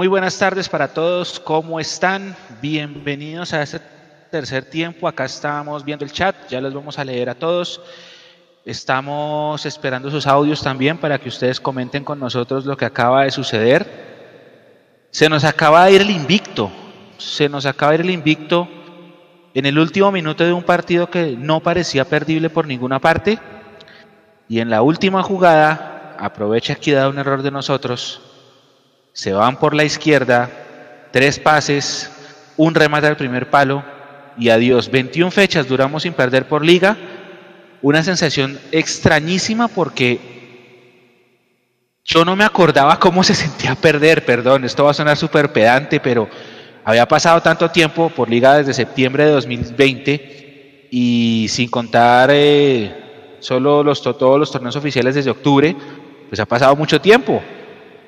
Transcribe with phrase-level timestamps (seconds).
[0.00, 2.34] Muy buenas tardes para todos, ¿cómo están?
[2.62, 3.82] Bienvenidos a este
[4.30, 5.06] tercer tiempo.
[5.06, 7.82] Acá estamos viendo el chat, ya los vamos a leer a todos.
[8.64, 13.30] Estamos esperando sus audios también para que ustedes comenten con nosotros lo que acaba de
[13.30, 15.06] suceder.
[15.10, 16.70] Se nos acaba de ir el invicto,
[17.18, 18.68] se nos acaba de ir el invicto
[19.52, 23.38] en el último minuto de un partido que no parecía perdible por ninguna parte.
[24.48, 28.29] Y en la última jugada, aprovecha aquí da un error de nosotros
[29.12, 30.50] se van por la izquierda,
[31.12, 32.10] tres pases,
[32.56, 33.84] un remate al primer palo
[34.38, 34.90] y adiós.
[34.90, 36.96] 21 fechas duramos sin perder por liga.
[37.82, 40.20] Una sensación extrañísima porque
[42.04, 46.00] yo no me acordaba cómo se sentía perder, perdón, esto va a sonar súper pedante,
[46.00, 46.28] pero
[46.84, 53.82] había pasado tanto tiempo por liga desde septiembre de 2020 y sin contar eh, solo
[53.82, 55.76] los, todos los torneos oficiales desde octubre,
[56.28, 57.42] pues ha pasado mucho tiempo.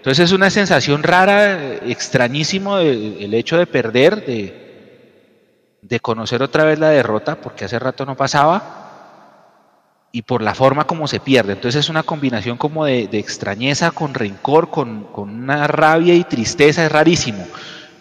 [0.03, 6.89] Entonces es una sensación rara, extrañísimo el hecho de perder, de, conocer otra vez la
[6.89, 11.53] derrota, porque hace rato no pasaba, y por la forma como se pierde.
[11.53, 16.91] Entonces es una combinación como de, extrañeza con rencor, con, una rabia y tristeza, es
[16.91, 17.47] rarísimo.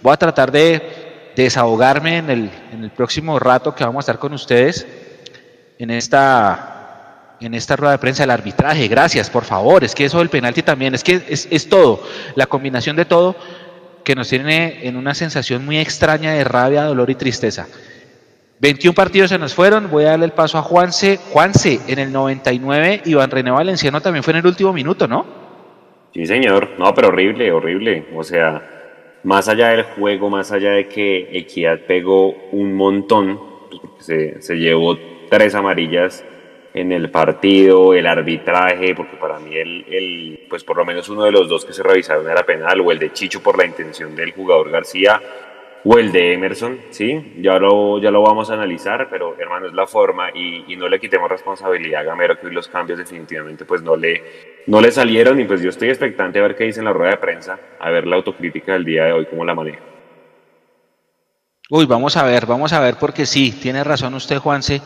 [0.01, 4.17] Voy a tratar de, desahogarme en el, en el próximo rato que vamos a estar
[4.17, 4.88] con ustedes
[5.78, 6.81] en esta
[7.41, 10.62] en esta rueda de prensa el arbitraje, gracias, por favor, es que eso del penalti
[10.62, 12.03] también, es que es, todo,
[12.35, 13.35] la combinación de todo
[14.03, 17.68] que nos tiene en una sensación muy extraña de rabia, dolor y tristeza.
[18.59, 21.18] 21 partidos se nos fueron, voy a darle el paso a Juanse.
[21.31, 25.25] Juanse, en el 99, Iván René Valenciano también fue en el último minuto, ¿no?
[26.13, 28.62] Sí, señor, no, pero horrible, horrible, o sea,
[29.23, 34.56] más allá del juego, más allá de que Equidad pegó un montón, pues, se, se
[34.56, 34.97] llevó
[35.29, 36.23] tres amarillas
[36.74, 41.24] en el partido, el arbitraje, porque para mí el, el, pues por lo menos uno
[41.24, 44.16] de los dos que se revisaron era penal, o el de Chicho por la intención
[44.16, 45.22] del jugador García,
[45.84, 49.74] o el de Emerson, sí, ya lo, ya lo vamos a analizar, pero hermano, es
[49.74, 53.66] la forma y, y no le quitemos responsabilidad a Gamero, que hoy los cambios definitivamente
[53.66, 54.24] pues no le,
[54.68, 57.12] no le salieron y pues yo estoy expectante a ver qué dice en la rueda
[57.12, 59.80] de prensa, a ver la autocrítica del día de hoy, cómo la maneja.
[61.70, 64.82] Uy, vamos a ver, vamos a ver, porque sí, tiene razón usted, Juanse,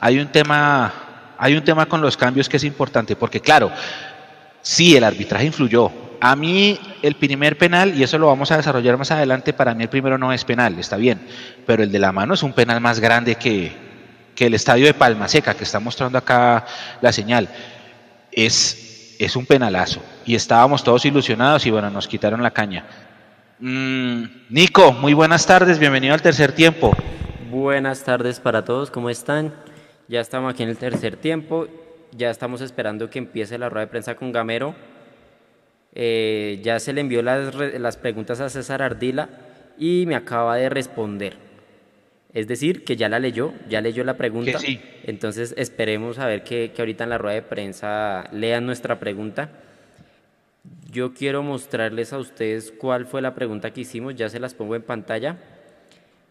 [0.00, 1.07] hay un tema
[1.38, 3.70] hay un tema con los cambios que es importante, porque claro,
[4.60, 5.90] sí, el arbitraje influyó.
[6.20, 9.84] A mí el primer penal, y eso lo vamos a desarrollar más adelante, para mí
[9.84, 11.20] el primero no es penal, está bien,
[11.64, 13.72] pero el de la mano es un penal más grande que,
[14.34, 16.66] que el estadio de Palma Seca, que está mostrando acá
[17.00, 17.48] la señal.
[18.32, 20.02] Es, es un penalazo.
[20.26, 22.84] Y estábamos todos ilusionados y bueno, nos quitaron la caña.
[23.60, 26.96] Mm, Nico, muy buenas tardes, bienvenido al tercer tiempo.
[27.50, 29.52] Buenas tardes para todos, ¿cómo están?
[30.08, 31.68] Ya estamos aquí en el tercer tiempo,
[32.12, 34.74] ya estamos esperando que empiece la rueda de prensa con Gamero.
[35.94, 39.28] Eh, ya se le envió las, las preguntas a César Ardila
[39.76, 41.36] y me acaba de responder.
[42.32, 44.58] Es decir, que ya la leyó, ya leyó la pregunta.
[45.04, 49.50] Entonces esperemos a ver que, que ahorita en la rueda de prensa lean nuestra pregunta.
[50.90, 54.74] Yo quiero mostrarles a ustedes cuál fue la pregunta que hicimos, ya se las pongo
[54.74, 55.36] en pantalla.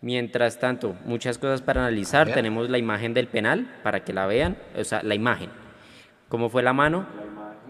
[0.02, 2.32] Mientras tanto, muchas cosas para analizar.
[2.32, 5.50] Tenemos la imagen del penal para que la vean, o sea, la imagen.
[6.30, 7.06] ¿Cómo fue la mano?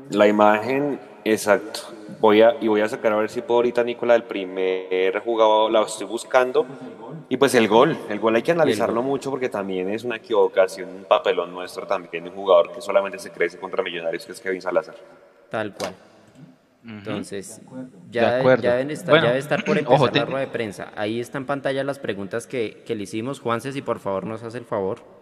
[0.10, 1.82] La imagen, exacto.
[2.20, 5.72] Voy a, y voy a sacar a ver si puedo ahorita, Nicola, el primer jugador,
[5.72, 6.66] la estoy buscando.
[7.30, 10.90] Y pues el gol, el gol hay que analizarlo mucho porque también es una equivocación,
[10.90, 14.62] un papelón nuestro también, un jugador que solamente se crece contra Millonarios, que es Kevin
[14.62, 14.96] Salazar.
[15.50, 15.94] Tal cual.
[16.88, 17.62] Entonces,
[18.10, 20.92] ya, ya, deben estar, ya debe estar por empezar la rueda de prensa.
[20.96, 23.42] Ahí está en pantalla las preguntas que, que le hicimos.
[23.42, 25.18] Juanse, si por favor nos hace el favor.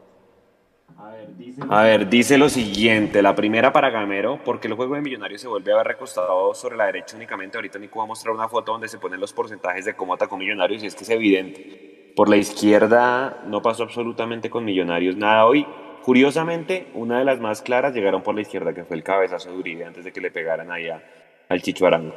[1.69, 5.47] A ver, dice lo siguiente, la primera para Gamero, porque el juego de Millonarios se
[5.47, 7.57] vuelve a ver recostado sobre la derecha únicamente.
[7.57, 10.37] Ahorita Nico va a mostrar una foto donde se ponen los porcentajes de cómo atacó
[10.37, 12.13] Millonarios y es que es evidente.
[12.15, 15.65] Por la izquierda no pasó absolutamente con Millonarios nada hoy.
[16.03, 19.57] Curiosamente, una de las más claras llegaron por la izquierda, que fue el cabezazo de
[19.57, 21.01] Uribe antes de que le pegaran allá
[21.49, 22.13] al Chicho Arango.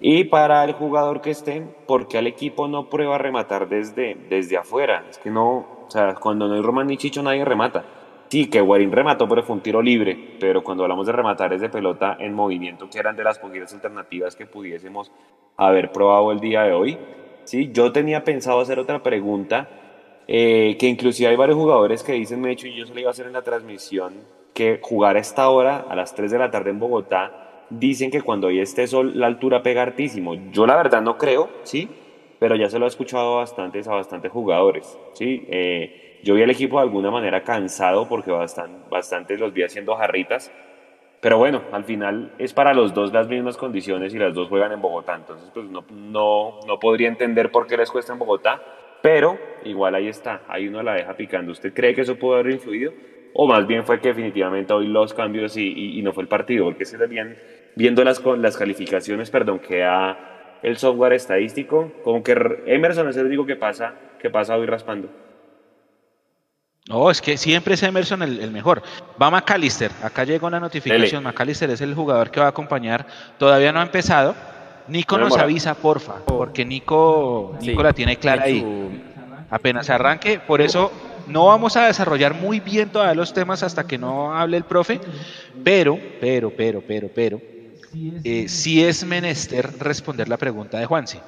[0.00, 5.04] Y para el jugador que esté, porque al equipo no prueba rematar desde, desde afuera?
[5.10, 7.84] Es que no, o sea, cuando no hay Román ni Chicho nadie remata.
[8.28, 10.36] Sí, que Guarín remató, pero fue un tiro libre.
[10.38, 13.72] Pero cuando hablamos de rematar es de pelota en movimiento, que eran de las posibles
[13.72, 15.10] alternativas que pudiésemos
[15.56, 16.98] haber probado el día de hoy.
[17.44, 19.68] Sí, yo tenía pensado hacer otra pregunta,
[20.28, 23.08] eh, que inclusive hay varios jugadores que dicen, me hecho, y yo se lo iba
[23.08, 24.12] a hacer en la transmisión,
[24.52, 28.22] que jugar a esta hora, a las 3 de la tarde en Bogotá, dicen que
[28.22, 30.34] cuando hay este sol la altura pega hartísimo.
[30.52, 31.88] Yo la verdad no creo, ¿sí?
[32.38, 35.46] Pero ya se lo he escuchado a bastantes, a bastantes jugadores, ¿sí?
[35.50, 39.94] Eh, yo vi al equipo de alguna manera cansado porque bastante, bastantes los vi haciendo
[39.96, 40.52] jarritas.
[41.20, 44.72] pero bueno, al final es para los dos las mismas condiciones y las dos juegan
[44.72, 48.62] en Bogotá, entonces pues no, no, no podría entender por qué les cuesta en Bogotá,
[49.02, 51.52] pero igual ahí está, ahí uno la deja picando.
[51.52, 52.92] ¿Usted cree que eso pudo haber influido?
[53.34, 56.64] O más bien fue que definitivamente hoy los cambios y, y, no fue el partido,
[56.64, 57.36] porque se bien,
[57.78, 62.32] viendo las, las calificaciones perdón, que da el software estadístico, como que
[62.66, 65.08] Emerson es el único que pasa, que pasa hoy raspando.
[66.88, 68.82] No, es que siempre es Emerson el, mejor.
[69.22, 73.06] Va McAllister, acá llegó la notificación, McAllister es el jugador que va a acompañar,
[73.38, 74.34] todavía no ha empezado.
[74.88, 79.04] Nico nos avisa, porfa, porque Nico, Nico la tiene clara ahí.
[79.50, 80.90] Apenas arranque, por eso
[81.28, 84.98] no vamos a desarrollar muy bien todos los temas hasta que no hable el profe,
[85.62, 87.40] pero, pero, pero, pero, pero,
[88.24, 91.20] eh, sí es menester responder la pregunta de Juanse.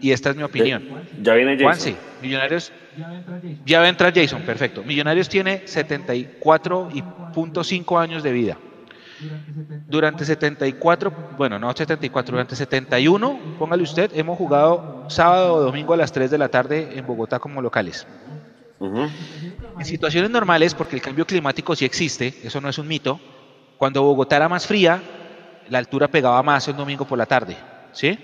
[0.00, 0.82] Y esta es mi opinión.
[1.22, 1.66] Ya viene Jason.
[1.66, 2.72] Juanse, Millonarios.
[3.64, 4.82] Ya va a entrar Jason, perfecto.
[4.82, 8.58] Millonarios tiene 74.5 años de vida.
[9.86, 15.96] Durante 74, bueno, no 74, durante 71, póngale usted, hemos jugado sábado o domingo a
[15.96, 18.06] las 3 de la tarde en Bogotá como locales.
[18.80, 23.20] En situaciones normales, porque el cambio climático sí existe, eso no es un mito,
[23.78, 25.00] cuando Bogotá era más fría,
[25.72, 27.56] la altura pegaba más el domingo por la tarde,
[27.92, 28.18] ¿sí?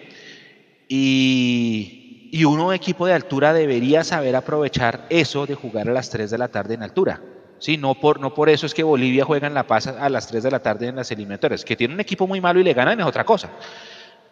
[0.86, 6.30] Y, y uno equipo de altura debería saber aprovechar eso de jugar a las 3
[6.30, 7.22] de la tarde en altura.
[7.58, 10.28] Sí, no por, no por eso es que Bolivia juega en La Paz a las
[10.28, 11.64] 3 de la tarde en las eliminatorias.
[11.64, 13.48] Que tiene un equipo muy malo y le ganan es otra cosa.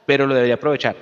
[0.04, 0.94] Pero lo debería aprovechar.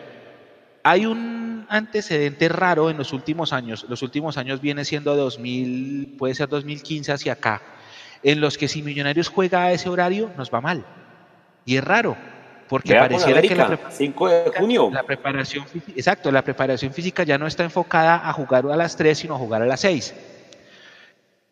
[0.85, 3.87] Hay un antecedente raro en los últimos años.
[3.89, 7.61] Los últimos años viene siendo 2000, puede ser 2015 hacia acá,
[8.23, 10.87] en los que si Millonarios juega a ese horario nos va mal.
[11.65, 12.17] Y es raro,
[12.69, 14.91] porque pareciera que la, 5 de junio.
[14.93, 15.65] la preparación,
[15.95, 19.39] exacto, la preparación física ya no está enfocada a jugar a las 3, sino a
[19.39, 20.15] jugar a las 6.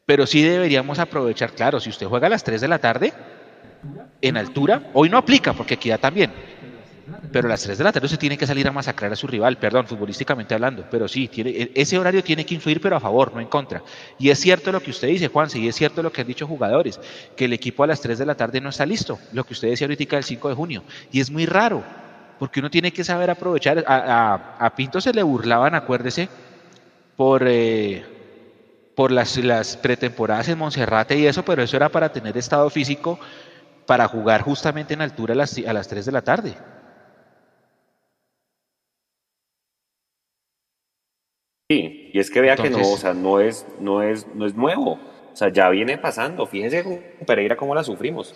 [0.05, 3.13] Pero sí deberíamos aprovechar, claro, si usted juega a las 3 de la tarde,
[4.21, 6.33] en altura, hoy no aplica porque aquí también.
[7.33, 9.27] Pero a las 3 de la tarde usted tiene que salir a masacrar a su
[9.27, 10.85] rival, perdón, futbolísticamente hablando.
[10.91, 13.83] Pero sí, tiene, e, ese horario tiene que influir, pero a favor, no en contra.
[14.19, 16.47] Y es cierto lo que usted dice, Juanse, y es cierto lo que han dicho
[16.47, 17.01] jugadores,
[17.37, 19.19] que el equipo a las 3 de la tarde no está listo.
[19.33, 20.85] Lo que usted decía ahorita el 5 de junio.
[21.11, 21.83] Y es muy raro,
[22.39, 23.85] porque uno tiene que saber aprovechar.
[23.87, 26.29] A, Pinto se le burlaban, acuérdese,
[27.17, 27.45] por.
[27.47, 28.05] Eh,
[29.11, 33.19] las pretemporadas en Monserrate y eso, pero eso era para tener estado físico
[33.87, 36.55] para jugar justamente en altura a las, a las 3 de la tarde.
[41.73, 44.55] Sí, y es que vea que no, o sea, no es, no es, no es
[44.55, 44.99] nuevo.
[45.33, 46.45] O sea, ya viene pasando.
[46.45, 48.35] Fíjese con Pereira cómo la sufrimos.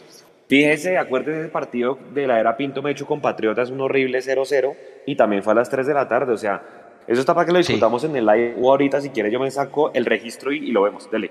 [0.48, 4.74] Fíjese, acuérdese del partido de la era Pinto Mecho con Patriotas, un horrible 0-0,
[5.04, 6.32] y también fue a las 3 de la tarde.
[6.32, 6.62] O sea,
[7.06, 9.50] eso está para que lo discutamos en el live o ahorita, si quiere yo me
[9.50, 11.10] saco el registro y, lo vemos.
[11.10, 11.30] Dele.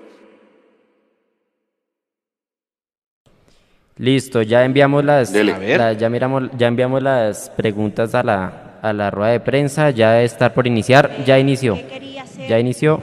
[3.96, 9.32] Listo, ya enviamos las, ya miramos, ya enviamos las preguntas a la, a la rueda
[9.32, 11.78] de prensa, ya está por iniciar, ya inició,
[12.48, 13.00] ya inició,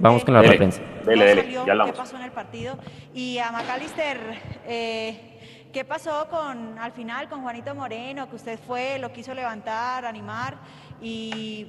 [0.00, 0.82] vamos con la rueda de prensa.
[1.04, 2.78] Dele, dele, ya ¿Qué pasó en el partido?
[3.14, 4.18] Y a Macalister,
[4.66, 5.38] eh,
[5.72, 10.56] ¿qué pasó con, al final con Juanito Moreno, que usted fue, lo quiso levantar, animar?
[11.00, 11.66] y,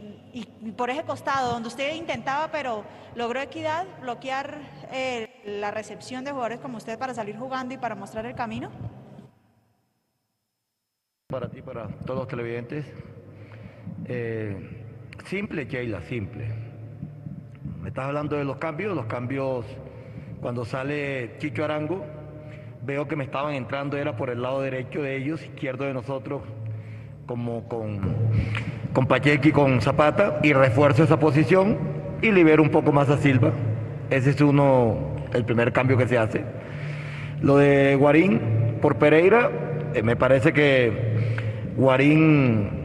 [0.77, 2.83] por ese costado, donde usted intentaba, pero
[3.15, 4.59] logró equidad, bloquear
[4.91, 8.69] eh, la recepción de jugadores como usted para salir jugando y para mostrar el camino?
[11.27, 12.85] Para ti, para todos los televidentes.
[14.07, 14.55] Eh,
[15.25, 16.45] simple, Sheila, simple.
[17.81, 19.65] Me estás hablando de los cambios, los cambios
[20.41, 22.05] cuando sale Chicho Arango,
[22.85, 26.41] veo que me estaban entrando, era por el lado derecho de ellos, izquierdo de nosotros,
[27.25, 27.99] como con
[28.97, 31.77] con Pacheco y con Zapata y refuerzo esa posición
[32.23, 33.51] y libero un poco más a Silva.
[34.09, 34.97] Ese es uno,
[35.33, 36.43] el primer cambio que se hace.
[37.39, 38.41] Lo de Guarín
[38.81, 39.51] por Pereira,
[39.93, 41.16] eh, me parece que
[41.77, 42.81] Guarín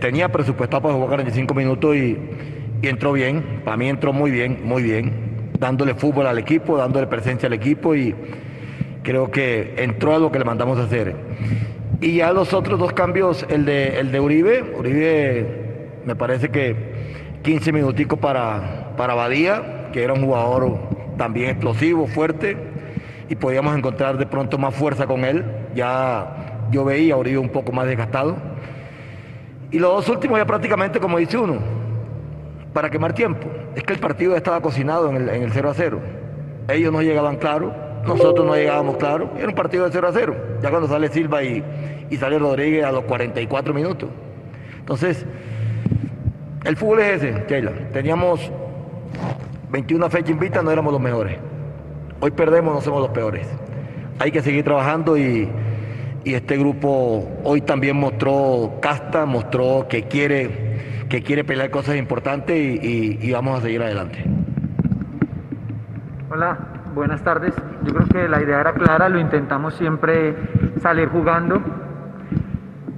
[0.00, 2.18] tenía presupuestado para jugar 45 minutos y,
[2.80, 3.60] entró bien.
[3.64, 5.50] Para mí entró muy bien, muy bien.
[5.58, 8.14] Dándole fútbol al equipo, dándole presencia al equipo y
[9.02, 11.14] creo que entró a lo que le mandamos a hacer.
[12.00, 15.46] Y ya los otros dos cambios, el de, el de Uribe, Uribe
[16.04, 16.74] me parece que
[17.42, 20.78] 15 minuticos para, para Badía, que era un jugador
[21.18, 22.56] también explosivo, fuerte,
[23.28, 25.44] y podíamos encontrar de pronto más fuerza con él.
[25.74, 26.41] Ya
[26.72, 28.36] yo veía a un poco más desgastado.
[29.70, 31.58] Y los dos últimos ya prácticamente, como dice uno,
[32.72, 33.46] para quemar tiempo.
[33.76, 36.00] Es que el partido estaba cocinado en el, en el 0 a 0.
[36.68, 37.72] Ellos no llegaban claro,
[38.06, 39.30] nosotros no llegábamos claro.
[39.36, 40.36] Era un partido de 0 a 0.
[40.62, 41.62] Ya cuando sale Silva y,
[42.10, 44.08] y sale Rodríguez a los 44 minutos.
[44.78, 45.24] Entonces,
[46.64, 47.72] el fútbol es ese, Keila.
[47.92, 48.50] Teníamos
[49.70, 51.38] 21 fechas invitas, no éramos los mejores.
[52.20, 53.46] Hoy perdemos, no somos los peores.
[54.18, 55.48] hay que seguir trabajando y,
[56.24, 63.32] este grupo hoy también mostró casta, mostró que quiere, que quiere pelear cosas importantes y
[63.32, 64.24] vamos a seguir adelante.
[66.34, 66.56] Hola,
[66.94, 67.54] buenas tardes.
[67.84, 70.34] Yo creo que la idea era clara, lo intentamos siempre
[70.80, 71.60] salir jugando,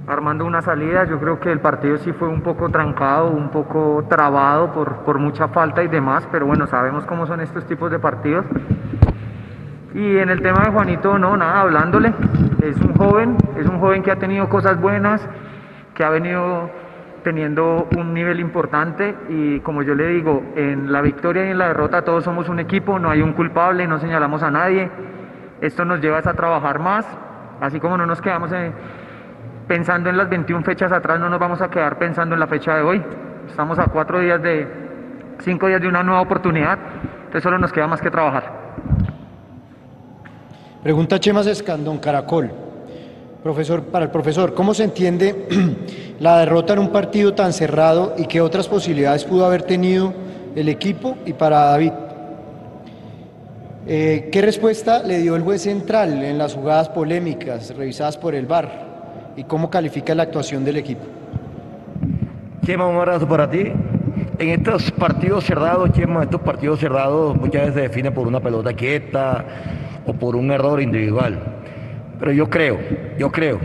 [0.07, 1.03] armando una salida.
[1.03, 5.19] Yo creo que el partido sí fue un poco trancado, un poco trabado por, por
[5.19, 8.45] mucha falta y demás, pero bueno, sabemos cómo son estos tipos de partidos.
[9.95, 12.13] Y en el tema de Juanito, no, nada, hablándole.
[12.61, 15.25] Es un joven, es un joven que ha tenido cosas buenas,
[15.93, 16.69] que ha venido
[17.23, 21.69] teniendo un nivel importante y como yo le digo, en la victoria y en la
[21.69, 24.91] derrota todos somos un equipo, no hay un culpable, no señalamos a nadie.
[25.61, 27.07] Esto nos lleva a trabajar más,
[27.61, 28.51] así como no nos quedamos
[29.65, 32.75] pensando en las 21 fechas atrás, no nos vamos a quedar pensando en la fecha
[32.75, 33.01] de hoy.
[33.47, 34.67] Estamos a cuatro días de,
[35.39, 36.77] cinco días de una nueva oportunidad,
[37.27, 38.64] entonces solo nos queda más que trabajar.
[40.85, 42.51] Pregunta Chemas Escandón, Caracol.
[43.41, 45.47] Profesor, para el profesor, ¿cómo se entiende
[46.19, 50.13] la derrota en un partido tan cerrado y qué otras posibilidades pudo haber tenido
[50.55, 51.91] el equipo y para David?
[53.87, 58.45] Eh, ¿Qué respuesta le dio el juez central en las jugadas polémicas revisadas por el
[58.45, 59.33] VAR?
[59.35, 61.05] ¿Y cómo califica la actuación del equipo?
[62.63, 63.71] Chema, un abrazo para ti.
[64.37, 68.71] En estos partidos cerrados, Chema, estos partidos cerrados muchas veces se definen por una pelota
[68.71, 69.43] quieta
[70.05, 71.39] o por un error individual.
[72.19, 72.79] Pero yo creo,
[73.17, 73.59] yo creo,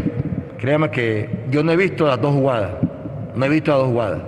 [0.59, 2.73] créame que yo no he visto las dos jugadas,
[3.35, 4.23] no he visto las dos jugadas,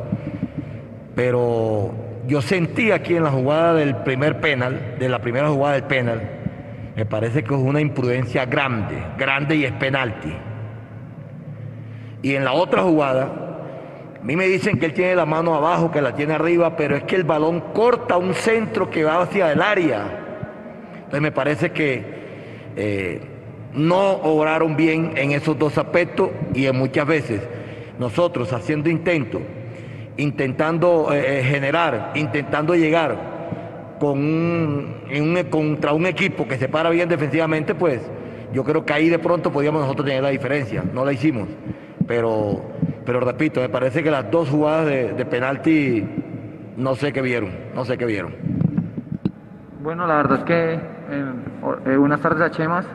[1.14, 1.92] pero
[2.26, 6.20] yo sentí aquí en la jugada del primer penal, de la primera jugada del penal,
[6.94, 10.32] me parece que es una imprudencia grande, grande y es penalti.
[12.22, 13.42] Y en la otra jugada,
[14.20, 16.94] a mí me dicen que él tiene la mano abajo, que la tiene arriba, pero
[16.94, 20.21] es que el balón corta un centro que va hacia el área.
[21.12, 22.02] Entonces me parece que
[22.74, 23.20] eh,
[23.74, 27.42] no obraron bien en esos dos aspectos y en muchas veces
[27.98, 29.42] nosotros haciendo intentos,
[30.16, 37.10] intentando eh, eh, generar, intentando llegar con un, contra un equipo que se para bien
[37.10, 38.00] defensivamente, pues
[38.54, 40.82] yo creo que ahí de pronto podíamos nosotros tener la diferencia.
[40.94, 41.46] No la hicimos.
[42.06, 42.62] Pero,
[43.04, 46.06] pero repito, me parece que las dos jugadas de, penalti
[46.78, 48.34] no sé qué vieron, no sé qué vieron.
[49.82, 52.86] Bueno, la verdad es que eh, unas tardes a Chemas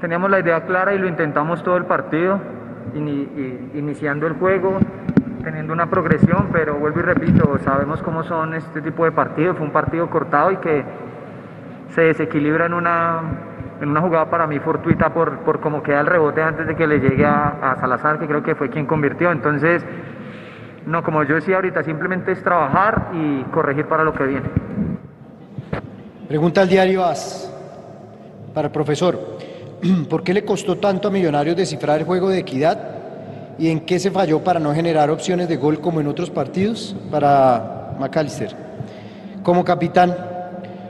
[0.00, 2.38] teníamos la idea clara y lo intentamos todo el partido,
[2.94, 4.78] iniciando el juego,
[5.42, 9.66] teniendo una progresión, pero vuelvo y repito, sabemos cómo son este tipo de partidos, fue
[9.66, 10.84] un partido cortado y que
[11.88, 13.20] se desequilibra en una,
[13.80, 16.86] en una jugada para mí fortuita por, por cómo queda el rebote antes de que
[16.86, 19.32] le llegue a, a Salazar, que creo que fue quien convirtió.
[19.32, 19.86] Entonces,
[20.86, 24.50] no, como yo decía ahorita, simplemente es trabajar y corregir para lo que viene.
[26.28, 27.50] Pregunta al diario AS
[28.54, 29.38] para el profesor.
[30.08, 32.78] ¿Por qué le costó tanto a Millonarios descifrar el juego de equidad?
[33.58, 36.96] ¿Y en qué se falló para no generar opciones de gol como en otros partidos
[37.10, 38.56] para McAllister?
[39.42, 40.16] Como capitán,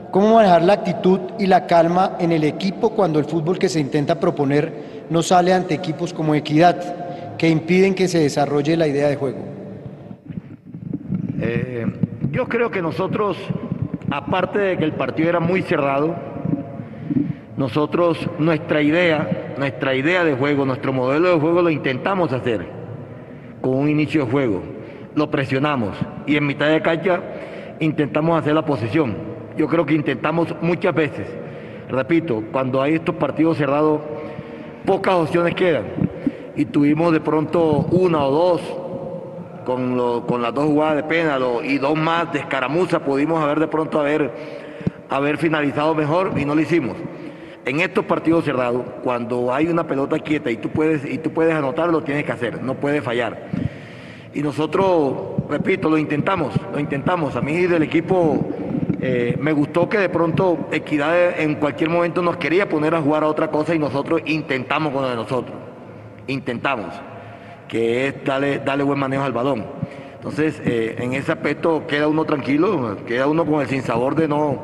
[0.09, 3.81] ¿cómo manejar la actitud y la calma en el equipo cuando el fútbol que se
[3.81, 9.09] intenta proponer no sale ante equipos como Equidad, que impiden que se desarrolle la idea
[9.09, 9.39] de juego?
[11.41, 11.85] Eh,
[12.31, 13.37] yo creo que nosotros,
[14.15, 16.15] aparte de que el partido era muy cerrado,
[17.57, 22.65] nosotros, nuestra idea, nuestra idea de juego, nuestro modelo de juego lo intentamos hacer
[23.61, 24.63] con un inicio de juego.
[25.15, 27.21] Lo presionamos y en mitad de cancha
[27.79, 29.15] intentamos hacer la posición.
[29.57, 31.27] Yo creo que intentamos muchas veces.
[31.89, 34.01] Repito, cuando hay estos partidos cerrados,
[34.85, 35.85] pocas opciones quedan.
[36.55, 38.84] Y tuvimos de pronto una o dos
[39.65, 43.67] con, con las dos jugadas de penal y dos más de escaramuza, pudimos haber de
[43.67, 44.31] pronto haber,
[45.09, 46.95] haber finalizado mejor y no lo hicimos
[47.65, 51.53] en estos partidos cerrados, cuando hay una pelota quieta y tú puedes, y tú puedes
[51.53, 53.49] anotar, lo tienes que hacer, no puedes fallar.
[54.33, 55.13] Y nosotros,
[55.49, 57.35] repito, lo intentamos, lo intentamos.
[57.35, 58.45] A mí del equipo
[59.01, 63.23] eh, me gustó que de pronto Equidad en cualquier momento nos quería poner a jugar
[63.23, 65.57] a otra cosa y nosotros intentamos con lo de nosotros.
[66.27, 66.93] Intentamos,
[67.67, 69.65] que es darle, darle buen manejo al balón.
[70.15, 74.63] Entonces, eh, en ese aspecto queda uno tranquilo, queda uno con el sinsabor de no,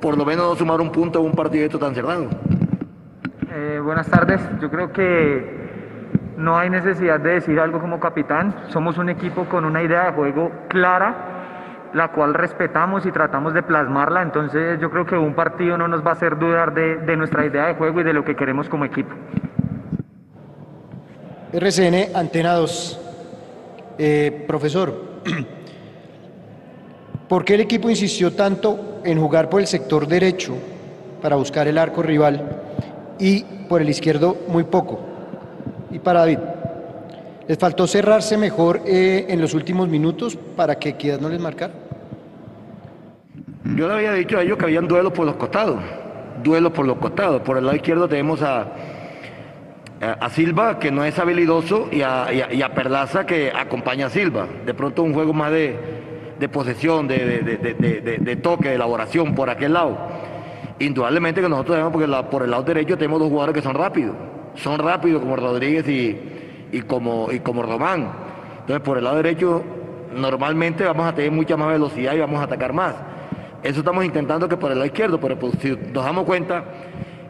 [0.00, 2.28] por lo menos no sumar un punto en un partido tan cerrado.
[3.54, 5.62] Eh, buenas tardes, yo creo que
[6.36, 10.12] no hay necesidad de decir algo como capitán, somos un equipo con una idea de
[10.12, 15.76] juego clara, la cual respetamos y tratamos de plasmarla, entonces yo creo que un partido
[15.76, 18.34] no nos va a hacer dudar de, nuestra idea de juego y de lo que
[18.34, 19.14] queremos como equipo.
[21.52, 23.00] RCN Antena 2.
[23.98, 25.12] Eh, profesor,
[27.28, 30.54] ¿Por qué el equipo insistió tanto en jugar por el sector derecho
[31.20, 32.60] para buscar el arco rival
[33.18, 35.00] y por el izquierdo muy poco.
[35.90, 36.38] Y para David,
[37.48, 41.72] ¿les faltó cerrarse mejor eh, en los últimos minutos para que Equidad no les marcara?
[43.76, 45.80] Yo le había dicho a ellos que habían duelos por los costados,
[46.42, 47.40] duelos por los costados.
[47.42, 48.66] Por el lado izquierdo tenemos a,
[50.02, 54.46] a Silva, que no es habilidoso, y a, y a, Perlaza, que acompaña a Silva.
[54.66, 55.76] De pronto un juego más de,
[56.40, 59.96] de posesión, de, de, de, toque, de elaboración por aquel lado.
[60.80, 64.16] Indudablemente que nosotros tenemos, porque por el lado derecho tenemos dos jugadores que son rápidos.
[64.56, 66.18] Son rápidos como Rodríguez y,
[66.72, 68.12] y, como, y como Román.
[68.60, 69.62] Entonces por el lado derecho
[70.14, 72.96] normalmente vamos a tener mucha más velocidad y vamos a atacar más.
[73.62, 76.64] Eso estamos intentando que por el lado izquierdo, pero pues, si nos damos cuenta,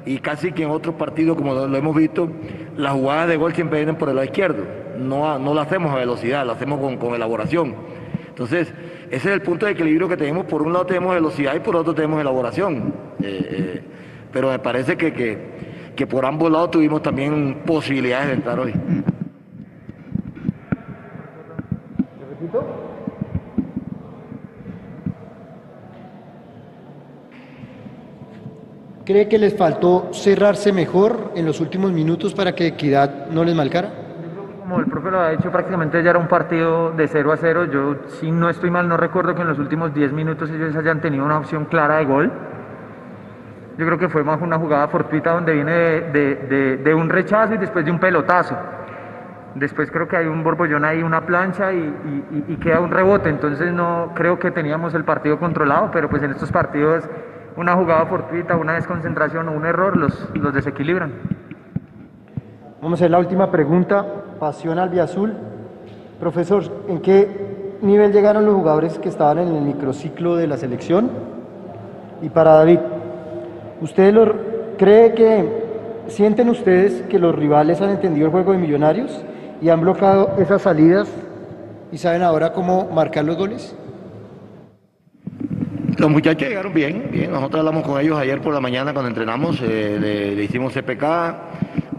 [0.04, 2.28] y casi que en otros partidos, como lo, hemos visto,
[2.76, 4.64] las jugadas de gol siempre vienen por el lado izquierdo.
[4.98, 7.74] No, no lo hacemos a velocidad, lo hacemos con, elaboración.
[8.28, 8.72] Entonces,
[9.10, 10.46] ese es el punto de equilibrio que tenemos.
[10.46, 12.94] Por un lado tenemos velocidad y por otro tenemos elaboración.
[13.22, 13.82] Eh, eh,
[14.32, 15.38] pero me parece que, que,
[15.94, 18.72] que por ambos lados tuvimos también posibilidades de entrar hoy.
[29.04, 33.52] ¿Cree que les faltó cerrarse mejor en los últimos minutos para que Equidad no les
[33.52, 33.88] marcara?
[34.60, 37.64] Como el profe lo ha dicho, prácticamente ya era un partido de 0 a 0.
[37.64, 41.00] Yo, si no estoy mal, no recuerdo que en los últimos 10 minutos ellos hayan
[41.00, 42.32] tenido una opción clara de gol.
[43.76, 47.84] Yo creo que fue más una jugada fortuita donde viene de, un rechazo y después
[47.84, 48.56] de un pelotazo.
[49.56, 53.30] Después creo que hay un borbollón ahí, una plancha y, y, queda un rebote.
[53.30, 57.02] Entonces no creo que teníamos el partido controlado, pero pues en estos partidos
[57.56, 61.12] una jugada fortuita, una desconcentración o un error los, los desequilibran.
[62.80, 64.04] Vamos a hacer la última pregunta.
[64.40, 65.34] Pasión Albiazul.
[66.18, 71.10] Profesor, ¿en qué nivel llegaron los jugadores que estaban en el microciclo de la selección?
[72.22, 72.78] Y para David,
[73.80, 74.32] ¿ustedes lo,
[74.78, 75.62] cree que
[76.08, 79.24] sienten ustedes que los rivales han entendido el juego de Millonarios
[79.60, 81.08] y han bloqueado esas salidas
[81.90, 83.76] y saben ahora cómo marcar los goles?
[85.98, 87.30] Los muchachos llegaron bien, bien.
[87.30, 91.02] Nosotros hablamos con ellos ayer por la mañana cuando entrenamos, eh, le, hicimos CPK,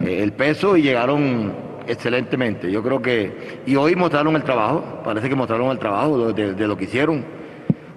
[0.02, 1.54] eh, el peso y llegaron
[1.88, 2.72] excelentemente.
[2.72, 6.76] Yo creo que, y hoy mostraron el trabajo, parece que mostraron el trabajo de, lo
[6.76, 7.24] que hicieron.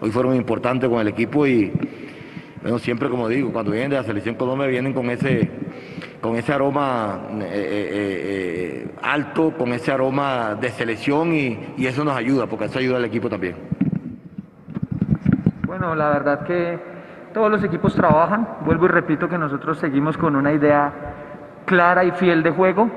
[0.01, 1.73] Hoy fueron importantes con el equipo y,
[2.61, 5.49] bueno, siempre como digo, cuando vienen de la selección Colombia vienen con ese,
[6.21, 12.67] con ese aroma eh, alto, con ese aroma de selección y eso nos ayuda, porque
[12.67, 13.86] eso ayuda al equipo también.
[15.87, 16.81] Bueno, la verdad que
[17.33, 18.49] todos los equipos trabajan.
[18.62, 20.92] Vuelvo y repito que nosotros seguimos con una idea
[21.64, 22.90] clara y fiel de juego.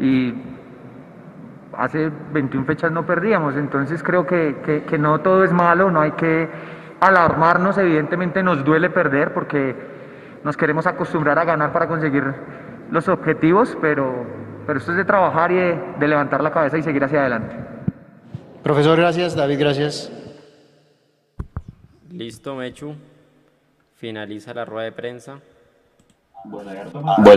[0.00, 0.34] Y
[1.78, 3.54] hace 21 fechas no perdíamos.
[3.54, 6.48] Entonces creo que, no todo es malo, no hay que
[6.98, 7.78] alarmarnos.
[7.78, 9.76] Evidentemente nos duele perder porque
[10.42, 12.34] nos queremos acostumbrar a ganar para conseguir
[12.90, 14.26] los objetivos, pero,
[14.66, 15.56] pero esto es de trabajar y
[16.00, 17.54] de levantar la cabeza y seguir hacia adelante.
[18.64, 19.36] Profesor, gracias.
[19.36, 20.21] David, gracias.
[22.12, 22.94] Listo, Mechu.
[23.96, 25.40] Finaliza la rueda de prensa.
[26.44, 26.70] Bueno,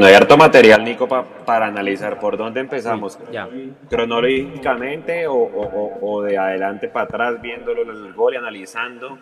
[0.05, 2.19] hay harto, material, Nico, para analizar.
[2.19, 3.17] ¿Por dónde empezamos?
[3.31, 3.47] ya.
[3.89, 9.17] ¿Cronológicamente o, de adelante para atrás, viéndolo el gol y analizando?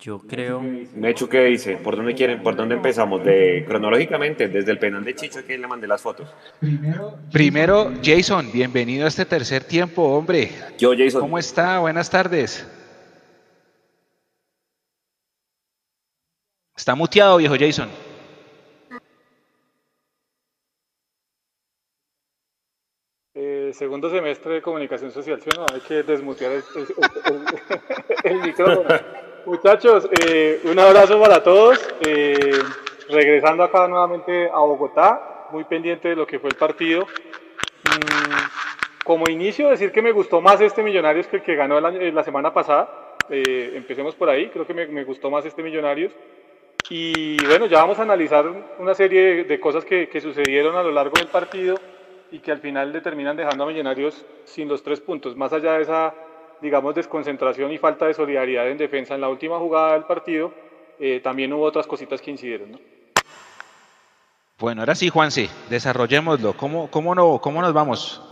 [0.00, 0.60] Yo creo.
[0.60, 1.76] Mechu, ¿qué dice?
[1.76, 2.42] ¿Por dónde quieren?
[2.42, 3.24] ¿Por dónde empezamos?
[3.24, 6.28] De, cronológicamente, desde el penal de Chicho, que le mandé las fotos.
[7.32, 10.50] Primero, Jason, bienvenido a este tercer tiempo, hombre.
[10.78, 11.20] Yo, Jason.
[11.20, 11.78] ¿Cómo está?
[11.80, 12.66] Buenas tardes.
[16.78, 17.88] Está muteado, viejo Jason.
[23.34, 25.66] Eh, segundo semestre de comunicación social, ¿sí no?
[25.74, 26.52] Hay que desmutear
[28.22, 28.88] el, micrófono.
[29.44, 31.84] Muchachos, eh, un abrazo para todos.
[32.00, 32.62] Eh,
[33.08, 37.06] regresando acá nuevamente a Bogotá, muy pendiente de lo que fue el partido.
[37.86, 42.22] Mm, como inicio, decir que me gustó más este Millonarios que el que ganó la
[42.22, 43.16] semana pasada.
[43.28, 46.12] empecemos por ahí, creo que me, me gustó más este Millonarios.
[46.90, 48.46] Y bueno, ya vamos a analizar
[48.78, 51.78] una serie de cosas que, sucedieron a lo largo del partido
[52.30, 55.82] y que al final determinan dejando a Millonarios sin los tres puntos, más allá de
[55.82, 56.14] esa,
[56.62, 60.52] digamos, desconcentración y falta de solidaridad en defensa en la última jugada del partido,
[60.98, 62.72] eh, también hubo otras cositas que incidieron.
[62.72, 62.78] ¿no?
[64.58, 66.54] Bueno, ahora sí, Juanse, desarrollémoslo.
[66.54, 68.22] ¿Cómo, cómo, no, ¿Cómo nos vamos?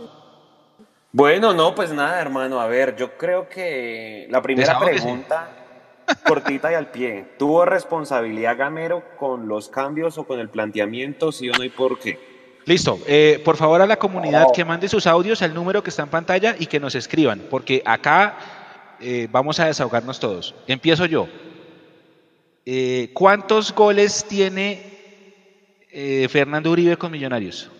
[1.11, 2.59] Bueno, no, pues nada, hermano.
[2.59, 5.66] A ver, yo creo que la primera pregunta
[6.25, 7.25] cortita y al pie.
[7.37, 11.99] ¿Tuvo responsabilidad Gamero con los cambios o con el planteamiento, sí o no y por
[11.99, 12.19] qué?
[12.65, 12.99] Listo.
[13.07, 16.09] Eh, por favor a la comunidad que mande sus audios al número que está en
[16.09, 18.37] pantalla y que nos escriban, porque acá
[18.99, 20.55] eh, vamos a desahogarnos todos.
[20.67, 21.27] Empiezo yo.
[22.65, 24.81] Eh, ¿Cuántos goles tiene
[25.89, 27.71] eh, Fernando Uribe con Millonarios?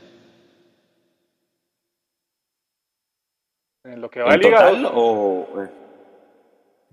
[3.84, 5.87] En lo que va ¿En total o...?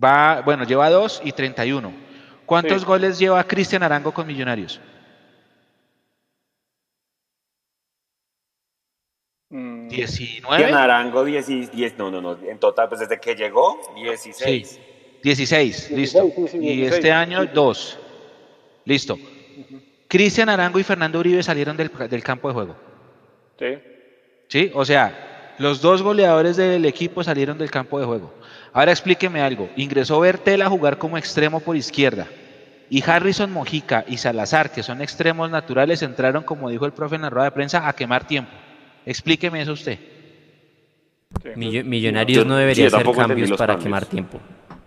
[0.03, 1.93] Va, bueno, lleva 2 y 31.
[2.47, 4.81] ¿Cuántos goles lleva Cristian Arango con Millonarios?
[9.51, 10.57] 19.
[10.57, 14.69] Cristian Arango 10, no, no, no, en total, pues desde que llegó, 16.
[14.69, 14.81] Sí,
[15.23, 16.31] 16, listo.
[16.61, 17.99] y este año, 2.
[18.85, 19.17] Listo.
[20.09, 22.77] Cristian Arango y Fernando Uribe salieron del, del campo de juego.
[23.59, 23.79] Sí.
[24.49, 28.33] Sí, o sea, los dos goleadores del equipo salieron del campo de juego.
[28.75, 29.71] Ahora explíqueme algo.
[29.77, 32.27] Ingresó Bertel a jugar como extremo por izquierda.
[32.91, 37.23] Y Harrison Mojica y Salazar, que son extremos naturales, entraron, como dijo el profe en
[37.23, 38.51] la rueda de prensa, a quemar tiempo.
[39.07, 39.99] Explíqueme eso usted.
[41.55, 44.41] Millonarios no debería hacer cambios para quemar tiempo.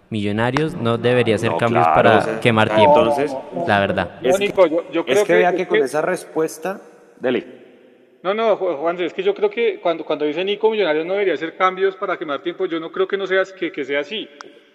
[0.09, 2.99] Millonarios no debería hacer cambios para quemar tiempo.
[2.99, 4.19] Entonces, la verdad.
[4.21, 4.53] Es que,
[4.91, 6.81] yo, creo que, vea que, con esa respuesta,
[7.21, 7.66] dele.
[8.23, 11.35] No, no, Juan, es que yo creo que cuando, cuando dice Nico, Millonarios no debería
[11.35, 14.27] hacer cambios para quemar tiempo, yo no creo que no sea, que, que sea así.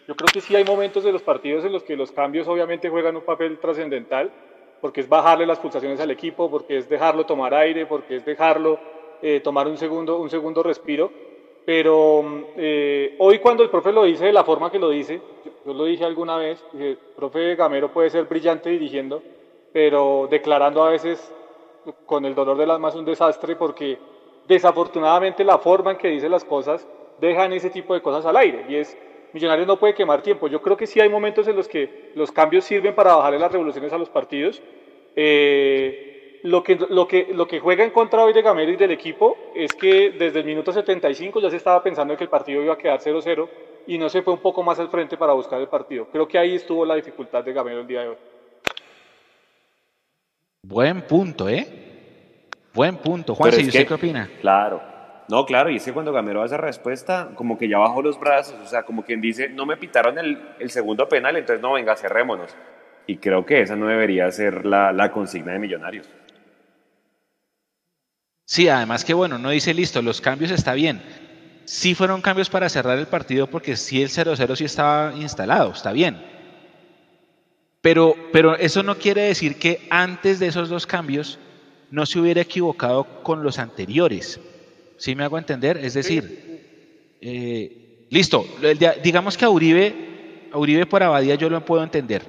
[0.07, 2.88] Yo creo que sí hay momentos de los partidos en los que los cambios obviamente
[2.88, 4.31] juegan un papel trascendental,
[4.81, 8.78] porque es bajarle las pulsaciones al equipo, porque es dejarlo tomar aire, porque es dejarlo
[9.22, 11.11] eh, tomar un segundo, un segundo respiro.
[11.64, 15.20] Pero eh, hoy cuando el profe lo dice de la forma que lo dice,
[15.64, 19.22] yo, lo dije alguna vez, el profe Gamero puede ser brillante dirigiendo,
[19.72, 21.33] pero declarando a veces
[22.07, 23.99] con el dolor del alma es un desastre porque
[24.47, 26.87] desafortunadamente la forma en que dice las cosas
[27.21, 28.97] dejan ese tipo de cosas al aire y es
[29.33, 30.47] Millonarios no puede quemar tiempo.
[30.49, 33.51] Yo creo que sí hay momentos en los que los cambios sirven para bajarle las
[33.51, 34.61] revoluciones a los partidos.
[35.16, 38.90] Eh, lo que, lo, que, lo que juega en contra hoy de Gamero y del
[38.90, 42.75] equipo es que desde el minuto 75 ya se estaba pensando que el partido iba
[42.75, 43.49] a quedar 0-0
[43.87, 46.09] y no se fue un poco más al frente para buscar el partido.
[46.12, 48.16] Creo que ahí estuvo la dificultad de Gamero el día de hoy.
[50.62, 51.66] Buen punto, ¿eh?
[52.72, 53.35] Buen punto.
[53.35, 54.31] Juan, ¿y usted qué opina?
[54.40, 54.83] Claro.
[55.29, 58.57] No, claro, y es que cuando Gamero hace respuesta, como que ya bajó los brazos,
[58.62, 61.96] o sea, como quien dice, no me pitaron el, el segundo penal, entonces no, venga,
[61.96, 62.55] cerrémonos.
[63.07, 66.09] Y creo que esa no debería ser la, la consigna de Millonarios.
[68.44, 71.03] Sí, además que bueno, no dice listo, los cambios está bien.
[71.64, 75.92] Sí fueron cambios para cerrar el partido porque sí el 0-0 sí estaba instalado, está
[75.92, 76.22] bien.
[77.83, 81.38] Pero, pero eso no quiere decir que antes de esos dos cambios
[81.90, 84.40] no se hubiera equivocado con los anteriores.
[84.97, 85.77] ¿Sí me hago entender?
[85.79, 88.47] Es decir, eh, listo,
[89.03, 92.23] digamos que a Uribe, a Uribe por Abadía yo lo puedo entender,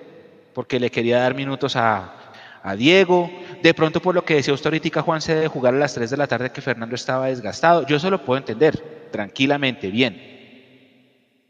[0.56, 3.32] porque le quería dar minutos a, a Diego.
[3.62, 6.10] De pronto, por lo que decía usted ahorita, Juan se debe jugar a las 3
[6.10, 7.86] de la tarde que Fernando estaba desgastado.
[7.86, 10.20] Yo eso lo puedo entender, tranquilamente, bien.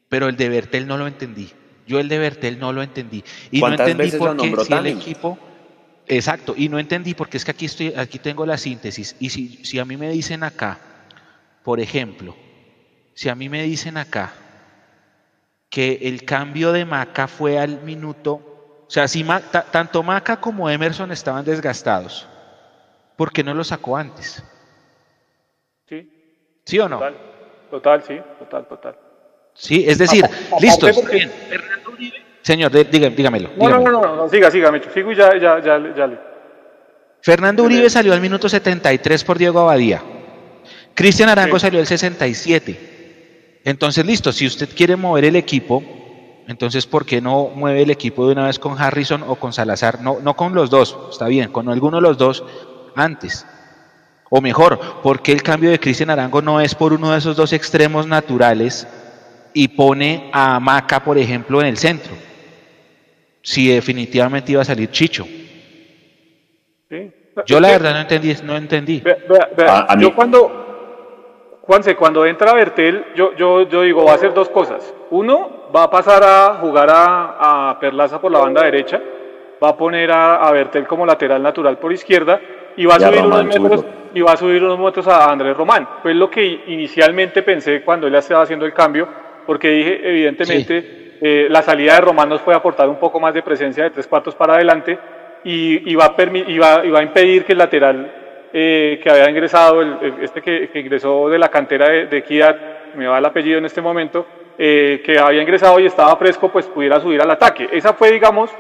[0.10, 1.50] Pero el de Bertel no lo entendí.
[1.86, 3.24] Yo el de Bertel no lo entendí.
[3.52, 5.38] Y no entendí por qué si el equipo...
[6.06, 9.16] Exacto, y no entendí porque es que aquí, estoy, aquí tengo la síntesis.
[9.20, 10.78] Y si, si a mí me dicen acá,
[11.64, 12.36] por ejemplo,
[13.14, 14.34] si a mí me dicen acá
[15.70, 18.54] que el cambio de Maca fue al minuto
[18.88, 19.26] o sea, si
[19.72, 22.28] tanto Maca como Emerson estaban desgastados,
[23.16, 24.44] ¿por qué no lo sacó antes?
[25.88, 26.62] Sí.
[26.64, 26.98] ¿Sí o no?
[26.98, 27.18] Total,
[27.72, 28.98] total sí, total, total.
[29.56, 30.26] Sí, es decir,
[30.60, 31.32] listo, bien.
[31.50, 32.24] Fernando Uribe.
[32.42, 33.52] Señor, dígamelo.
[33.58, 34.90] No, no, no, no, siga, siga, Mecho.
[34.94, 36.18] Sigo y ya, ya, ya, ya le.
[37.22, 40.04] Fernando Uribe salió al minuto 73 por Diego Abadía.
[40.94, 43.62] Cristian Arango salió al 67.
[43.64, 45.82] Entonces, listo, si usted quiere mover el equipo,
[46.48, 50.02] entonces, ¿por qué no mueve el equipo de una vez con Harrison o con Salazar?
[50.02, 52.44] No, no con los dos, está bien, con alguno de los dos
[52.96, 53.46] antes.
[54.30, 57.38] O mejor, ¿por qué el cambio de Cristian Arango no es por uno de esos
[57.38, 58.86] dos extremos naturales
[59.54, 62.14] y pone a Maca, por ejemplo, en el centro?
[63.42, 65.26] Si definitivamente iba a salir Chicho.
[67.46, 68.36] Yo la verdad no entendí.
[68.44, 69.04] No entendí.
[70.00, 74.94] yo cuando, Juanse, cuando entra Bertel, yo, yo, yo digo, va a hacer dos cosas.
[75.10, 79.02] Uno, va a pasar a jugar a, Perlaza por la banda derecha,
[79.62, 82.40] va a poner a, Bertel como lateral natural por izquierda
[82.78, 85.88] y va a, subir unos metros, y va a subir unos metros a Andrés Román.
[86.02, 89.08] Fue lo que inicialmente pensé cuando él estaba haciendo el cambio,
[89.46, 93.42] porque dije, evidentemente, eh, la salida de Román nos puede aportar un poco más de
[93.42, 94.98] presencia de tres cuartos para adelante
[95.44, 98.12] y, va, a a impedir que el lateral
[98.54, 99.82] eh, que había ingresado,
[100.22, 102.56] este que, ingresó de la cantera de, de Equidad,
[102.96, 104.26] me va el apellido en este momento,
[104.58, 107.68] eh, que había ingresado y estaba fresco, pues pudiera subir al ataque.
[107.72, 108.52] Esa fue, digamos,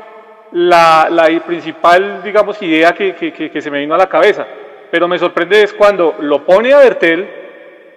[0.52, 4.48] la, la principal, digamos, idea que, que, se me vino a la cabeza.
[4.89, 7.30] Pero me sorprende es cuando lo pone a Bertel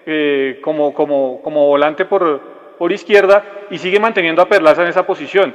[0.04, 5.06] eh, como, como, como volante por, por izquierda y sigue manteniendo a Perlaza en esa
[5.06, 5.54] posición.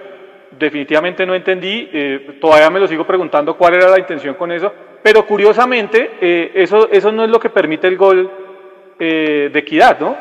[0.52, 4.74] Definitivamente no entendí, eh, todavía me lo sigo preguntando cuál era la intención con eso,
[5.02, 8.30] pero curiosamente, eh, eso, eso no es lo que permite el gol
[9.00, 10.18] eh, de equidad, ¿no?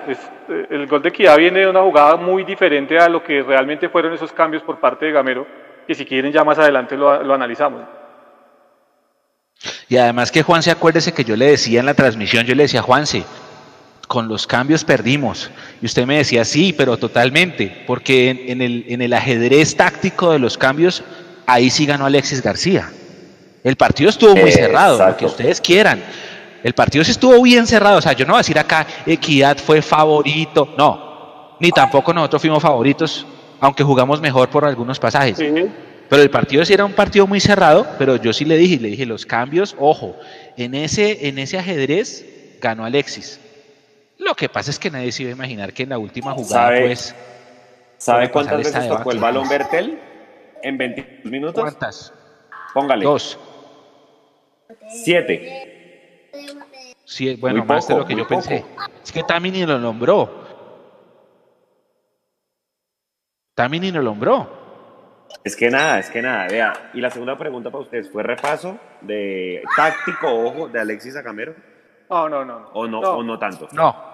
[0.70, 4.12] El gol de equidad viene de una jugada muy diferente a lo que realmente fueron
[4.14, 5.46] esos cambios por parte de Gamero,
[5.86, 7.82] que si quieren ya más adelante lo, lo analizamos.
[9.88, 12.80] Y además que Juanse, acuérdese que yo le decía en la transmisión, yo le decía,
[12.80, 13.24] Juanse,
[14.10, 15.52] con los cambios perdimos.
[15.80, 20.40] Y usted me decía, sí, pero totalmente, porque en, el, en el ajedrez táctico de
[20.40, 21.04] los cambios,
[21.46, 22.90] ahí sí ganó Alexis García.
[23.62, 26.02] El partido estuvo muy cerrado, lo que ustedes quieran.
[26.64, 27.98] El partido sí estuvo bien cerrado.
[27.98, 30.74] O sea, yo no voy a decir acá, Equidad fue favorito.
[30.76, 33.24] No, ni tampoco nosotros fuimos favoritos,
[33.60, 35.38] aunque jugamos mejor por algunos pasajes.
[35.38, 38.88] Pero el partido sí era un partido muy cerrado, pero yo sí le dije, le
[38.88, 40.16] dije, los cambios, ojo,
[40.56, 42.26] en ese, en ese ajedrez
[42.60, 43.38] ganó Alexis.
[44.20, 46.66] Lo que pasa es que nadie se iba a imaginar que en la última jugada,
[46.66, 47.16] ¿Sabe, pues.
[47.96, 49.98] ¿Sabe cuántas veces tocó el balón Bertel?
[50.62, 51.62] ¿En 22 minutos?
[51.62, 52.12] ¿Cuántas?
[52.74, 53.04] Póngale.
[53.04, 53.38] Dos.
[54.88, 56.28] Siete.
[57.04, 58.42] Sí, bueno, más de lo que yo poco.
[58.42, 58.64] pensé.
[59.02, 60.44] Es que Tamini lo nombró.
[63.54, 64.60] Tamini lo nombró.
[65.42, 66.90] Es que nada, es que nada, vea.
[66.92, 71.54] Y la segunda pregunta para ustedes, ¿fue repaso de táctico, ojo, de Alexis Acamero?
[72.10, 72.68] No, no, no.
[72.74, 73.10] ¿O no, no.
[73.12, 73.68] O no tanto?
[73.72, 74.09] No.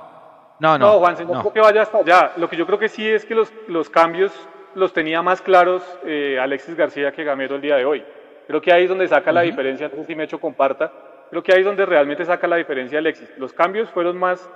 [0.59, 0.92] No, no.
[0.92, 2.33] No, Juan, no, creo que vaya hasta allá.
[2.37, 4.33] Lo que yo creo que sí es que los, los cambios
[4.75, 8.05] los tenía más claros eh, Alexis García que Gamero el día de hoy.
[8.47, 9.35] Creo que ahí es donde saca uh -huh.
[9.35, 10.92] la diferencia, no sé si comparta,
[11.31, 13.33] creo que ahí es donde realmente saca la diferencia Alexis.
[13.38, 14.49] Los cambios fueron más,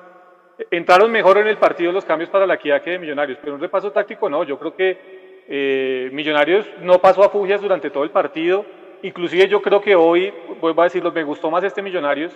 [0.70, 3.60] entraron mejor en el partido los cambios para la equidad que de Millonarios, pero un
[3.60, 8.10] repaso táctico no, yo creo que eh, Millonarios no pasó a fugias durante todo el
[8.10, 8.64] partido,
[9.02, 12.32] inclusive yo creo que hoy, vuelvo a decirlo, me gustó más este Millonarios,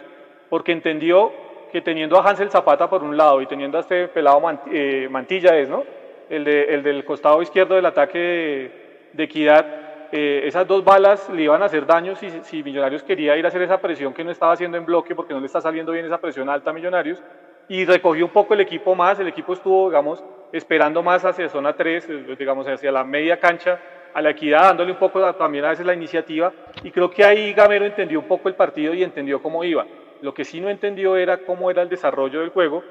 [0.48, 1.32] porque entendió
[1.74, 5.58] que teniendo a Hansel Zapata por un lado y teniendo a este pelado eh, Mantilla
[5.58, 5.82] es, ¿no?
[6.30, 9.66] El, de, el, del costado izquierdo del ataque de, equidad,
[10.12, 13.48] eh, esas dos balas le iban a hacer daño si, si, Millonarios quería ir a
[13.48, 16.06] hacer esa presión que no estaba haciendo en bloque porque no le está saliendo bien
[16.06, 17.20] esa presión alta a Millonarios
[17.66, 21.72] y recogió un poco el equipo más, el equipo estuvo, digamos, esperando más hacia zona
[21.72, 23.80] 3, eh, digamos, hacia la media cancha,
[24.14, 26.52] a la equidad, dándole un poco también a veces la iniciativa
[26.84, 29.84] y creo que ahí Gamero entendió un poco el partido y entendió cómo iba.
[30.24, 32.82] Lo que sí no entendió era cómo era el desarrollo del juego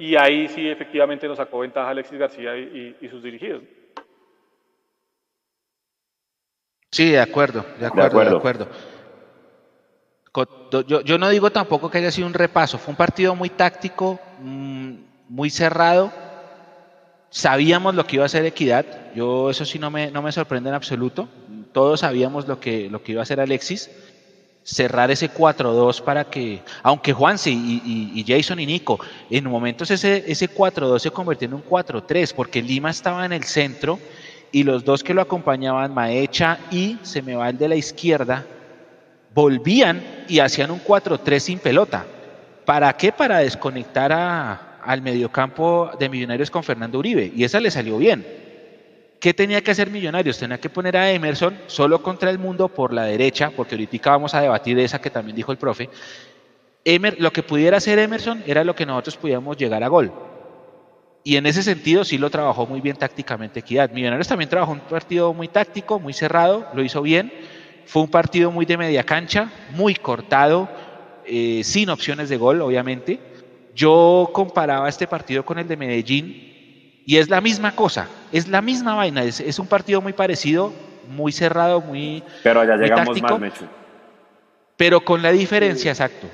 [0.00, 3.62] y ahí sí efectivamente nos sacó ventaja Alexis García y, y, y sus dirigidos.
[6.90, 8.64] Sí, de acuerdo, de acuerdo, de acuerdo.
[8.64, 8.70] De
[10.26, 10.82] acuerdo.
[10.88, 14.18] Yo, yo, no digo tampoco que haya sido un repaso, fue un partido muy táctico,
[14.40, 14.94] mmm,
[15.28, 16.10] muy cerrado.
[17.30, 20.68] Sabíamos lo que iba a hacer Equidad, yo eso sí no me, no me sorprende
[20.70, 21.28] en absoluto.
[21.72, 23.88] Todos sabíamos lo que, lo que iba a hacer Alexis.
[24.64, 30.24] Cerrar ese 4-2 para que, aunque Juanse y, y, Jason y Nico, en momentos ese,
[30.26, 33.98] ese 4-2 se convirtió en un 4-3, porque Lima estaba en el centro
[34.52, 38.44] y los dos que lo acompañaban, Maecha y se me va el de la izquierda,
[39.34, 42.04] volvían y hacían un 4-3 sin pelota.
[42.64, 43.10] ¿Para qué?
[43.10, 47.32] Para desconectar a, al mediocampo de Millonarios con Fernando Uribe.
[47.34, 48.41] Y esa le salió bien.
[49.22, 50.36] ¿Qué tenía que hacer Millonarios?
[50.36, 54.34] Tenía que poner a Emerson solo contra el mundo por la derecha, porque ahorita vamos
[54.34, 55.88] a debatir de esa que también dijo el profe.
[56.84, 60.12] Emer, lo que pudiera hacer Emerson era lo que nosotros pudiéramos llegar a gol.
[61.22, 63.92] Y en ese sentido sí lo trabajó muy bien tácticamente Equidad.
[63.92, 67.32] Millonarios también trabajó un partido muy táctico, muy cerrado, lo hizo bien.
[67.86, 70.68] Fue un partido muy de media cancha, muy cortado,
[71.26, 73.20] eh, sin opciones de gol, obviamente.
[73.72, 76.51] Yo comparaba este partido con el de Medellín
[77.04, 80.72] y es la misma cosa, es la misma vaina, es, es un partido muy parecido,
[81.08, 82.22] muy cerrado, muy.
[82.42, 83.64] Pero allá muy llegamos táctico, más, Mechu.
[84.76, 86.28] Pero con la diferencia, exacto,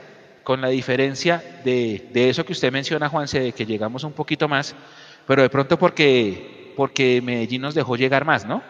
[0.45, 4.49] con la diferencia de, de, eso que usted menciona, Juanse, de que llegamos un poquito
[4.49, 4.75] más,
[5.27, 8.63] pero de pronto porque, porque Medellín nos dejó llegar más, ¿no?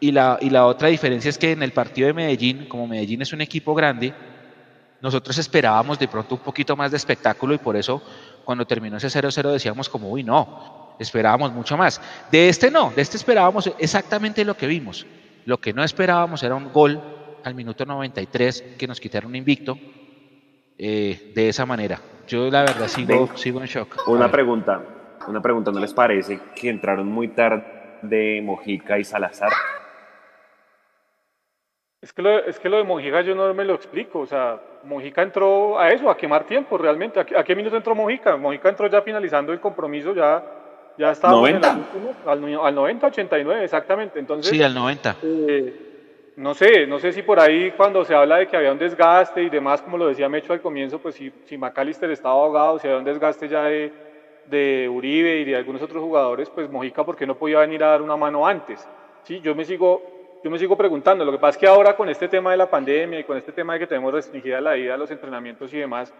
[0.00, 3.22] Y la, y la otra diferencia es que en el partido de Medellín, como Medellín
[3.22, 4.12] es un equipo grande,
[5.00, 8.02] nosotros esperábamos de pronto un poquito más de espectáculo y por eso
[8.44, 12.00] cuando terminó ese 0-0 decíamos como, uy, no, esperábamos mucho más.
[12.30, 15.06] De este no, de este esperábamos exactamente lo que vimos.
[15.44, 17.00] Lo que no esperábamos era un gol
[17.44, 19.78] al minuto 93 que nos quitaron un invicto
[20.78, 22.00] eh, de esa manera.
[22.26, 24.08] Yo la verdad sigo, Ven, sigo en shock.
[24.08, 24.82] Una pregunta,
[25.28, 29.52] una pregunta, ¿no les parece que entraron muy tarde Mojica y Salazar?
[32.02, 34.60] Es que, lo, es que lo de Mojica yo no me lo explico, o sea,
[34.84, 37.20] Mojica entró a eso, a quemar tiempo realmente.
[37.20, 38.36] ¿A, a qué minuto entró Mojica?
[38.36, 40.42] Mojica entró ya finalizando el compromiso, ya
[40.98, 41.70] ya estábamos 90.
[41.70, 44.18] En último, al, al, 90, 89, exactamente.
[44.18, 45.16] Entonces, sí, al 90.
[45.22, 45.86] Eh,
[46.36, 49.42] no sé, no sé si por ahí cuando se habla de que había un desgaste
[49.42, 52.86] y demás, como lo decía Mecho al comienzo, pues si, si McAllister estaba ahogado, si
[52.86, 53.90] había un desgaste ya de,
[54.46, 57.88] de Uribe y de algunos otros jugadores, pues Mojica, ¿por qué no podía venir a
[57.88, 58.86] dar una mano antes?
[59.22, 61.24] Sí, yo me sigo, yo me sigo preguntando.
[61.24, 63.52] Lo que pasa es que ahora con este tema de la pandemia y con este
[63.52, 66.12] tema de que tenemos restringida la ida a los entrenamientos y demás,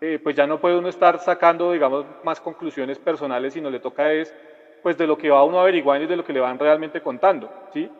[0.00, 4.12] eh, pues ya no puede uno estar sacando, digamos, más conclusiones personales, sino le toca
[4.12, 4.34] es,
[4.82, 7.50] pues, de lo que va uno averiguando y de lo que le van realmente contando,
[7.72, 7.90] ¿sí?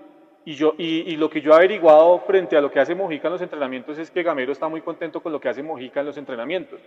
[0.45, 3.33] Y, yo, y, lo que yo he averiguado frente a lo que hace Mojica en
[3.33, 6.17] los entrenamientos es que Gamero está muy contento con lo que hace Mojica en los
[6.17, 6.81] entrenamientos.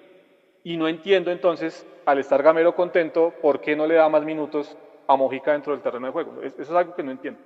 [0.63, 4.75] Y no entiendo entonces, al estar Gamero contento, por qué no le da más minutos
[5.07, 6.41] a Mojica dentro del terreno de juego.
[6.41, 7.39] Eso es algo que no entiendo.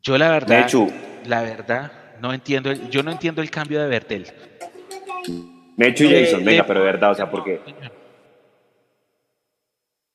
[0.00, 0.68] Yo la verdad,
[1.24, 4.26] la verdad, no entiendo, yo no entiendo el cambio de Bertel.
[5.76, 7.60] Mechu y Jason, venga, pero de verdad, o sea, porque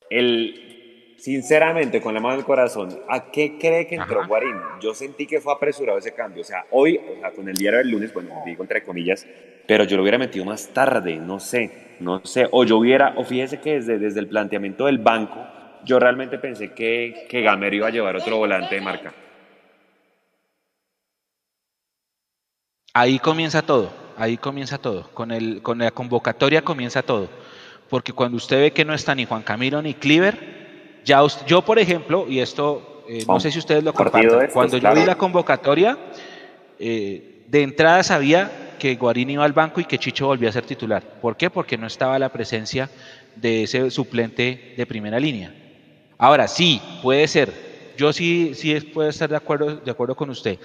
[0.10, 4.56] el, sinceramente, con la mano del corazón, ¿a qué cree que entró Guarín?
[4.82, 7.80] Yo sentí que fue apresurado ese cambio, o sea, hoy, o sea, con el diario
[7.80, 9.26] del lunes, bueno, digo entre comillas,
[9.68, 13.24] pero yo lo hubiera metido más tarde, no sé, no sé, o yo hubiera, o
[13.24, 15.46] fíjese que desde, desde el planteamiento del banco,
[15.86, 19.14] yo realmente pensé que, que Gamero iba a llevar otro volante de marca.
[22.94, 25.10] Ahí comienza todo, ahí comienza todo.
[25.14, 27.30] Con, el, con la convocatoria comienza todo.
[27.90, 31.80] Porque cuando usted ve que no está ni Juan Camilo ni Cliver, ya yo, por
[31.80, 35.98] ejemplo, y esto eh, no sé si ustedes lo comparten, cuando yo vi la convocatoria,
[36.80, 40.66] eh, de entrada sabía que Guarín iba al banco y que Chicho volvía a ser
[40.66, 41.04] titular.
[41.22, 41.50] ¿Por qué?
[41.50, 42.90] Porque no estaba la presencia
[43.36, 45.54] de ese suplente de primera línea.
[46.18, 47.52] Ahora, sí, puede ser.
[47.98, 50.58] Yo sí, sí puedo estar de acuerdo, de acuerdo con usted.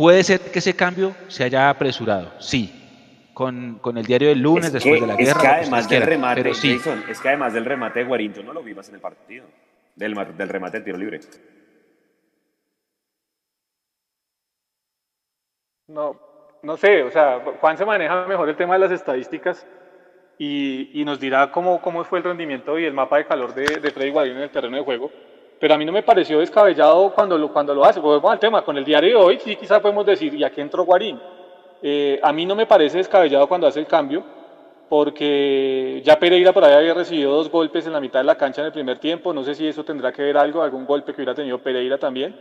[0.00, 2.74] Puede ser que ese cambio se haya apresurado, sí.
[3.34, 5.32] Con, con el diario del lunes, después de la guerra.
[5.32, 8.62] Es que además del remate, es que además del remate de Guarín, yo no lo
[8.62, 9.44] vi más en el partido.
[9.94, 11.20] Del, del remate del tiro libre.
[15.88, 16.18] No,
[16.62, 19.66] no sé, o sea, Juan se maneja mejor el tema de las estadísticas
[20.38, 23.66] y, y nos dirá cómo, cómo fue el rendimiento y el mapa de calor de,
[23.66, 25.12] de Freddy Guarín en el terreno de juego
[25.60, 28.00] pero a mí no me pareció descabellado cuando lo, cuando lo hace.
[28.00, 30.84] Volvemos al tema, con el diario de hoy sí quizás podemos decir, ¿y aquí entró
[30.84, 31.20] Guarín?
[31.82, 34.24] Eh, a mí no me parece descabellado cuando hace el cambio,
[34.88, 38.62] porque ya Pereira por ahí había recibido dos golpes en la mitad de la cancha
[38.62, 41.20] en el primer tiempo, no sé si eso tendrá que ver algo, algún golpe que
[41.20, 42.34] hubiera tenido Pereira también.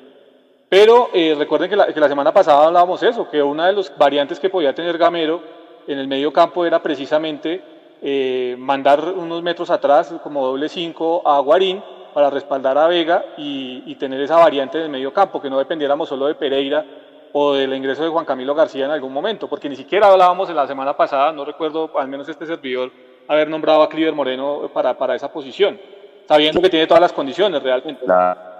[0.70, 3.98] Pero eh, recuerden que la, que la semana pasada hablábamos eso, que una de las
[3.98, 5.42] variantes que podía tener Gamero
[5.88, 7.62] en el medio campo era precisamente
[8.02, 13.95] eh, mandar unos metros atrás, como doble cinco, a Guarín, para respaldar a Vega y,
[13.95, 16.86] tener esa variante del medio campo, que no dependiéramos solo de Pereira
[17.34, 20.56] o del ingreso de Juan Camilo García en algún momento, porque ni siquiera hablábamos en
[20.56, 22.91] la semana pasada, no recuerdo, al menos este servidor,
[23.28, 25.80] haber nombrado a Cliver Moreno para, para esa posición,
[26.28, 28.06] sabiendo que tiene todas las condiciones realmente.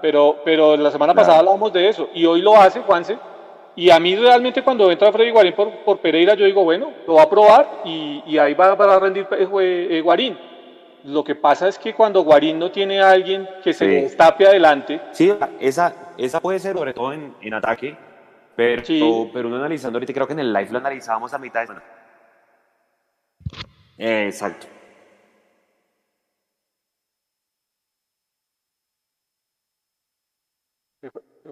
[0.02, 3.18] Pero, pero la semana pasada hablábamos de eso, y hoy lo hace Juanse,
[3.76, 7.14] y a mí realmente cuando entra Freddy Guarín por, por Pereira, yo digo, bueno, lo
[7.14, 9.48] va a probar y, y ahí va, a rendir eh,
[9.90, 10.49] eh, Guarín
[11.04, 15.00] lo que pasa es que cuando Guarín no tiene a alguien que se destape adelante.
[15.12, 17.96] Sí, esa, esa puede ser sobre todo en, en ataque,
[18.56, 21.66] pero, pero uno analizando ahorita, creo que en el live lo analizábamos a mitad de
[21.68, 21.84] semana.
[23.98, 24.66] exacto.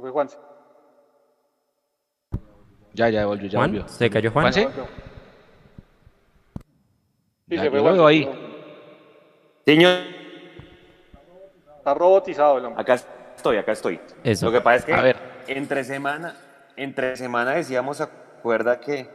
[0.01, 0.29] Fue Juan.
[2.93, 3.89] Ya, ya volvió, ya volvió.
[3.89, 4.53] ¿Se cayó Juan?
[4.53, 4.67] ¿Juan sí?
[7.49, 8.48] Sí, se fue ahí.
[9.69, 9.99] Señor.
[11.77, 12.81] Está robotizado el hombre.
[12.81, 14.01] Acá estoy, acá estoy.
[14.41, 15.19] Lo que pasa es que a ver.
[15.47, 16.35] entre semana,
[16.75, 19.11] entre semana decíamos, acuerda que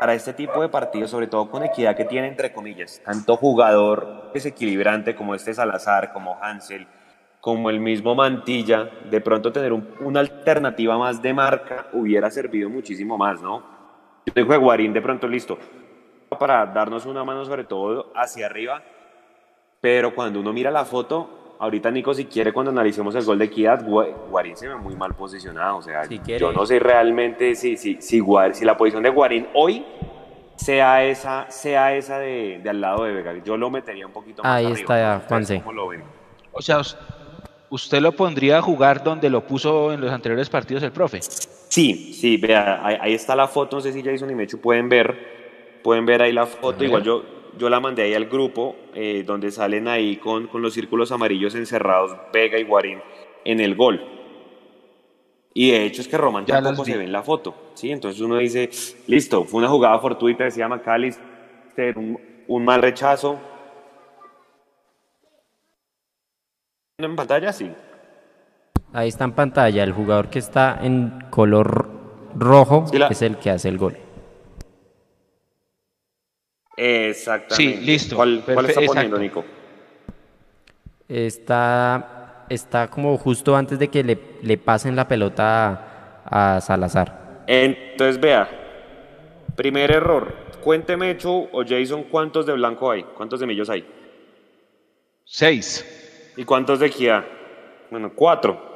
[0.00, 4.32] para este tipo de partidos, sobre todo con equidad que tiene entre comillas, tanto jugador
[4.32, 6.86] desequilibrante como este Salazar, como Hansel,
[7.42, 13.18] como el mismo Mantilla, de pronto tener una alternativa más de marca hubiera servido muchísimo
[13.18, 13.62] más, ¿no?
[14.24, 15.58] Yo tengo Guarín de pronto listo
[16.40, 18.82] para darnos una mano sobre todo hacia arriba
[19.80, 23.46] pero cuando uno mira la foto, ahorita Nico, si quiere, cuando analicemos el gol de
[23.46, 25.78] Equidad, Guarín se ve muy mal posicionado.
[25.78, 28.22] O sea, yo no sé realmente si, si, si,
[28.52, 29.84] si la posición de Guarín hoy
[30.56, 33.34] sea esa, sea esa de, de, al lado de Vega.
[33.44, 35.62] Yo lo metería un poquito más Ahí está ya, Juanse.
[36.52, 36.80] O sea,
[37.70, 41.20] ¿usted lo pondría a jugar donde lo puso en los anteriores partidos el profe?
[41.22, 45.78] Sí, sí, vea, ahí, está la foto, no sé si Jason y Mechu pueden ver,
[45.84, 47.22] pueden ver ahí la foto, igual yo,
[47.56, 51.54] yo la mandé ahí al grupo, eh, donde salen ahí con, con, los círculos amarillos
[51.54, 53.00] encerrados Vega y Guarín
[53.44, 54.04] en el gol.
[55.54, 57.90] Y de hecho es que Román tampoco se ve en la foto, ¿sí?
[57.90, 58.70] Entonces uno dice,
[59.06, 63.38] listo, fue una jugada fortuita, decía McAllister, un, un mal rechazo.
[66.98, 67.52] ¿En pantalla?
[67.52, 67.70] Sí.
[68.92, 71.88] Ahí está en pantalla, el jugador que está en color
[72.34, 73.96] rojo es el que hace el gol.
[76.78, 77.54] Exactamente.
[77.56, 78.16] Sí, listo.
[78.16, 79.44] ¿Cuál, está poniendo, Nico?
[81.08, 82.14] Está
[82.48, 87.44] está como justo antes de que le, le pasen la pelota a, a Salazar.
[87.46, 88.48] Entonces, vea,
[89.56, 90.34] primer error.
[90.62, 93.04] Cuénteme, Chu o Jason, ¿cuántos de blanco hay?
[93.16, 93.86] ¿Cuántos de millos hay?
[95.24, 96.32] Seis.
[96.36, 97.24] ¿Y cuántos de Kia?
[97.90, 98.67] Bueno, cuatro.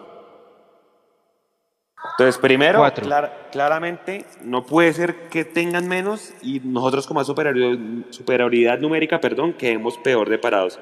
[2.11, 7.79] Entonces, primero, clar- claramente, no puede ser que tengan menos y nosotros como superioridad,
[8.11, 10.79] superioridad numérica, perdón, quedemos peor de parados.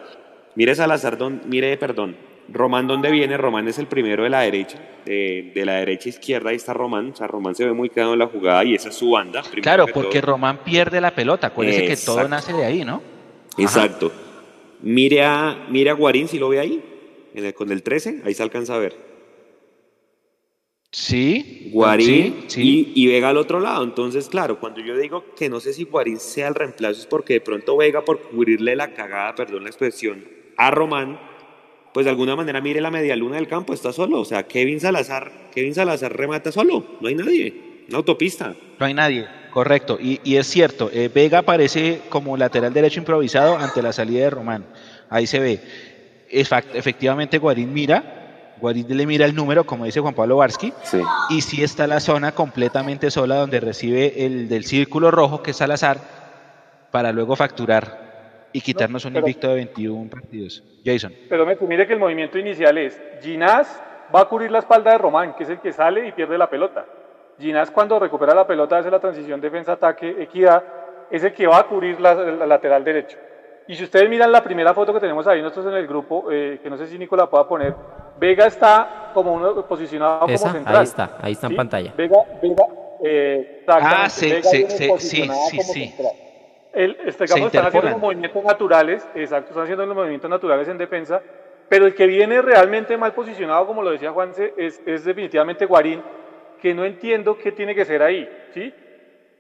[0.55, 2.17] Mire Salazar, don- mire, perdón,
[2.53, 3.37] Román, ¿dónde viene?
[3.37, 7.11] Román es el primero de la derecha, de, de la derecha izquierda, ahí está Román,
[7.13, 9.43] o sea, Román se ve muy quedado en la jugada y esa es su banda.
[9.63, 10.33] Claro, que porque todo.
[10.33, 11.49] Román pierde la pelota.
[11.49, 13.03] Acuérdese que todo nace de ahí, ¿no?
[13.59, 14.11] Exacto.
[14.83, 16.83] Mire a, mire a Guarín, si lo ve ahí,
[17.35, 19.10] en el- con el 13, ahí se alcanza a ver.
[20.93, 21.71] Sí.
[21.73, 22.93] Guarín Sí, sí.
[22.95, 23.85] Y, y Vega al otro lado.
[23.85, 27.35] Entonces, claro, cuando yo digo que no sé si Guarín sea el reemplazo es porque
[27.35, 30.25] de pronto Vega, por cubrirle la cagada, perdón la expresión,
[30.57, 31.19] a Román,
[31.95, 34.21] pues de alguna manera mire la media luna del campo, está solo.
[34.21, 37.71] O sea, Kevin Salazar, Kevin Salazar remata solo, no hay nadie.
[37.89, 38.55] Una autopista.
[38.79, 39.27] No hay nadie.
[39.51, 39.99] Correcto.
[40.01, 44.31] Y, y es cierto, eh, Vega aparece como lateral derecho improvisado ante la salida de
[44.31, 44.67] Román.
[45.09, 45.61] Ahí se ve.
[46.29, 48.20] Efectivamente, Guarín mira.
[48.61, 50.73] Guarín le mira el número, como dice Juan Pablo Varsky.
[50.83, 51.01] Sí.
[51.31, 55.57] Y sí está la zona completamente sola donde recibe el del círculo rojo, que es
[55.57, 55.99] Salazar,
[56.91, 60.63] para luego facturar y quitarnos un pero- invicto de 21 partidos.
[60.85, 61.13] Jason.
[61.29, 63.83] Pero me- mire que el movimiento inicial es Ginás
[64.15, 66.49] va a cubrir la espalda de Román, que es el que sale y pierde la
[66.51, 66.85] pelota.
[67.39, 70.63] Ginás cuando recupera la pelota hace la transición defensa-ataque, equidad,
[71.11, 73.17] es el que va a cubrir la, la lateral derecho.
[73.69, 76.59] Y si ustedes miran la primera foto que tenemos ahí nosotros en el grupo, eh,
[76.63, 77.75] que no sé si Nicolás pueda poner,
[78.21, 80.77] Vega está como uno posicionado Esa, como central.
[80.77, 81.57] ahí está, ahí está en ¿sí?
[81.57, 81.95] pantalla.
[81.97, 82.65] Vega, Vega,
[83.03, 85.95] eh, Ah, sí, Vega sí, sí, posicionado sí, como sí.
[86.75, 90.77] El, este, digamos, están haciendo los movimientos naturales, exacto, están haciendo los movimientos naturales en
[90.77, 91.21] defensa,
[91.69, 96.03] pero el que viene realmente mal posicionado, como lo decía Juanse, es, es definitivamente Guarín,
[96.61, 98.73] que no entiendo qué tiene que ser ahí, ¿sí?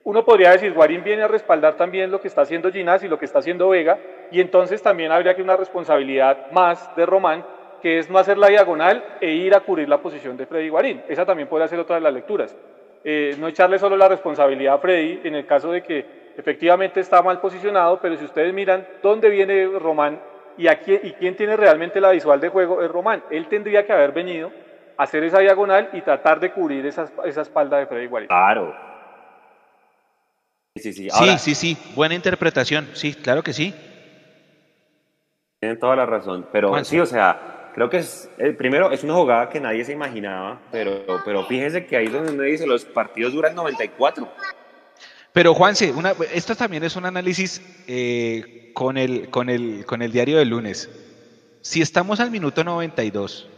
[0.05, 3.19] Uno podría decir, Guarín viene a respaldar también lo que está haciendo Ginás y lo
[3.19, 3.99] que está haciendo Vega,
[4.31, 7.45] y entonces también habría que una responsabilidad más de Román,
[7.81, 11.03] que es no hacer la diagonal e ir a cubrir la posición de Freddy Guarín.
[11.09, 12.57] Esa también puede ser otra de las lecturas.
[13.03, 17.23] Eh, no echarle solo la responsabilidad a Freddy en el caso de que efectivamente está
[17.23, 20.21] mal posicionado, pero si ustedes miran dónde viene Román
[20.57, 23.23] y, a quién, y quién tiene realmente la visual de juego, es Román.
[23.31, 24.53] Él tendría que haber venido
[24.97, 28.29] a hacer esa diagonal y tratar de cubrir esa, esa espalda de Freddy Guarín.
[28.29, 28.75] Claro.
[30.77, 31.09] Sí, sí, sí.
[31.11, 31.93] Ahora, sí, sí, sí.
[31.95, 32.89] Buena interpretación.
[32.93, 33.75] Sí, claro que sí.
[35.61, 39.15] Tienen toda la razón, pero sí, o sea, creo que es, el primero es una
[39.15, 43.33] jugada que nadie se imaginaba, pero, pero fíjese que ahí es donde dice, los partidos
[43.33, 44.29] duran 94.
[45.33, 50.11] Pero Juanse, una, esto también es un análisis eh, con, el, con, el, con el
[50.11, 50.91] diario del lunes.
[51.63, 53.49] Si estamos al minuto 92,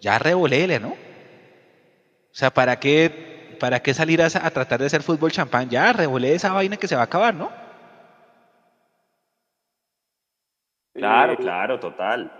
[0.00, 0.90] ya revolele, ¿no?
[0.90, 5.68] O sea, ¿para qué, para qué salir a, a tratar de hacer fútbol champán?
[5.68, 7.50] Ya, revolé esa vaina que se va a acabar, ¿no?
[10.94, 12.39] Claro, Eh, claro, total.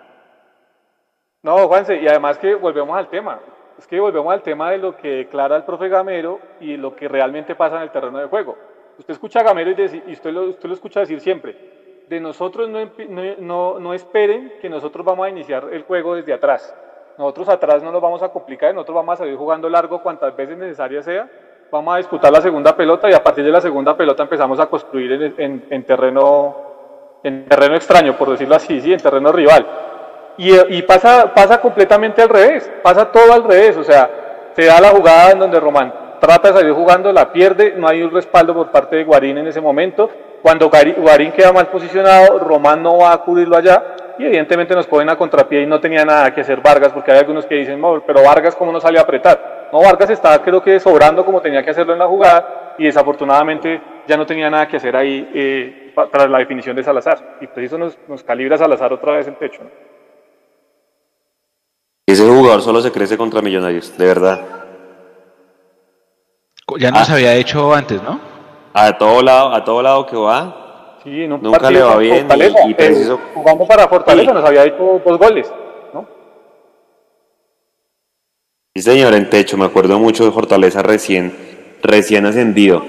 [1.43, 3.41] No, Juanse, y además que volvemos al tema.
[3.79, 7.09] Es que volvemos al tema de lo que declara el profe Gamero y lo que
[7.09, 8.57] realmente pasa en el terreno de juego.
[8.99, 12.21] Usted escucha a Gamero y, deci- y usted, lo, usted lo escucha decir siempre, de
[12.21, 12.79] nosotros no,
[13.39, 16.75] no- no esperen que nosotros vamos a iniciar el juego desde atrás.
[17.17, 20.59] Nosotros atrás no nos vamos a complicar, nosotros vamos a salir jugando largo cuantas veces
[20.59, 21.31] necesaria sea.
[21.71, 24.67] Vamos a disputar la segunda pelota y a partir de la segunda pelota empezamos a
[24.67, 26.67] construir en, en- en terreno
[27.23, 29.67] en terreno extraño, por decirlo así, sí, en terreno rival.
[30.37, 34.09] Y, y pasa, pasa completamente al revés, pasa todo al revés, o sea,
[34.55, 38.03] se da la jugada en donde Román trata de salir jugando, la pierde, no hay
[38.03, 40.09] un respaldo por parte de Guarín en ese momento.
[40.43, 43.83] Cuando Guarín queda mal posicionado, Román no va a cubrirlo allá
[44.19, 47.19] y evidentemente nos ponen a contrapié y no tenía nada que hacer Vargas, porque hay
[47.19, 49.69] algunos que dicen, "No, pero Vargas cómo no sale a apretar.
[49.73, 53.81] No, Vargas estaba creo que sobrando como tenía que hacerlo en la jugada y desafortunadamente
[54.07, 57.37] ya no tenía nada que hacer ahí eh, para la definición de Salazar.
[57.41, 59.63] Y preciso nos, nos calibra Salazar otra vez el techo.
[59.63, 59.90] ¿no?
[62.11, 64.41] Ese jugador solo se crece contra Millonarios, de verdad.
[66.79, 67.15] Ya nos Ah.
[67.15, 68.19] había hecho antes, ¿no?
[68.75, 70.57] A todo lado, a todo lado que va,
[71.05, 74.35] Sí, en un Nunca le va bien y- y eh, jugando para Fortaleza Sí.
[74.35, 75.51] nos había hecho dos goles.
[75.95, 76.07] ¿no?
[78.75, 81.33] Sí, señor, en techo, me acuerdo mucho de Fortaleza recién,
[81.83, 82.83] recién ascendido.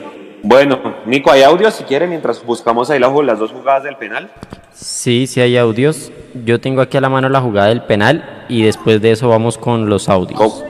[0.44, 4.32] Bueno, Nico, ¿hay audio si quiere mientras buscamos ahí la- las dos jugadas del penal?
[4.74, 6.12] Sí, sí hay audios.
[6.46, 9.58] Yo tengo aquí a la mano la jugada del penal y después de eso vamos
[9.58, 10.64] con los audios.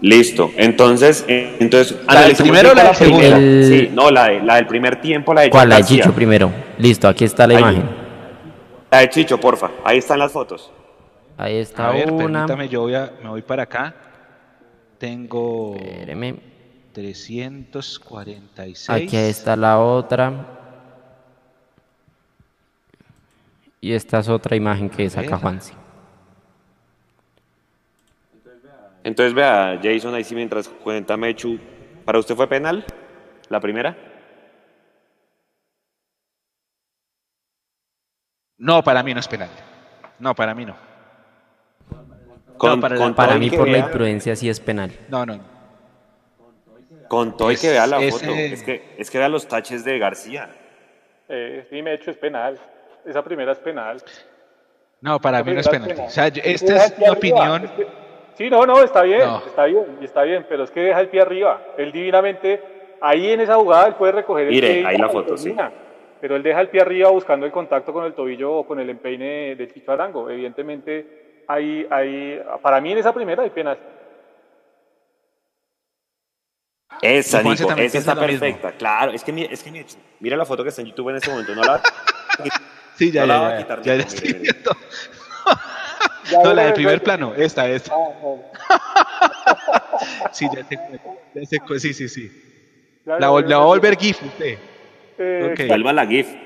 [0.00, 2.90] Listo, entonces, eh, entonces ¿La del primero o la?
[2.90, 5.68] El- Sí, no, la, de- la del primer tiempo, la de ¿Cuál?
[5.68, 5.84] La de.
[5.84, 6.50] Chicho primero.
[6.78, 7.60] Listo, aquí está la Ahí.
[7.60, 7.82] imagen.
[8.90, 10.72] La de Chicho, porfa, ahí están las fotos.
[11.36, 12.40] Ahí está A ver, una.
[12.46, 13.94] permítame, yo voy a, me voy para acá.
[14.98, 16.49] Tengo Espéreme.
[16.92, 18.88] 346.
[18.90, 20.56] Aquí está la otra.
[23.80, 25.38] Y esta es otra imagen que saca.
[25.38, 25.72] Juansi.
[29.02, 31.58] Entonces vea, Jason, ahí sí mientras cuenta Mechu,
[32.04, 32.84] ¿para usted fue penal?
[33.48, 33.96] ¿La primera?
[38.58, 39.48] No, para mí no es penal.
[40.18, 40.76] No, para mí no.
[42.58, 44.92] Con, para la- Para mí por la imprudencia sí es penal.
[45.08, 45.59] No, no.
[47.10, 48.32] Con todo y que Es- vea la ese- foto.
[48.38, 50.48] Es que, es que vea los taches de García.
[51.28, 52.56] Eh, sí, me he hecho es penal.
[53.04, 54.00] Esa primera es penal.
[55.00, 55.92] No, para mí no es penal.
[56.06, 57.64] O sea, yo- que esta es mi opinión.
[57.64, 57.86] Es que-
[58.34, 59.38] sí, no, no, está bien, No.
[59.44, 61.60] está bien, y está bien, pero es que deja el pie arriba.
[61.76, 62.62] Él divinamente,
[63.00, 65.72] ahí en esa jugada, él puede recoger el Mire, pie y ahí la foto, termina.
[66.20, 68.88] Pero él deja el pie arriba buscando el contacto con el tobillo o con el
[68.88, 70.30] empeine de Chicho Arango.
[70.30, 73.78] Evidentemente, ahí, ahí, para mí en esa primera hay penal.
[77.02, 78.72] Esa, Nico, esa está perfecta.
[78.72, 79.84] Claro, es que, mi- es que mi-
[80.20, 81.54] mira la foto que está en YouTube en este momento.
[81.54, 81.80] No la,
[82.96, 84.52] Sí, ya, no la ya, va a ya, quitar, ya, ya Nico, estoy mire, mire.
[84.52, 84.76] viendo.
[86.30, 87.92] Ya No, la veo del primer plano, esta, esta.
[87.94, 88.38] Ah.
[90.32, 90.78] Sí, ya sé,
[91.34, 92.30] ya sí, sí, sí.
[93.06, 94.58] Ya La, la va a volver GIF usted.
[95.18, 95.66] Eh.
[95.68, 96.28] Vuelva la GIF.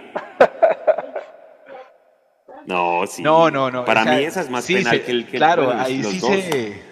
[2.67, 3.23] No, sí.
[3.23, 3.85] No, no, no.
[3.85, 6.13] Para esa- mí esa es más sí, penal se- que el que Claro, ahí los
[6.13, 6.31] sí dos.
[6.31, 6.83] se,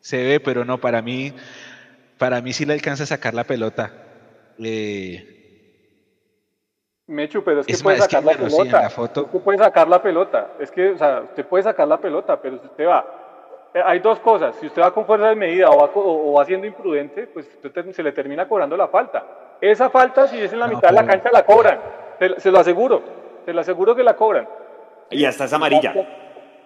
[0.00, 1.32] se ve, pero no, para mí,
[2.20, 3.90] para mí sí le alcanza a sacar la pelota.
[4.62, 5.24] Eh,
[7.06, 8.82] Mechu, pero es que Es puede más, es que, sacar la bueno, sí, en pelota.
[8.82, 10.48] la foto- Usted puede sacar la pelota.
[10.60, 13.04] Es que, o sea, usted puede sacar la pelota, pero si usted va.
[13.74, 14.54] eh, Hay dos cosas.
[14.60, 17.70] Si usted va con fuerza de medida o va, o va siendo imprudente, pues usted
[17.72, 19.56] te- se le termina cobrando la falta.
[19.60, 21.80] Esa falta, si es en la No, mitad de la cancha, la cobran.
[22.18, 23.02] Se, se lo aseguro.
[23.46, 24.46] Se lo aseguro que la cobran.
[25.10, 25.94] Y hasta es amarilla.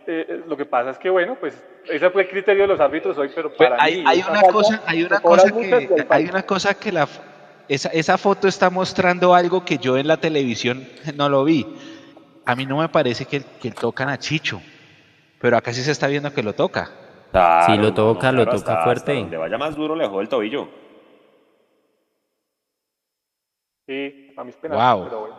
[0.06, 2.80] Eh, eh, lo que pasa es que, bueno, pues ese fue el criterio de los
[2.80, 4.04] árbitros hoy, pero pues, para hay, mí.
[4.06, 7.08] hay una falta cosa, hay una cosa que, hay una cosa que la,
[7.68, 10.86] esa, esa foto está mostrando algo que yo en la televisión
[11.16, 11.66] no lo vi.
[12.46, 14.60] A mí no me parece que, que tocan a Chicho,
[15.40, 16.90] pero acá sí se está viendo que lo toca.
[17.32, 19.12] Claro, Sí, lo toca, lo toca hasta- fuerte.
[19.12, 20.68] hasta donde vaya más duro le jode el tobillo.
[23.86, 24.76] Sí, a mis penas.
[24.76, 25.04] Guau.
[25.04, 25.36] Pero bueno.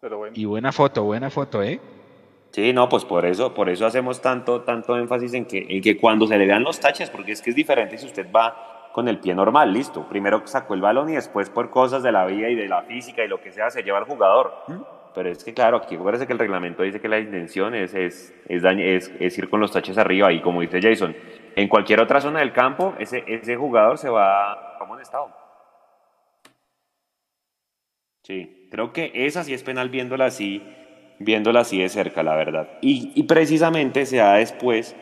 [0.00, 0.34] Pero bueno.
[0.36, 1.80] Y buena foto, buena foto, ¿eh?
[2.56, 5.98] Sí, no, pues por eso, por eso hacemos tanto, tanto énfasis en que, en que
[5.98, 9.08] cuando se le vean los taches, porque es que es diferente si usted va con
[9.08, 10.08] el pie normal, listo.
[10.08, 13.22] Primero sacó el balón y después por cosas de la vida y de la física
[13.22, 14.54] y lo que sea se lleva al jugador.
[15.14, 18.32] Pero es que claro, aquí parece que el reglamento dice que la intención es, es,
[18.48, 21.14] es, es- es ir con los taches arriba y como dice Jason,
[21.56, 25.28] en cualquier otra zona del campo, ese, ese jugador se va como en estado.
[28.22, 30.62] Sí, creo que esa sí es penal viéndola así,
[31.18, 32.68] viéndola así de cerca, la verdad.
[32.80, 34.94] Y, y precisamente se da después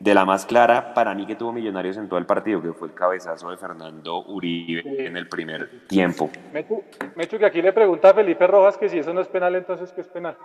[0.00, 2.88] de la más clara para mí que tuvo Millonarios en todo el partido, que fue
[2.88, 6.30] el cabezazo de Fernando Uribe en el primer tiempo.
[6.52, 6.82] Mechu,
[7.14, 9.92] Mechu, que aquí le pregunta a Felipe Rojas que si eso no es penal, entonces
[9.92, 10.36] ¿qué es penal?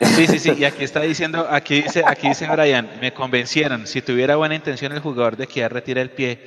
[0.00, 4.02] Sí, sí, sí, y aquí está diciendo, aquí dice, aquí dice Brian, me convencieron, si
[4.02, 6.40] tuviera buena intención el jugador de que ya retira el pie,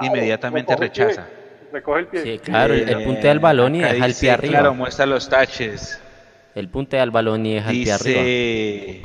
[0.00, 1.28] inmediatamente Recoge el pie, rechaza.
[1.72, 2.22] Recoge el pie.
[2.22, 4.52] Sí, claro, Eh, puntea el balón y deja el pie arriba.
[4.60, 6.00] Claro, muestra los taches.
[6.54, 8.22] El puntea el balón y deja el pie arriba.
[8.22, 9.02] Dice,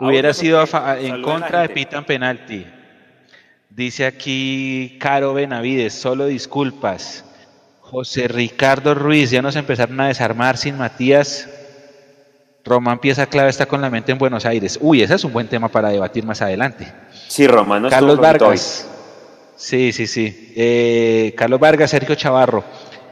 [0.00, 2.66] hubiera sido a en contra de pitan penalti.
[3.70, 7.24] Dice aquí Caro Benavides, solo disculpas.
[7.80, 11.48] José Ricardo Ruiz, ya nos empezaron a desarmar sin Matías.
[12.64, 14.78] Román Pieza Clave está con la mente en Buenos Aires.
[14.80, 16.90] Uy, ese es un buen tema para debatir más adelante.
[17.28, 18.20] Sí, Romano estuvo Carlos.
[18.20, 18.88] Vargas.
[19.56, 20.52] Sí, sí, sí.
[20.56, 22.64] Eh, Carlos Vargas, Sergio Chavarro.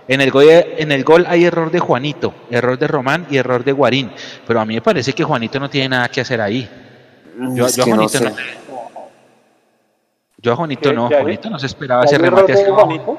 [0.09, 3.63] En el, gol, en el gol hay error de Juanito, error de Román y error
[3.65, 4.11] de Guarín.
[4.47, 6.69] Pero a mí me parece que Juanito no tiene nada que hacer ahí.
[7.55, 8.25] Yo, Es yo a que no Juanito sé.
[8.31, 8.37] no,
[10.39, 11.09] yo a Juanito ¿Qué- no?
[11.09, 12.65] Juanito no se esperaba ¿Hay ese remate así.
[12.69, 13.19] Juanito?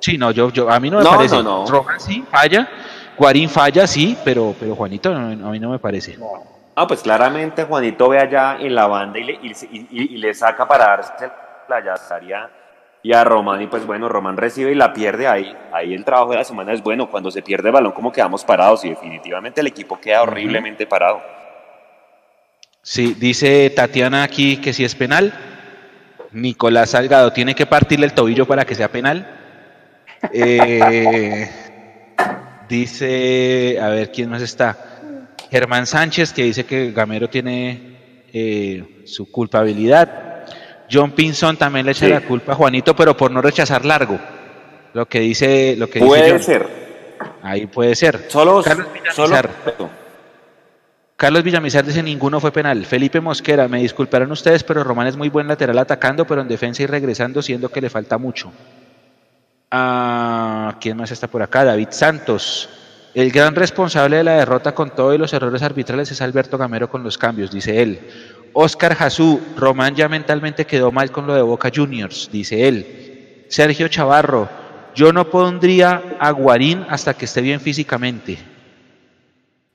[0.00, 1.36] Sí, no, yo, yo, a mí no me No, parece.
[1.36, 1.66] no, no.
[1.66, 2.68] Román sí, falla.
[3.16, 6.16] Guarín falla, sí, pero, pero Juanito no- a mí no me parece.
[6.76, 10.32] Ah, pues claramente Juanito ve allá en la banda y le, y, y- y le
[10.32, 11.28] saca para darse
[11.68, 12.48] la yazaria
[13.08, 15.56] y a Román y pues bueno, Román recibe y la pierde ahí.
[15.72, 18.44] Ahí el trabajo de la semana es bueno, cuando se pierde el balón como quedamos
[18.44, 21.22] parados y definitivamente el equipo queda horriblemente parado.
[22.82, 25.32] Sí, dice Tatiana aquí que si es penal.
[26.32, 29.34] Nicolás Salgado tiene que partirle el tobillo para que sea penal.
[30.34, 31.48] Eh,
[32.68, 34.76] dice, a ver quién más está.
[35.48, 40.27] Germán Sánchez que dice que Gamero tiene eh, su culpabilidad.
[40.90, 42.12] John Pinson también le echa Sí.
[42.12, 44.18] la culpa a Juanito, pero por no rechazar largo.
[44.94, 46.42] Lo que dice, lo que dice Puede John.
[46.42, 46.66] ser.
[47.42, 48.26] Ahí puede ser.
[48.28, 49.50] Solo, Carlos solo Villamizar.
[51.16, 52.84] Carlos Villamizar dice ninguno fue penal.
[52.86, 56.82] Felipe Mosquera, me disculparán ustedes, pero Román es muy buen lateral atacando, pero en defensa
[56.82, 58.52] y regresando, siendo que le falta mucho.
[59.70, 61.64] Ah, ¿Quién más está por acá?
[61.64, 62.68] David Santos.
[63.14, 67.02] El gran responsable de la derrota con todos los errores arbitrales es Alberto Gamero con
[67.02, 68.00] los cambios, dice él.
[68.52, 73.44] Oscar Jasú, Román ya mentalmente quedó mal con lo de Boca Juniors, dice él.
[73.48, 74.48] Sergio Chavarro,
[74.94, 78.38] yo no pondría a Guarín hasta que esté bien físicamente.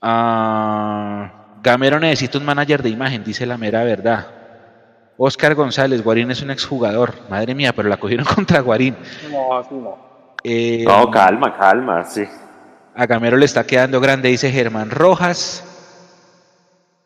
[0.02, 4.26] Ah, Gamero necesita un manager de imagen, dice la mera verdad.
[5.16, 7.14] Oscar González, Guarín es un exjugador.
[7.30, 8.96] Madre mía, pero la cogieron contra Guarín.
[9.30, 9.96] No, así no.
[10.42, 12.24] Eh, No, calma, calma, sí.
[12.94, 15.64] a Gamero le está quedando grande, dice Germán Rojas.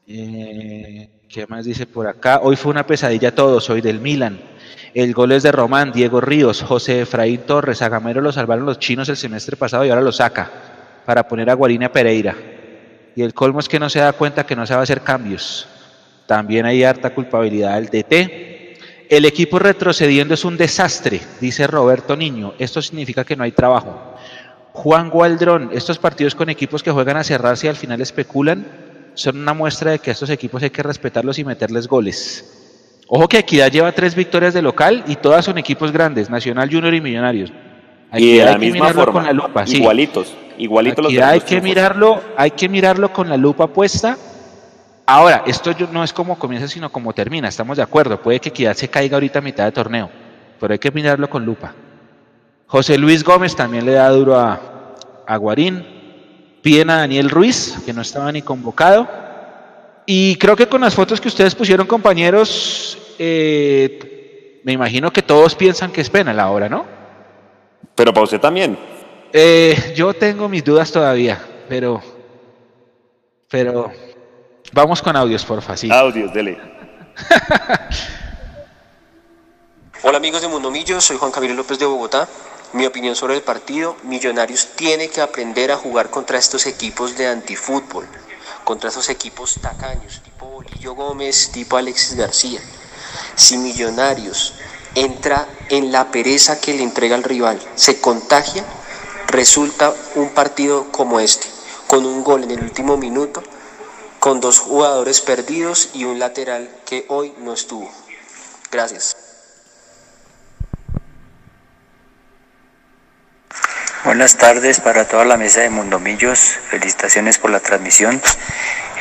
[0.08, 2.40] Eh, ¿Qué más dice por acá?
[2.42, 4.40] Hoy fue una pesadilla todo, soy del Milan.
[4.94, 7.82] El gol es de Román, Diego Ríos, José Efraín Torres.
[7.82, 10.50] A Gamero lo salvaron los chinos el semestre pasado y ahora lo saca
[11.04, 12.34] para poner a Guarina Pereira.
[13.14, 15.02] Y el colmo es que no se da cuenta que no se va a hacer
[15.02, 15.68] cambios.
[16.24, 18.78] También hay harta culpabilidad del DT.
[19.10, 22.54] El equipo retrocediendo es un desastre, dice Roberto Niño.
[22.58, 24.14] Esto significa que no hay trabajo.
[24.72, 28.87] Juan Gualdrón, estos partidos con equipos que juegan a cerrarse y al final especulan
[29.18, 33.02] son una muestra de que a estos equipos hay que respetarlos y meterles goles.
[33.08, 36.94] Ojo que Equidad lleva tres victorias de local y todas son equipos grandes, Nacional Junior
[36.94, 37.52] y Millonarios.
[38.12, 39.78] Y de la hay que misma mirarlo forma, con la lupa, sí.
[39.78, 41.68] igualitos, igualitos los hay que triunfos.
[41.68, 44.16] mirarlo, hay que mirarlo con la lupa puesta.
[45.04, 48.22] Ahora, esto no es como comienza, sino como termina, estamos de acuerdo.
[48.22, 50.10] Puede que Equidad se caiga ahorita a mitad de torneo,
[50.60, 51.74] pero hay que mirarlo con lupa.
[52.66, 54.60] José Luis Gómez también le da duro a,
[55.26, 55.97] a Guarín.
[56.62, 59.08] Piden a Daniel Ruiz, que no estaba ni convocado.
[60.06, 65.54] Y creo que con las fotos que ustedes pusieron, compañeros, eh, me imagino que todos
[65.54, 66.86] piensan que es penal ahora, ¿no?
[67.94, 68.78] Pero para usted también.
[69.32, 71.38] Eh, yo tengo mis dudas todavía,
[71.68, 72.00] pero,
[73.48, 73.92] pero
[74.72, 75.90] vamos con audios, porfa, sí.
[75.90, 76.58] Audios, dele.
[80.02, 82.28] Hola amigos de Mundo Millo, soy Juan Camilo López de Bogotá.
[82.74, 87.26] Mi opinión sobre el partido, Millonarios tiene que aprender a jugar contra estos equipos de
[87.26, 88.06] antifútbol,
[88.64, 92.60] contra esos equipos tacaños, tipo Bolillo Gómez, tipo Alexis García.
[93.36, 94.52] Si Millonarios
[94.94, 98.64] entra en la pereza que le entrega al rival, se contagia,
[99.28, 101.46] resulta un partido como este,
[101.86, 103.42] con un gol en el último minuto,
[104.20, 107.90] con dos jugadores perdidos y un lateral que hoy no estuvo.
[108.70, 109.17] Gracias.
[114.04, 116.56] Buenas tardes para toda la mesa de Mundomillos.
[116.70, 118.22] Felicitaciones por la transmisión.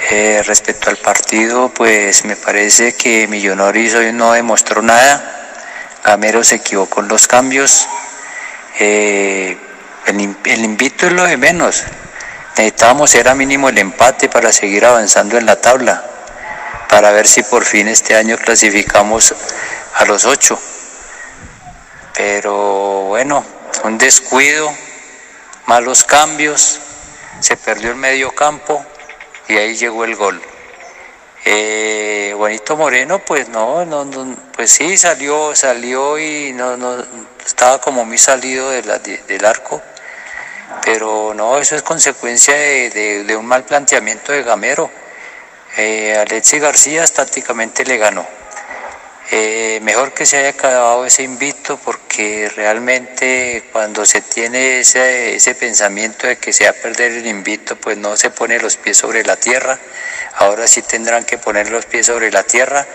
[0.09, 5.23] Eh, respecto al partido, pues me parece que Millonarios hoy no demostró nada.
[6.03, 7.87] Gamero se equivocó en los cambios.
[8.79, 9.55] Eh,
[10.07, 11.83] el, el invito es lo de menos.
[12.57, 16.03] Necesitábamos era mínimo el empate para seguir avanzando en la tabla,
[16.89, 19.35] para ver si por fin este año clasificamos
[19.93, 20.59] a los ocho.
[22.15, 23.45] Pero bueno,
[23.83, 24.73] un descuido,
[25.67, 26.79] malos cambios,
[27.39, 28.83] se perdió el medio campo
[29.47, 30.41] y ahí llegó el gol.
[31.45, 34.05] Eh, Juanito Moreno, pues no, no,
[34.55, 36.97] pues sí salió, salió y no, no
[37.45, 38.81] estaba como muy salido de
[39.27, 39.81] del arco,
[40.83, 44.89] pero no, eso es consecuencia de, de- un mal planteamiento de Gamero.
[45.77, 48.25] Eh, Alexis García tácticamente le ganó.
[49.29, 55.53] Eh, mejor que se haya acabado ese invito porque realmente cuando se tiene ese, ese
[55.53, 58.97] pensamiento de que se va a perder el invito, pues no se pone los pies
[58.97, 59.77] sobre la tierra.
[60.37, 62.87] Ahora sí tendrán que poner los pies sobre la tierra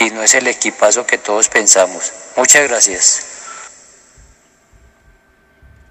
[0.00, 2.12] y no es el equipazo que todos pensamos.
[2.36, 3.22] Muchas gracias.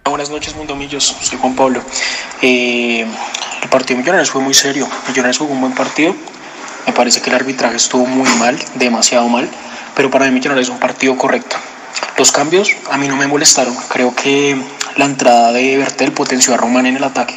[0.04, 1.16] Buenas noches, Mundomillos.
[1.22, 1.82] Soy Juan Pablo.
[2.42, 3.06] Eh,
[3.62, 4.88] el partido Millonarios fue muy serio.
[5.08, 6.16] Millonarios jugó un buen partido.
[6.86, 9.50] Me parece que el arbitraje estuvo muy mal, demasiado mal.
[9.98, 11.58] Pero para mí Millonarios es un partido correcto.
[12.20, 13.76] Los cambios a mí no me molestaron.
[13.90, 14.56] Creo que
[14.96, 17.34] la entrada de Bertel potenció a Román en el ataque.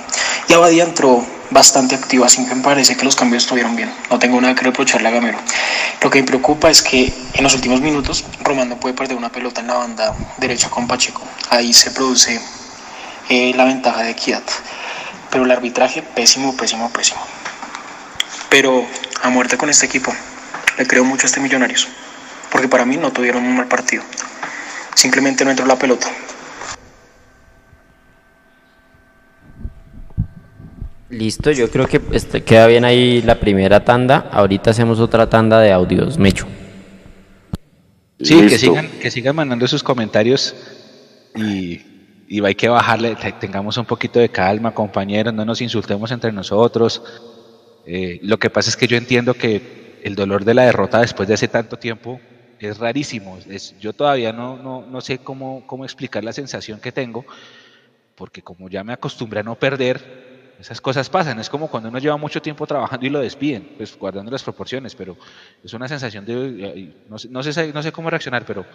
[0.46, 3.90] Y Abadía entró bastante activo, así que me parece que los cambios estuvieron bien.
[4.10, 5.38] No tengo nada que reprocharle a Gamero.
[6.02, 9.30] Lo que me preocupa es que en los últimos minutos Román no puede perder una
[9.30, 11.22] pelota en la banda derecha con Pacheco.
[11.48, 12.38] Ahí se produce
[13.30, 14.42] eh, la ventaja de equidad.
[15.30, 17.22] Pero el arbitraje, pésimo, pésimo, pésimo.
[18.50, 18.84] Pero
[19.22, 20.12] a muerte con este equipo.
[20.76, 21.88] Le creo mucho a este Millonarios.
[22.50, 24.02] Porque para mí no tuvieron un mal partido.
[24.94, 26.08] Simplemente no entró la pelota.
[31.08, 34.28] Listo, yo creo que este, queda bien ahí la primera tanda.
[34.30, 36.46] Ahorita hacemos otra tanda de audios, Mecho.
[38.20, 40.54] Sí, que sigan, que sigan mandando sus comentarios
[41.34, 41.80] y,
[42.28, 46.30] y hay que bajarle, te- tengamos un poquito de calma, compañeros, no nos insultemos entre
[46.30, 47.02] nosotros.
[47.86, 51.26] Eh, lo que pasa es que yo entiendo que el dolor de la derrota después
[51.28, 52.20] de hace tanto tiempo
[52.60, 53.38] es rarísimo.
[53.48, 57.24] Es, yo todavía no, no, no sé cómo, cómo explicar la sensación que tengo,
[58.14, 60.30] porque como ya me acostumbré a no perder,
[60.60, 63.98] esas cosas pasan, es como cuando uno lleva mucho tiempo trabajando y lo despiden, pues
[63.98, 65.16] guardando las proporciones, pero
[65.64, 68.66] es una sensación de, no sé, no sé, no sé cómo reaccionar, pero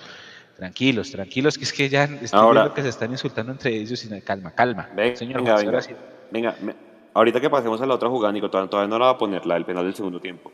[0.57, 4.03] tranquilos, tranquilos, que es que ya estoy ahora, viendo que se están insultando entre ellos
[4.03, 4.89] y calma, calma.
[4.95, 5.57] Venga, señor venga,
[6.31, 6.75] venga, venga
[7.15, 9.55] ahorita que pasemos a la otra jugada, Nico, todavía no la va a poner, la
[9.55, 10.51] del penal del segundo tiempo.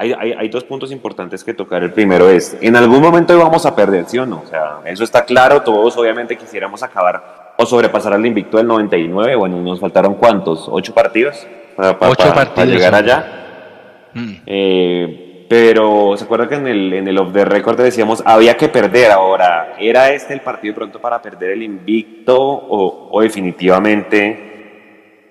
[0.00, 1.82] Hay, hay, hay, dos puntos importantes que tocar.
[1.82, 4.42] El primero es, en algún momento íbamos a perder, ¿sí o no?
[4.44, 9.34] O sea, eso está claro, todos obviamente quisiéramos acabar o sobrepasar al invicto del 99.
[9.34, 10.68] Bueno, nos faltaron cuántos?
[10.70, 11.44] ¿Ocho partidos?
[11.74, 12.54] Para, Ocho partidos.
[12.54, 14.10] Para llegar allá.
[14.14, 14.34] Mm.
[14.46, 18.68] Eh, pero se acuerda que en el, en el off the record decíamos había que
[18.68, 19.74] perder ahora.
[19.80, 24.47] ¿Era este el partido pronto para perder el invicto o, o definitivamente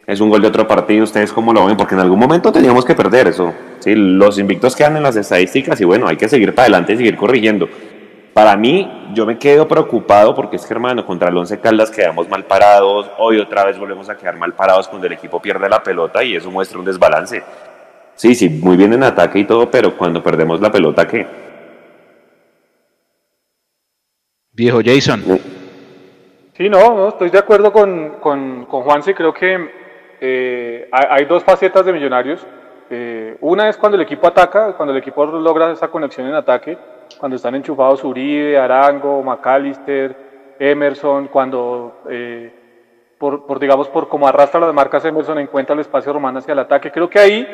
[0.07, 1.03] es un gol de otro partido?
[1.03, 1.75] ¿Ustedes cómo lo ven?
[1.75, 3.53] Porque en algún momento teníamos que perder eso.
[3.79, 3.93] ¿sí?
[3.93, 7.17] Los invictos quedan en las estadísticas y bueno, hay que seguir para adelante y seguir
[7.17, 7.67] corrigiendo.
[8.33, 12.29] Para mí, yo me quedo preocupado porque es que, hermano, contra el Once Caldas quedamos
[12.29, 15.83] mal parados, hoy otra vez volvemos a quedar mal parados cuando el equipo pierde la
[15.83, 17.43] pelota y eso muestra un desbalance.
[18.15, 21.27] Sí, sí, muy bien en ataque y todo, pero cuando perdemos la pelota, ¿qué?
[24.53, 25.23] Viejo Jason.
[26.55, 29.86] Sí, no, no estoy de acuerdo con, con, con Juanse, creo que
[30.19, 32.45] eh, hay dos facetas de Millonarios.
[32.89, 36.77] Eh, una es cuando el equipo ataca, cuando el equipo logra esa conexión en ataque,
[37.19, 40.15] cuando están enchufados Uribe, Arango, McAllister,
[40.59, 42.51] Emerson, cuando eh,
[43.17, 46.91] por, digamos por como arrastra las marcas Emerson encuentra el espacio romano hacia el ataque.
[46.91, 47.47] Creo que ahí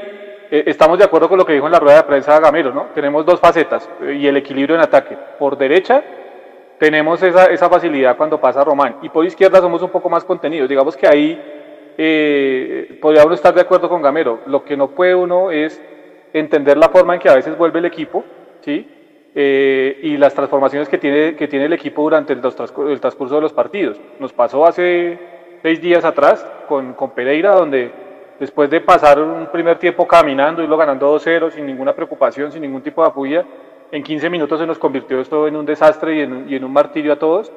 [0.51, 2.87] eh, estamos de acuerdo con lo que dijo en la rueda de prensa Gamero, ¿no?
[2.93, 5.17] Tenemos dos facetas eh, y el equilibrio en ataque.
[5.39, 6.03] Por derecha
[6.79, 10.67] tenemos esa, esa facilidad cuando pasa Román y por izquierda somos un poco más contenidos.
[10.67, 11.52] Digamos que ahí
[11.97, 14.41] eh, podría estar de acuerdo con Gamero.
[14.47, 15.81] Lo que no puede uno es
[16.33, 18.23] entender la forma en que a veces vuelve el equipo,
[18.61, 18.87] ¿sí?
[19.35, 23.53] Eh, y las transformaciones que tiene, que tiene el equipo durante el, transcurso de los
[23.53, 23.99] partidos.
[24.19, 25.17] Nos pasó hace
[25.61, 27.91] seis días atrás con, Pereira, donde
[28.39, 32.61] después de pasar un primer tiempo caminando, y lo ganando 2-0 sin ninguna preocupación, sin
[32.61, 33.43] ningún tipo de apoyo,
[33.91, 37.19] en 15 minutos se nos convirtió esto en un desastre y en un martirio a
[37.19, 37.51] todos.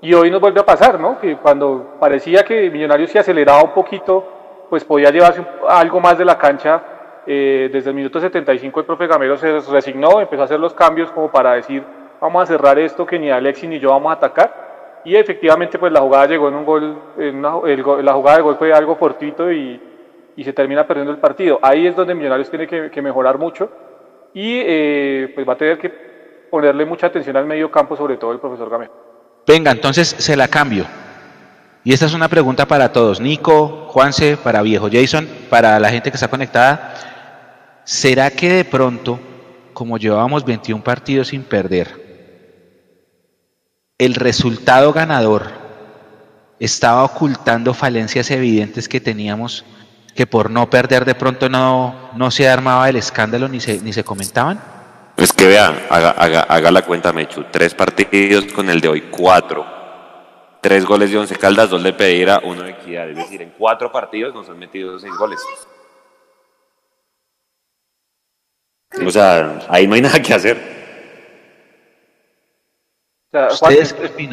[0.00, 1.18] Y hoy nos vuelve a pasar, ¿no?
[1.18, 6.24] Que cuando parecía que Millonarios se aceleraba un poquito, pues podía llevarse algo más de
[6.24, 6.82] la cancha
[7.26, 11.10] eh, desde el minuto 75 el profe Gamero se resignó, empezó a hacer los cambios
[11.10, 11.82] como para decir,
[12.20, 15.02] vamos a cerrar esto que ni Alexis ni yo vamos a atacar.
[15.04, 18.72] Y efectivamente pues la jugada llegó en un gol, en la jugada de gol fue
[18.72, 19.80] algo fortuito y,
[20.36, 21.58] y, se termina perdiendo el partido.
[21.62, 23.70] Ahí es donde Millonarios tiene que, mejorar mucho
[24.32, 25.90] y eh, pues va a tener que
[26.50, 29.05] ponerle mucha atención al medio campo, sobre todo el profesor Gamero.
[29.46, 30.86] Venga, entonces se la cambio.
[31.84, 36.10] Y esta es una pregunta para todos, Nico, Juanse, para viejo Jason, para la gente
[36.10, 36.94] que está conectada.
[37.84, 39.20] ¿Será que de pronto,
[39.72, 42.04] como llevábamos 21 partidos sin perder,
[43.98, 45.52] el resultado ganador
[46.58, 49.64] estaba ocultando falencias evidentes que teníamos,
[50.16, 53.92] que por no perder de pronto no, no se armaba el escándalo ni se, ni
[53.92, 54.75] se comentaban?
[55.16, 57.44] Pues que vean, haga, haga, haga la cuenta, Mechu.
[57.50, 59.64] Tres partidos con el de hoy, cuatro.
[60.60, 63.08] Tres goles de Once Caldas, dos de Pereira, uno de Equidad.
[63.08, 65.40] Es decir, en cuatro partidos nos han metido seis goles.
[69.04, 70.76] O sea, ahí no hay nada que hacer.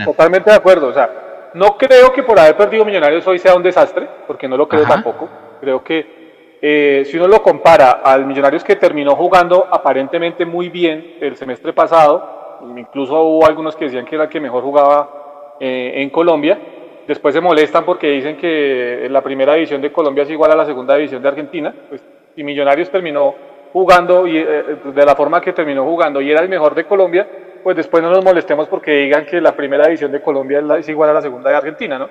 [0.03, 0.87] Totalmente de acuerdo.
[0.87, 4.57] O sea, no creo que por haber perdido Millonarios hoy sea un desastre, porque no
[4.57, 5.29] lo creo tampoco.
[5.61, 6.22] Creo que
[6.65, 11.73] eh, si uno lo compara al Millonarios que terminó jugando aparentemente muy bien el semestre
[11.73, 16.57] pasado, incluso hubo algunos que decían que era el que mejor jugaba eh, en Colombia,
[17.05, 20.65] después se molestan porque dicen que la primera división de Colombia es igual a la
[20.65, 22.01] segunda división de Argentina, pues,
[22.33, 23.35] y Millonarios terminó
[23.73, 27.27] jugando y eh, de la forma que terminó jugando y era el mejor de Colombia,
[27.61, 31.09] pues después no nos molestemos porque digan que la primera división de Colombia es, igual
[31.09, 32.09] a la segunda de Argentina, ¿no?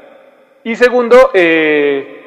[0.62, 2.21] Y segundo, eh,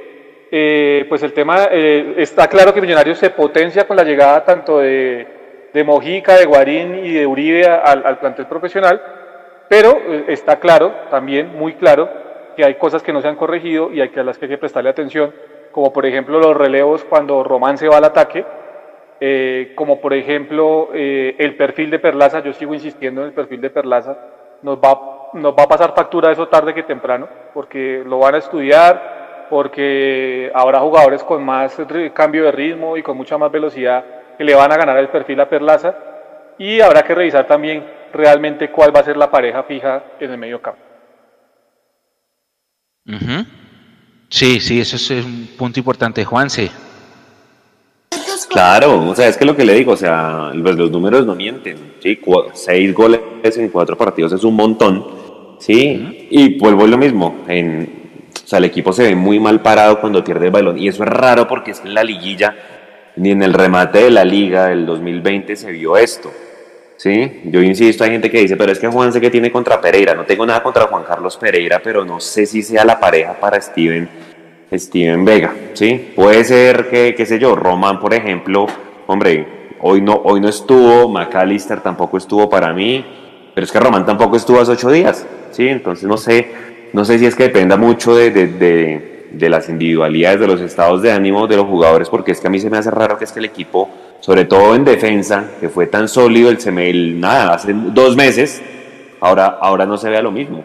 [0.58, 5.28] eh, pues el tema, está claro que Millonarios se potencia con la llegada tanto de,
[5.86, 9.02] Mojica, de Guarín y de Uribe al, plantel profesional,
[9.68, 9.98] pero
[10.30, 12.10] está claro, también muy claro,
[12.56, 14.52] que hay cosas que no se han corregido y hay que a las que hay
[14.52, 15.34] que prestarle atención,
[15.74, 18.46] como por ejemplo los relevos cuando Román se va al ataque,
[19.20, 23.60] eh, como por ejemplo eh, el perfil de Perlaza, yo sigo insistiendo en el perfil
[23.60, 24.18] de Perlaza,
[24.62, 28.38] nos va, nos va a pasar factura eso tarde que temprano, porque lo van a
[28.38, 31.78] estudiar, porque habrá jugadores con más
[32.14, 34.04] cambio de ritmo y con mucha más velocidad
[34.38, 35.96] que le van a ganar el perfil a Perlaza,
[36.58, 40.38] y habrá que revisar también realmente cuál va a ser la pareja fija en el
[40.38, 40.80] medio campo.
[44.30, 46.24] Sí, sí, eso es un punto importante.
[46.26, 46.72] Juanse.
[48.50, 51.36] Claro, o sea, es que lo que le digo, o sea, pues los números no
[51.36, 52.20] mienten, ¿sí?
[52.54, 55.06] seis goles en cuatro partidos es un montón,
[55.60, 56.28] ¿sí?
[56.30, 58.05] Y vuelvo a lo mismo, en,
[58.46, 61.04] o sea, el equipo se ve muy mal parado cuando pierde el balón, y eso
[61.04, 62.56] es raro porque es que en la liguilla,
[63.16, 66.32] ni en el remate de la liga del 2020 se vio esto,
[66.96, 67.42] ¿sí?
[67.46, 70.14] Yo insisto, hay gente que dice, pero es que Juan sé que tiene contra Pereira,
[70.14, 73.60] no tengo nada contra Juan Carlos Pereira, pero no sé si sea la pareja para
[73.60, 74.08] Steven
[74.72, 76.14] Steven Vega, ¿sí?
[76.16, 78.68] Puede ser que, qué sé yo, Roman, por ejemplo,
[79.08, 79.48] hombre,
[79.82, 83.04] hoy no, hoy no estuvo, McAllister tampoco estuvo para mí,
[83.56, 85.68] pero es que Roman tampoco estuvo hace ocho días, ¿sí?
[85.68, 90.48] Entonces no sé, no sé si es que dependa mucho de, de, las individualidades, de
[90.48, 92.90] los estados de ánimo de los jugadores, porque es que a mí se me hace
[92.90, 93.90] raro que es que el equipo,
[94.22, 98.62] sobre todo en defensa, que fue tan sólido el CML, nada, hace dos meses,
[99.20, 100.64] ahora, ahora no se vea lo mismo.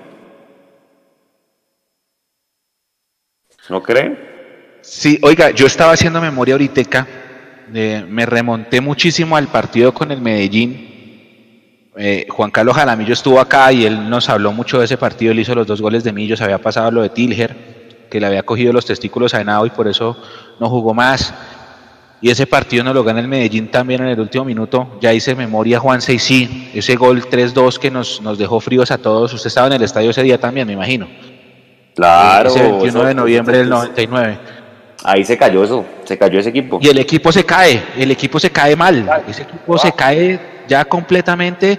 [3.69, 4.17] ¿No creen?
[4.83, 7.09] Sí, oiga, yo estaba haciendo memoria ahorita,
[7.75, 10.90] eh, me remonté muchísimo al partido con el Medellín.
[12.03, 15.41] Eh, Juan Carlos Jaramillo estuvo acá y él nos habló mucho de ese partido, él
[15.41, 18.73] hizo los dos goles de Millos, había pasado lo de Tilger, que le había cogido
[18.73, 20.17] los testículos a Henao y por eso
[20.59, 21.35] no jugó más.
[22.23, 24.99] Y ese partido nos lo gana el Medellín también en el último minuto.
[25.03, 29.35] Ya hice memoria Juan sí, ese gol 3-2 que nos, nos dejó fríos a todos.
[29.35, 31.07] Usted estaba en el estadio ese día también, me imagino.
[31.95, 32.49] Claro.
[32.49, 34.39] Ese 21 de noviembre del 99.
[35.03, 36.79] Ahí se cayó eso, se cayó ese equipo.
[36.83, 40.39] Y el equipo se cae, el equipo se cae mal, ese equipo se cae
[40.69, 41.79] ya completamente.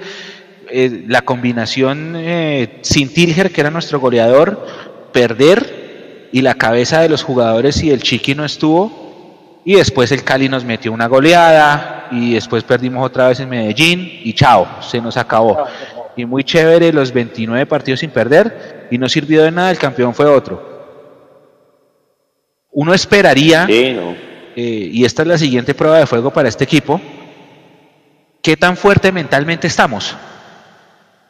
[0.73, 4.65] Eh, la combinación eh, sin Tilger, que era nuestro goleador,
[5.11, 9.59] perder y la cabeza de los jugadores y el Chiqui no estuvo.
[9.65, 14.09] Y después el Cali nos metió una goleada y después perdimos otra vez en Medellín
[14.23, 15.67] y chao, se nos acabó
[16.15, 20.13] y muy chévere los 29 partidos sin perder y no sirvió de nada, el campeón
[20.13, 20.70] fue otro.
[22.71, 24.15] Uno esperaría, eh,
[24.55, 27.01] y esta es la siguiente prueba de fuego para este equipo,
[28.41, 30.15] ¿qué tan fuerte mentalmente estamos?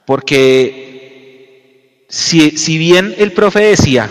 [0.06, 4.10] Porque si, si bien el profe decía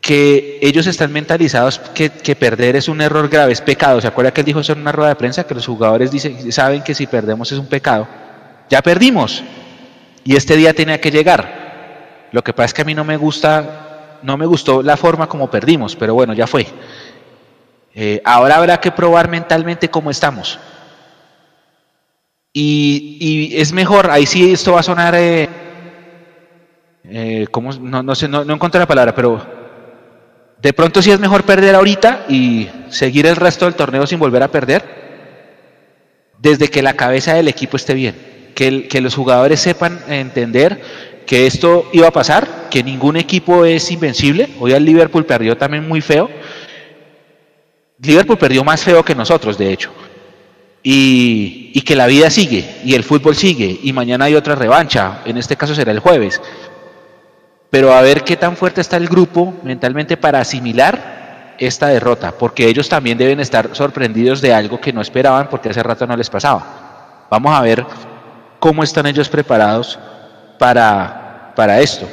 [0.00, 4.00] que ellos están mentalizados que, que, perder es un error grave, es pecado.
[4.00, 5.44] ¿Se acuerda que él dijo eso en una rueda de prensa?
[5.44, 8.06] Que los jugadores dicen, saben que si perdemos es un pecado.
[8.70, 9.42] Ya perdimos.
[10.24, 12.28] Y este día tenía que llegar.
[12.32, 13.87] Lo que pasa es que a mí no me gusta,
[14.22, 16.66] no me gustó la forma como perdimos, pero bueno, ya fue.
[17.94, 20.58] Eh, ahora habrá que probar mentalmente cómo estamos.
[22.52, 25.48] Y, es mejor, ahí sí esto va a sonar, eh,
[27.04, 27.46] eh
[27.80, 29.46] no, no, sé, no, no encontré la palabra, pero
[30.60, 34.42] de pronto sí es mejor perder ahorita y seguir el resto del torneo sin volver
[34.42, 34.84] a perder,
[36.38, 40.80] desde que la cabeza del equipo esté bien que, los jugadores sepan entender
[41.28, 44.48] que esto iba a pasar, que ningún equipo es invencible.
[44.58, 46.30] Hoy el Liverpool perdió también muy feo.
[47.98, 49.90] Liverpool perdió más feo que nosotros, de hecho.
[50.82, 55.20] Y, y, que la vida sigue, y el fútbol sigue, y mañana hay otra revancha,
[55.26, 56.40] en este caso será el jueves.
[57.68, 62.66] Pero a ver qué tan fuerte está el grupo mentalmente para asimilar esta derrota, porque
[62.68, 66.30] ellos también deben estar sorprendidos de algo que no esperaban porque hace rato no les
[66.30, 67.26] pasaba.
[67.30, 67.84] Vamos a ver
[68.58, 69.98] cómo están ellos preparados
[70.58, 71.17] para,
[71.58, 72.06] para esto.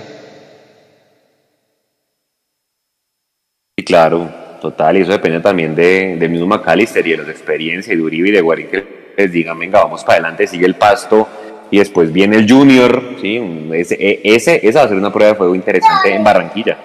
[3.77, 4.27] Sí, claro,
[4.59, 8.01] total, y eso depende también de, de mismo McAllister y de las experiencias y de
[8.01, 11.27] Uribe y de Guarín que les digan, venga, vamos para adelante, sigue el pasto,
[11.69, 13.69] y después viene el Junior, ¿sí?
[13.73, 16.77] ese, e, ese, esa va a ser una prueba de fuego interesante en Barranquilla.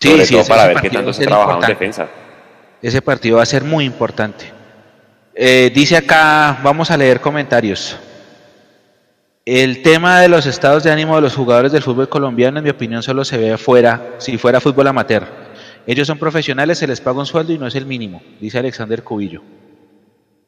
[0.00, 2.06] Sí, Sobre sí, todo para ver qué tanto se trabajado en defensa.
[2.80, 4.44] Ese partido va a ser muy importante.
[5.34, 7.98] Eh, dice acá, vamos a leer comentarios.
[9.46, 12.70] El tema de los estados de ánimo de los jugadores del fútbol colombiano, en mi
[12.70, 15.26] opinión, solo se ve afuera, si fuera fútbol amateur.
[15.86, 19.02] Ellos son profesionales, se les paga un sueldo y no es el mínimo, dice Alexander
[19.02, 19.42] Cubillo.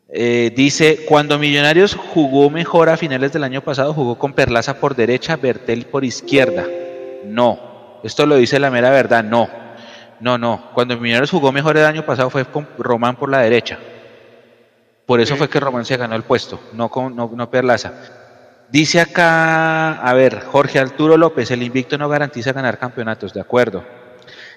[0.08, 4.96] Eh, dice, cuando Millonarios jugó mejor a finales del año pasado, jugó con Perlaza por
[4.96, 6.64] derecha, Bertel por izquierda.
[7.26, 9.50] No, esto lo dice la mera verdad, no.
[10.20, 13.78] No, no, cuando Millonarios jugó mejor el año pasado fue con Román por la derecha.
[15.04, 17.92] Por eso fue que Román se ganó el puesto, no, con, no, Perlaza.
[18.70, 23.84] Dice acá, a ver, Jorge Arturo López, el invicto no garantiza ganar campeonatos, de acuerdo.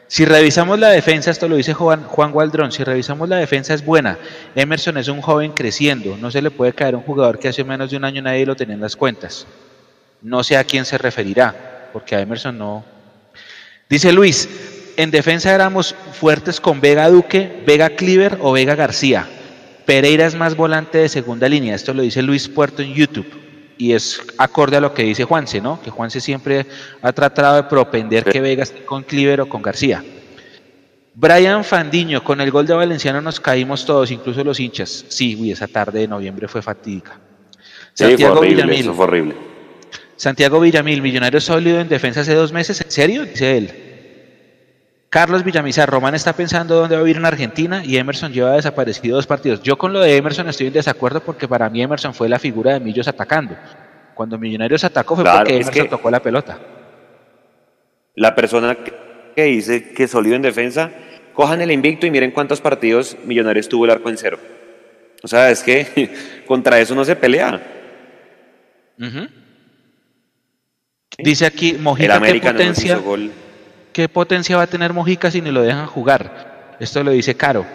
[0.07, 3.85] Si revisamos la defensa, esto lo dice Juan, Juan Waldrón, si revisamos la defensa es
[3.85, 4.17] buena.
[4.55, 7.91] Emerson es un joven creciendo, no se le puede caer un jugador que hace menos
[7.91, 9.45] de un año nadie lo tenía en las cuentas.
[10.23, 12.83] No sé a quién se referirá, porque a Emerson no.
[13.87, 14.49] Dice Luis,
[14.97, 19.27] en defensa éramos fuertes con Vega Duque, Vega Cliver o Vega García.
[19.85, 23.48] Pereira es más volante de segunda línea, esto lo dice Luis Puerto en YouTube
[23.79, 25.81] y es acorde a lo que dice Juanse, ¿no?
[25.81, 26.65] Que Juanse siempre
[27.01, 30.03] ha tratado de propender que Vega esté con Cliver o con García.
[31.15, 35.05] Brian Fandiño, con el gol de Valenciano nos caímos todos, incluso los hinchas.
[35.07, 37.19] Sí, uy, esa tarde de noviembre fue fatídica.
[37.93, 38.81] Santiago fue horrible, Villamil.
[38.81, 39.35] Eso fue horrible.
[40.17, 42.81] Santiago Villamil, millonario sólido en defensa hace dos meses.
[42.81, 43.25] ¿En serio?
[43.25, 43.88] Dice él.
[45.09, 49.15] Carlos Villamizar, Román está pensando dónde va a vivir en Argentina y Emerson lleva desaparecido
[49.15, 49.63] dos partidos.
[49.63, 52.73] Yo con lo de Emerson estoy en desacuerdo porque para mí Emerson fue la figura
[52.73, 53.55] de Millos atacando.
[54.13, 56.59] Cuando Millonarios atacó fue porque Emerson tocó la pelota.
[58.13, 58.77] La persona
[59.35, 60.91] que dice que sólido en defensa,
[61.33, 64.37] cojan el invicto y miren cuántos partidos Millonarios tuvo el arco en cero.
[65.23, 67.59] O sea, es que contra eso no se pelea.
[71.17, 72.99] Dice aquí, Mojica, ¿qué potencia,
[73.93, 76.75] ¿qué potencia va a tener Mojica si ni lo dejan jugar?
[76.79, 77.65] Esto lo dice Caro.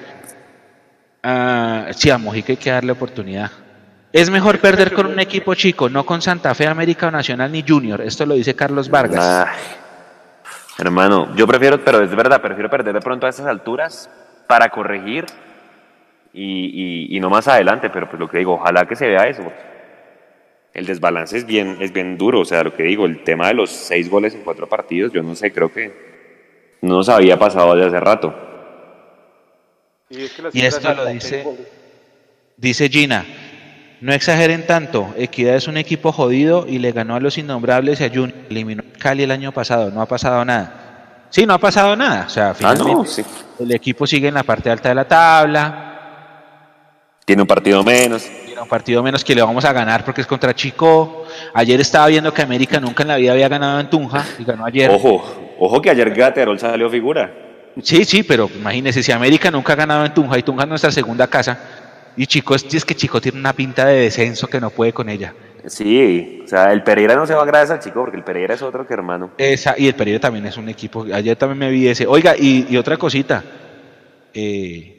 [1.22, 3.50] Ah, sí, a Mojica hay que darle oportunidad.
[4.12, 7.64] Es mejor perder con un equipo chico, no con Santa Fe, América o Nacional ni
[7.66, 8.00] Junior.
[8.00, 9.48] Esto lo dice Carlos Vargas.
[10.78, 14.08] hermano, yo prefiero, pero es verdad, prefiero perder de pronto a esas alturas
[14.46, 15.26] para corregir
[16.32, 19.42] y, y, no más adelante, pero pues lo que digo, ojalá que se vea eso.
[20.74, 23.54] El desbalance es bien, es bien duro, o sea, lo que digo, el tema de
[23.54, 27.76] los seis goles en cuatro partidos, yo no sé, creo que no nos había pasado
[27.76, 28.34] de hace rato.
[30.10, 30.22] Y,
[30.64, 31.46] esto lo dice,
[32.56, 33.24] dice Gina,
[34.00, 38.04] no exageren tanto, Equidad es un equipo jodido y le ganó a los innombrables y
[38.04, 41.28] a Junior, eliminó a Cali el año pasado, no ha pasado nada.
[41.30, 43.24] Sí, no ha pasado nada, o sea, ah, finalmente
[43.60, 45.94] el equipo sigue en la parte alta de la tabla,
[47.24, 48.28] tiene un partido menos.
[48.64, 51.26] Un partido menos que le vamos a ganar porque es contra Chico.
[51.52, 54.64] Ayer estaba viendo que América nunca en la vida había ganado en Tunja y ganó
[54.64, 54.90] ayer.
[54.90, 55.22] Ojo,
[55.58, 57.30] ojo que ayer Gaterol salió figura.
[57.82, 60.90] Sí, sí, pero imagínese, si América nunca ha ganado en Tunja y Tunja es nuestra
[60.90, 61.58] segunda casa,
[62.16, 65.10] y Chico es, es que Chico tiene una pinta de descenso que no puede con
[65.10, 65.34] ella.
[65.66, 68.54] Sí, o sea, el Pereira no se va a gracias al Chico porque el Pereira
[68.54, 69.32] es otro que hermano.
[69.36, 71.04] Esa, y el Pereira también es un equipo.
[71.12, 72.06] Ayer también me vi ese.
[72.06, 73.44] Oiga, y, y otra cosita.
[74.32, 74.93] Eh,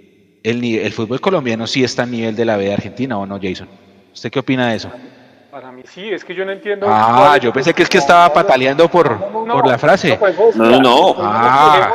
[0.45, 3.67] el, fútbol colombiano sí está a nivel de la B de Argentina o no, Jason.
[4.13, 4.91] ¿Usted qué opina de eso?
[5.49, 6.85] Para mí sí, es que yo no entiendo.
[6.89, 10.19] Ah, yo pensé que es que estaba pataleando por, por la frase.
[10.55, 11.15] No, no, no.
[11.19, 11.93] Ah.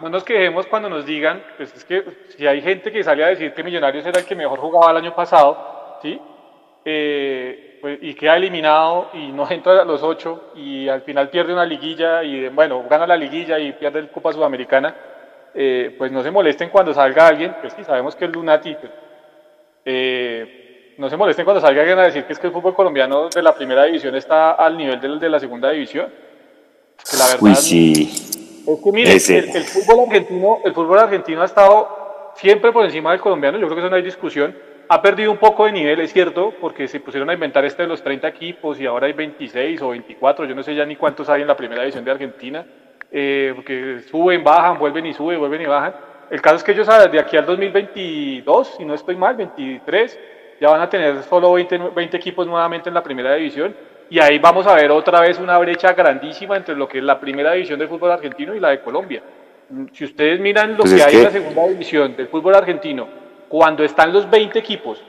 [0.00, 2.04] No nos quejemos cuando nos digan, pues es que
[2.36, 4.98] si hay gente que sale a decir que Millonarios era el que mejor jugaba el
[4.98, 6.20] año pasado, ¿sí?
[6.84, 11.52] Eh, pues, y queda eliminado y no entra a los ocho y al final pierde
[11.52, 14.94] una liguilla y bueno, gana la liguilla y pierde el Copa Sudamericana
[15.54, 18.76] eh, pues no se molesten cuando salga alguien, pues sí, sabemos que es Lunati,
[19.84, 23.28] eh, no se molesten cuando salga alguien a decir que es que el fútbol colombiano
[23.28, 26.12] de la primera división está al nivel del de la segunda división.
[27.08, 28.10] Que la verdad, sí.
[28.66, 33.20] Es que mire, el, fútbol argentino, el fútbol argentino ha estado siempre por encima del
[33.20, 34.56] colombiano, yo creo que eso no hay discusión.
[34.88, 37.88] Ha perdido un poco de nivel, es cierto, porque se pusieron a inventar este de
[37.88, 41.28] los 30 equipos y ahora hay 26 o 24, yo no sé ya ni cuántos
[41.28, 42.66] hay en la primera división de Argentina
[43.16, 45.94] eh, porque suben, bajan, vuelven y suben, vuelven y bajan.
[46.28, 50.18] El caso es que ellos de aquí al 2022, si no estoy mal, 23,
[50.60, 53.72] ya van a tener solo 20, 20 equipos nuevamente en la primera división
[54.10, 57.20] y ahí vamos a ver otra vez una brecha grandísima entre lo que es la
[57.20, 59.22] primera división del fútbol argentino y la de Colombia.
[59.92, 63.06] Si ustedes miran lo pues que hay en la segunda división del fútbol argentino,
[63.48, 65.00] cuando están los 20 equipos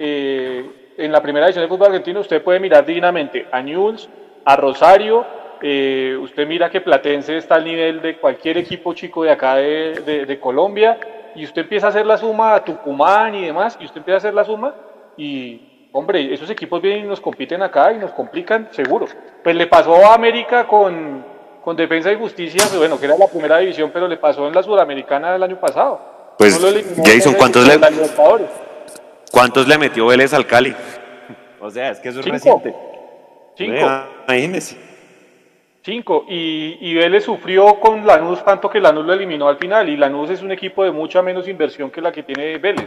[0.00, 0.64] eh,
[0.98, 4.08] en la primera división del fútbol argentino, usted puede mirar dignamente a Newell's,
[4.44, 5.24] a Rosario,
[5.62, 10.24] eh, usted mira que Platense está al nivel de cualquier equipo chico de acá de,
[10.26, 10.98] de, Colombia
[11.36, 14.18] y usted empieza a hacer la suma a Tucumán y demás, y usted empieza a
[14.18, 14.74] hacer la suma
[15.16, 19.06] y, hombre, esos equipos vienen y nos compiten acá y nos complican, seguro.
[19.44, 21.24] Pues le pasó a América con,
[21.62, 24.54] con Defensa y Justicia, pues bueno, que era la primera división, pero le pasó en
[24.54, 26.34] la Sudamericana del año pasado.
[26.38, 26.58] Pues,
[27.04, 27.78] Jason, ¿cuántos le,
[29.30, 30.74] ¿cuántos le metió Vélez al Cali?
[31.60, 32.74] O sea, es que eso es reciente.
[33.54, 33.86] Cinco.
[34.26, 34.91] Imagínese.
[35.82, 36.24] Cinco.
[36.28, 39.88] Y, y Vélez sufrió con Lanús tanto que Lanús lo eliminó al final.
[39.88, 42.86] Y Lanús es un equipo de mucha menos inversión que la que tiene Vélez.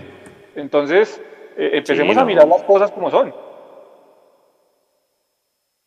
[0.55, 1.21] Entonces,
[1.57, 3.33] eh, empecemos a mirar las cosas como son.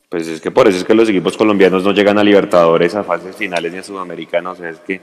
[0.09, 3.03] Pues es que por eso es que los equipos colombianos no llegan a Libertadores, a
[3.03, 4.59] fases finales ni a Sudamericanos.
[4.59, 5.01] es que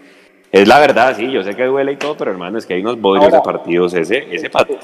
[0.50, 2.80] es la verdad, sí, yo sé que duele y todo, pero hermano, es que hay
[2.80, 3.94] unos bodrios de partidos.
[3.94, 4.78] Ese, ese pato.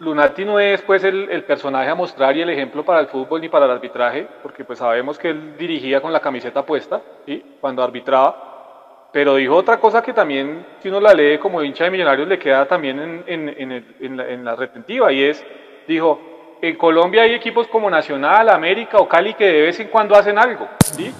[0.00, 3.50] Lunati no es pues el, personaje a mostrar y el ejemplo para el fútbol ni
[3.50, 7.44] para el arbitraje, porque pues sabemos que él dirigía con la camiseta puesta, ¿sí?
[7.60, 11.90] cuando arbitraba, pero dijo otra cosa que también, si uno la lee como hincha de
[11.90, 15.44] millonarios, le queda también en, la, retentiva, y es,
[15.86, 20.14] dijo, en Colombia hay equipos como Nacional, América o Cali que de vez en cuando
[20.14, 21.12] hacen algo, ¿sí?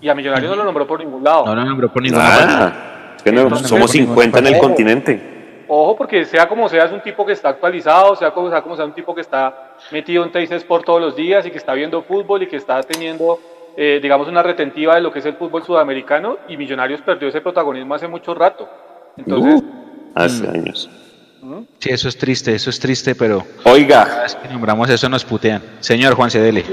[0.00, 1.46] y a Millonarios no lo nombró por ningún lado.
[1.46, 2.72] No lo nombró por ningún lado.
[3.16, 5.39] Es que no, somos 50 en el continente.
[5.72, 8.74] Ojo, porque sea como sea, es un tipo que está actualizado, sea como sea, como
[8.74, 11.74] sea un tipo que está metido en Teis Sport todos los días y que está
[11.74, 13.38] viendo fútbol y que está teniendo,
[13.76, 17.40] eh, digamos, una retentiva de lo que es el fútbol sudamericano y Millonarios perdió ese
[17.40, 18.68] protagonismo hace mucho rato.
[19.16, 20.90] Entonces, Uh, hace años.
[21.78, 25.24] Sí, eso es triste, eso es triste, pero Oiga, cada vez que nombramos eso nos
[25.24, 25.62] putean.
[25.78, 26.64] Señor Juan Cedele.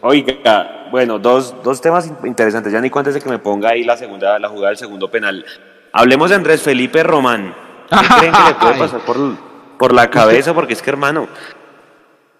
[0.00, 2.72] Oiga, bueno, dos, dos temas in- interesantes.
[2.72, 5.44] Ya ni antes de que me ponga ahí la segunda, la jugada del segundo penal.
[5.92, 7.54] Hablemos de Andrés Felipe Román.
[8.00, 9.16] ¿Qué creen que le puede pasar por,
[9.78, 10.54] por la cabeza?
[10.54, 11.28] Porque es que, hermano,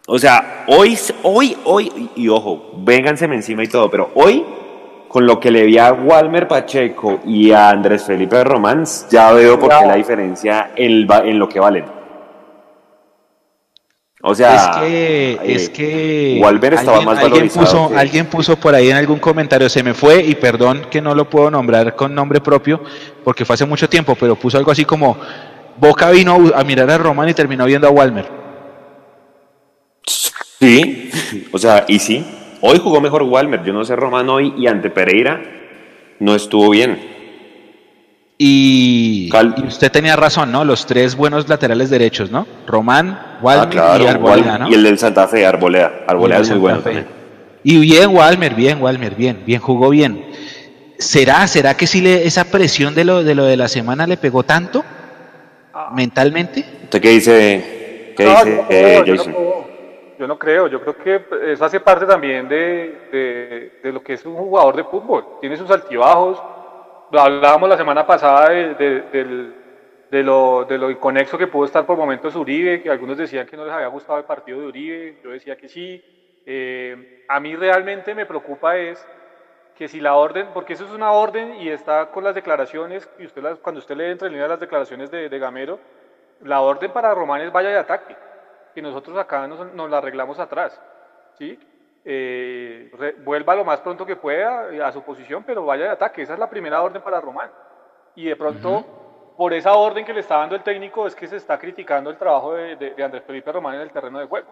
[0.07, 4.45] o sea, hoy, hoy, hoy, y, y ojo, vénganseme encima y todo, pero hoy,
[5.09, 9.59] con lo que le vi a Walmer Pacheco y a Andrés Felipe Román, ya veo
[9.59, 12.02] por qué la diferencia en lo que valen.
[14.25, 18.27] O sea, es que, eh, es que Walmer estaba alguien, más alguien puso, que- alguien
[18.27, 21.51] puso por ahí en algún comentario, se me fue y perdón que no lo puedo
[21.51, 22.81] nombrar con nombre propio
[23.25, 25.16] porque fue hace mucho tiempo, pero puso algo así como
[25.77, 28.27] Boca vino a, a mirar a Román y terminó viendo a Walmer.
[30.61, 31.11] Sí,
[31.51, 32.25] o sea, y sí.
[32.61, 35.43] Hoy jugó mejor Walmer, yo no sé Román hoy y ante Pereira
[36.20, 37.12] no estuvo bien.
[38.45, 40.64] Y, Cal- y usted tenía razón, ¿no?
[40.64, 42.45] Los tres buenos laterales derechos, ¿no?
[42.66, 44.68] Román, Ah, Walmer claro, y Arboleda, Wal- ¿no?
[44.68, 45.93] y el del Santa Fe, Arboleda.
[46.09, 47.07] Arboleda Y es muy bueno también.
[47.62, 50.24] Y bien, Walmer, bien, Walmer, bien, bien, jugó bien.
[50.99, 54.16] ¿Será, será que sí le, esa presión de lo, de lo de la semana le
[54.16, 54.84] pegó tanto
[55.95, 56.64] mentalmente?
[56.82, 59.32] ¿Usted qué dice, qué No, dice yo no eh, creo, yo no Jason?
[59.32, 59.72] creo.
[60.18, 62.57] Yo no creo, yo creo que eso hace parte también de,
[63.12, 65.24] de- de lo que es un jugador de fútbol.
[65.40, 66.38] Tiene sus altibajos.
[67.13, 69.55] Hablábamos la semana pasada de, de- del-
[70.11, 73.57] de lo, de lo inconexo que pudo estar por momentos Uribe, que algunos decían que
[73.57, 76.03] no les había gustado el partido de Uribe, yo decía que sí.
[76.45, 79.07] Eh, a mí realmente me preocupa es
[79.75, 83.25] que si la orden, porque eso es una orden y está con las declaraciones, y
[83.27, 85.79] usted las- cuando usted lee entre líneas las declaraciones de, de Gamero,
[86.41, 88.17] la orden para Román es vaya de ataque,
[88.75, 90.81] que nosotros acá nos, nos la arreglamos atrás,
[91.39, 91.59] ¿sí?
[92.05, 96.23] Eh, re- vuelva lo más pronto que pueda a su posición, pero vaya de ataque,
[96.23, 97.51] esa es la primera orden para Román.
[98.17, 98.85] Y de pronto,
[99.37, 102.17] por esa orden que le está dando el técnico, es que se está criticando el
[102.19, 104.49] trabajo de, de- de Andrés Felipe Román en el terreno de juego.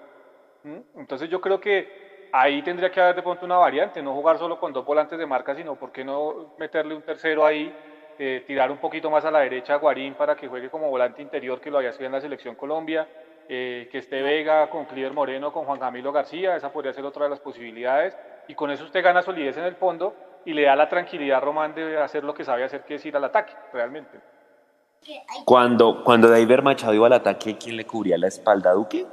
[0.63, 0.79] ¿Mm?
[1.01, 4.59] Entonces yo creo que ahí tendría que haber de pronto una variante, no jugar solo
[4.61, 7.75] con dos volantes de marca, sino por qué no meterle un tercero ahí,
[8.19, 11.21] eh, tirar un poquito más a la derecha a Guarín para que juegue como volante
[11.23, 13.09] interior que lo había sido en la selección Colombia,
[13.53, 17.25] eh, que esté Vega con Cliver Moreno, con Juan Camilo García, esa podría ser otra
[17.25, 20.77] de las posibilidades, y con eso usted gana solidez en el fondo y le da
[20.77, 23.53] la tranquilidad a Román de hacer lo que sabe hacer, que es ir al ataque,
[23.73, 24.21] realmente.
[25.45, 28.71] Cuando, cuando David Machado iba al ataque, ¿quién le cubría la espalda?
[28.71, 29.05] ¿Duque?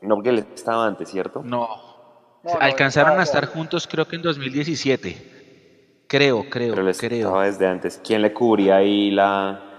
[0.00, 1.42] No, porque él estaba antes, ¿cierto?
[1.44, 1.68] No.
[2.42, 6.04] No, no, Alcanzaron no, a estar juntos creo que en 2017.
[6.08, 7.28] Creo, creo, Pero él creo.
[7.28, 8.00] estaba desde antes.
[8.04, 9.71] ¿Quién le cubría ahí la,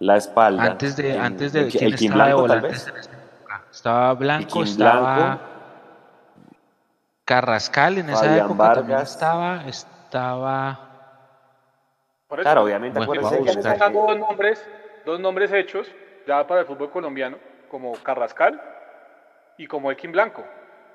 [0.00, 0.62] la espalda?
[0.64, 2.86] Antes de, El- antes de el, quién el estaba de Blanco, tal vez.
[2.88, 3.62] época.
[3.70, 5.42] Estaba Blanco, estaba Blanco.
[7.24, 9.12] Carrascal en esa Fabián época también Vargas.
[9.12, 10.78] estaba, estaba
[12.30, 14.68] eso, Claro, obviamente, Bueno, acuérdese vamos que dos nombres,
[15.04, 15.90] dos nombres hechos
[16.26, 17.38] ya para el fútbol colombiano,
[17.70, 18.60] como Carrascal
[19.56, 20.44] y como Elkin Blanco.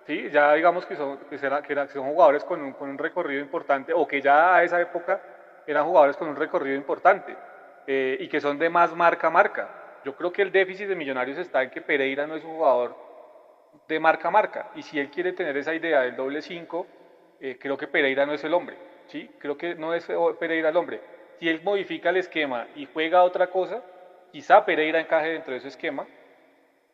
[0.08, 0.30] ¿sí?
[0.32, 2.98] Ya digamos que son, que será- que eran- que son jugadores con un, con un
[2.98, 5.20] recorrido importante, o que ya a esa época
[5.66, 7.36] eran jugadores con un recorrido importante,
[7.88, 9.70] eh, y que son de más marca a marca.
[10.04, 12.96] Yo creo que el déficit de Millonarios está en que Pereira no es un jugador
[13.88, 16.88] de marca a marca, y si él quiere tener esa idea del doble 5,
[17.40, 18.78] eh, creo que Pereira no es el hombre,
[19.08, 19.30] ¿sí?
[19.40, 20.08] Creo que no es
[20.40, 21.02] Pereira el hombre.
[21.40, 23.82] Si él modifica el esquema y juega otra cosa,
[24.32, 26.06] quizá Pereira encaje dentro de ese esquema,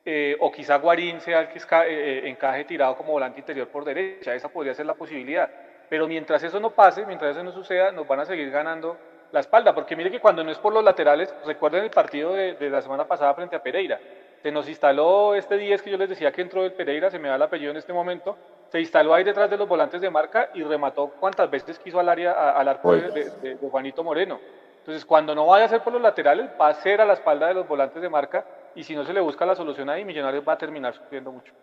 [0.05, 3.83] eh, o quizá Guarín sea el que eh, eh, encaje tirado como volante interior por
[3.83, 5.49] derecha, esa podría ser la posibilidad.
[5.89, 8.97] Pero mientras eso no pase, mientras eso no suceda, nos van a seguir ganando
[9.31, 12.53] la espalda, porque mire que cuando no es por los laterales, recuerden el partido de,
[12.55, 13.99] de la semana pasada frente a Pereira,
[14.41, 17.27] se nos instaló este 10 que yo les decía que entró del Pereira, se me
[17.29, 18.37] da el apellido en este momento,
[18.69, 22.09] se instaló ahí detrás de los volantes de marca y remató cuantas veces quiso al
[22.09, 24.39] área, a- al arco de, de- de- de Juanito Moreno.
[24.79, 27.47] Entonces, cuando no vaya a ser por los laterales, va a ser a la espalda
[27.47, 30.43] de los volantes de marca y si no se le busca la solución ahí, Millonarios
[30.47, 31.53] va a terminar sufriendo mucho.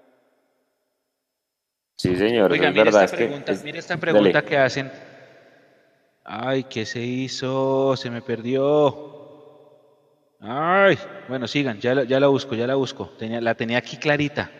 [1.99, 3.03] Sí, señor, Oiga, es mire verdad.
[3.05, 4.91] esta es que pregunta, es- mire esta pregunta que hacen.
[6.29, 7.97] Ay, ¿qué se hizo?
[7.97, 9.13] Se me perdió.
[10.41, 10.99] Ay,
[11.29, 13.11] bueno, sigan, ya, la- ya la busco, ya la busco.
[13.19, 14.51] Tenía, la tenía aquí clarita.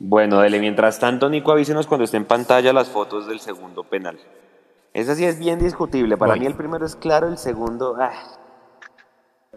[0.00, 4.18] Bueno, dele, mientras tanto, Nico, avísenos cuando esté en pantalla las fotos del segundo penal.
[4.92, 6.16] Esa sí es bien discutible.
[6.16, 7.96] Para mí el primero es claro, el segundo...
[7.98, 8.12] ah.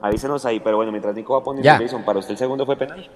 [0.01, 1.77] Avísenos ahí, pero bueno, mientras Nico va poniendo Ya.
[1.77, 3.09] Jason, ¿para usted el segundo fue penal?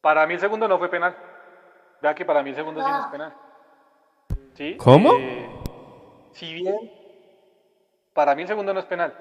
[0.00, 1.16] Para mí el segundo no fue penal.
[2.00, 3.34] Vea que para mí el segundo sí no es penal.
[4.54, 4.76] ¿Sí?
[4.76, 5.12] ¿Cómo?
[5.14, 5.48] Eh,
[6.40, 6.90] si bien,
[8.14, 9.12] para mí el segundo no es penal.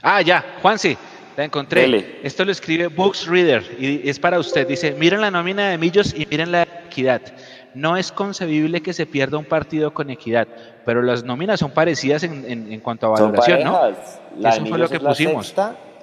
[0.00, 0.96] Ah, ya, Juanse,
[1.36, 1.80] la encontré.
[1.80, 2.20] Dele.
[2.22, 4.68] Esto lo escribe Box Reader y es para usted.
[4.68, 7.20] Dice, miren la nómina de Millos y miren la equidad.
[7.74, 10.46] No es concebible que se pierda un partido con equidad,
[10.84, 13.80] pero las nóminas son parecidas en, en, cuanto a valoración, ¿no?
[14.38, 15.54] La Eso fue lo que pusimos.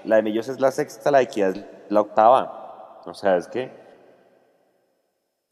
[0.04, 3.02] la de Millos es la sexta, la de equidad es la octava.
[3.06, 3.87] O sea, es que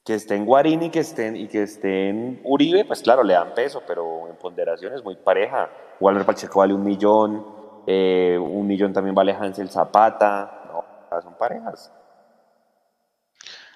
[0.06, 4.30] que estén Guarini que estén, y que estén Uribe, pues claro, le dan peso, pero
[4.30, 5.68] en ponderación es muy pareja.
[6.00, 7.44] Walter Pacheco vale un millón,
[7.88, 11.92] eh, un millón también vale Hansel Zapata, no, son parejas.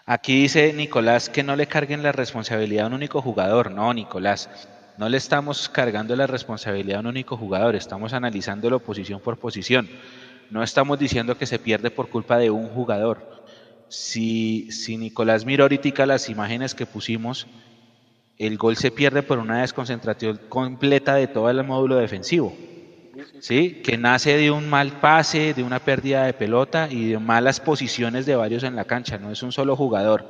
[0.06, 3.72] Aquí dice Nicolás que no le carguen la responsabilidad a un único jugador.
[3.72, 4.50] No, Nicolás,
[5.00, 9.90] no le estamos cargando la responsabilidad a un único jugador, estamos analizándolo posición por posición.
[10.52, 13.39] No estamos diciendo que se pierde por culpa de un jugador
[13.90, 17.48] si, si Nicolás mira ahorita las imágenes que pusimos,
[18.38, 22.56] el gol se pierde por una desconcentración completa de todo el módulo defensivo.
[23.40, 23.82] ¿sí?
[23.84, 28.26] Que nace de un mal pase, de una pérdida de pelota y de malas posiciones
[28.26, 30.26] de varios en la cancha, no es un solo jugador.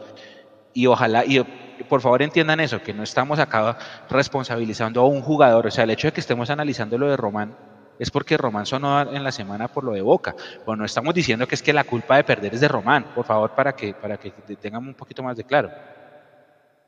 [0.73, 1.39] Y ojalá, y
[1.87, 3.77] por favor entiendan eso, que no estamos acá
[4.09, 7.55] responsabilizando a un jugador, o sea, el hecho de que estemos analizando lo de Román
[7.99, 10.33] es porque Román sonó en la semana por lo de Boca.
[10.65, 13.25] Bueno, no estamos diciendo que es que la culpa de perder es de Román, por
[13.25, 15.69] favor, para que, para que tengamos un poquito más de claro.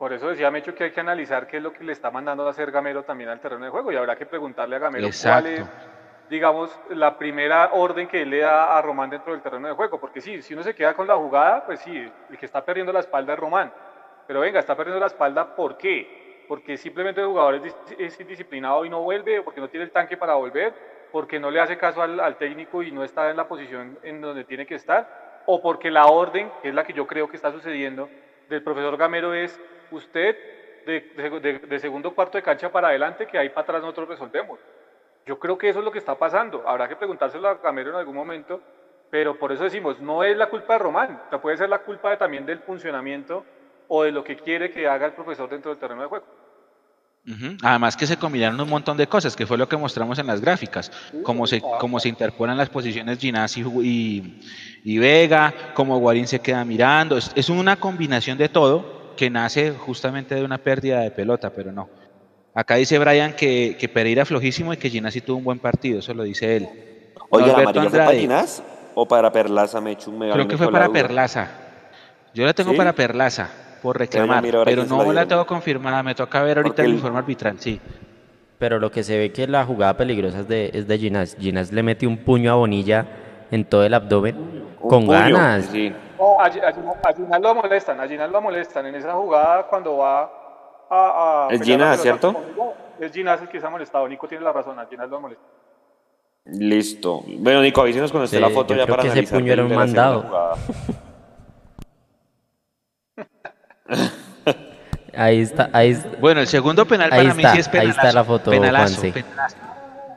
[0.02, 2.48] Por eso decía Mecho que hay que analizar qué es lo que le está mandando
[2.48, 5.46] a hacer Gamero también al terreno de juego y habrá que preguntarle a Gamero cuál
[5.46, 5.64] es,
[6.28, 10.00] digamos, la primera orden que él le da a Román dentro del terreno de juego.
[10.00, 12.92] Porque sí, si uno se queda con la jugada, pues sí, el que está perdiendo
[12.92, 13.72] la espalda es Román.
[14.26, 16.46] Pero venga, está perdiendo la espalda, ¿por qué?
[16.48, 19.92] Porque simplemente el jugador es, es indisciplinado y no vuelve, o porque no tiene el
[19.92, 20.74] tanque para volver,
[21.12, 24.44] porque no le hace caso al, técnico y no está en la posición en donde
[24.44, 27.52] tiene que estar, o porque la orden, que es la que yo creo que está
[27.52, 28.10] sucediendo,
[28.50, 29.60] del profesor Gamero es
[29.92, 30.38] usted
[30.86, 34.60] de, segundo cuarto de cancha para adelante, que ahí para atrás nosotros resolvemos.
[35.26, 36.68] Yo creo que eso es lo que está pasando.
[36.68, 38.62] Habrá que preguntárselo a Gamero en algún momento,
[39.10, 42.46] pero por eso decimos, no es la culpa de Román, puede ser la culpa también
[42.46, 43.46] del funcionamiento
[43.88, 46.26] o de lo que quiere que haga el profesor dentro del terreno de juego.
[47.62, 50.42] Además que se combinaron un montón de cosas, que fue lo que mostramos en las
[50.42, 50.92] gráficas,
[51.24, 57.18] cómo se, cómo se interponen las posiciones Ginás y, Vega, cómo Guarín se queda mirando,
[57.18, 61.90] es, una combinación de todo que nace justamente de una pérdida de pelota, pero no.
[62.56, 66.00] Acá dice Brian que, que Pereira flojísimo y que Ginás sí tuvo un buen partido,
[66.00, 66.70] eso lo dice él.
[67.30, 68.64] Oye, ¿la amarilla fue para Ginás
[68.96, 69.80] o para Perlaza?
[69.80, 71.52] Me Creo que fue para Perlaza.
[72.34, 76.58] Yo la tengo para Perlaza por reclamar, pero no la tengo confirmada, me toca ver
[76.58, 77.80] ahorita el informe arbitral, sí.
[78.58, 81.36] Pero lo que se ve que la jugada peligrosa es de, es de Ginás.
[81.40, 83.08] Ginás le mete un puño a Bonilla
[83.50, 84.36] en todo el abdomen,
[84.80, 85.66] con ganas.
[85.66, 85.92] Sí.
[86.40, 86.52] a,
[87.14, 90.30] Ginás lo molestan, a Ginás lo molestan en esa jugada cuando va
[90.90, 91.48] a...
[91.48, 92.36] a es Ginás, ¿cierto?
[93.00, 95.44] Es Ginás el que se ha molestado, Nico tiene la razón, a Ginás lo molesta.
[96.46, 97.24] Listo.
[97.40, 100.26] Bueno, Nico, avísenos cuando esté la foto ya para que ese puño era un mandado.
[105.16, 108.00] Ahí está, ahí Bueno, el segundo penal para mí sí es penalazo.
[108.02, 109.02] Ahí está la foto, penalazo,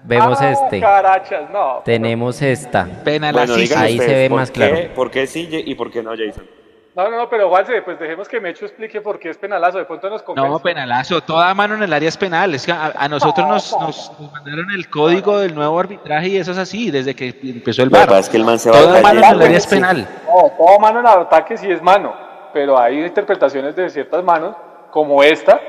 [0.05, 0.83] Vemos ah, este.
[1.85, 2.85] Tenemos esta.
[3.03, 3.55] Penalazo.
[3.55, 4.77] ahí se ve más claro.
[4.95, 6.47] ¿Por qué sí y por qué no, Jason?
[6.95, 9.79] No, no, no, pero Juanse, pues dejemos que Mecho explique por qué es penalazo.
[9.79, 10.49] De pronto nos convence.
[10.49, 11.23] No, penalazo.
[11.23, 12.55] Toda mano en el área es penal.
[12.55, 16.59] Es que a, nosotros nos, nos, mandaron el código del nuevo arbitraje y eso es
[16.59, 18.13] así, desde que empezó el bar.
[18.13, 20.07] Es que el man se toda mano en el área es penal.
[20.27, 22.25] No, toda mano en ataque sí es mano
[22.55, 24.55] pero hay interpretaciones de ciertas manos,
[24.93, 25.61] como esta,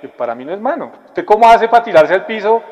[0.00, 0.92] que para mí no es mano.
[1.08, 2.62] ¿Usted cómo hace para tirarse al piso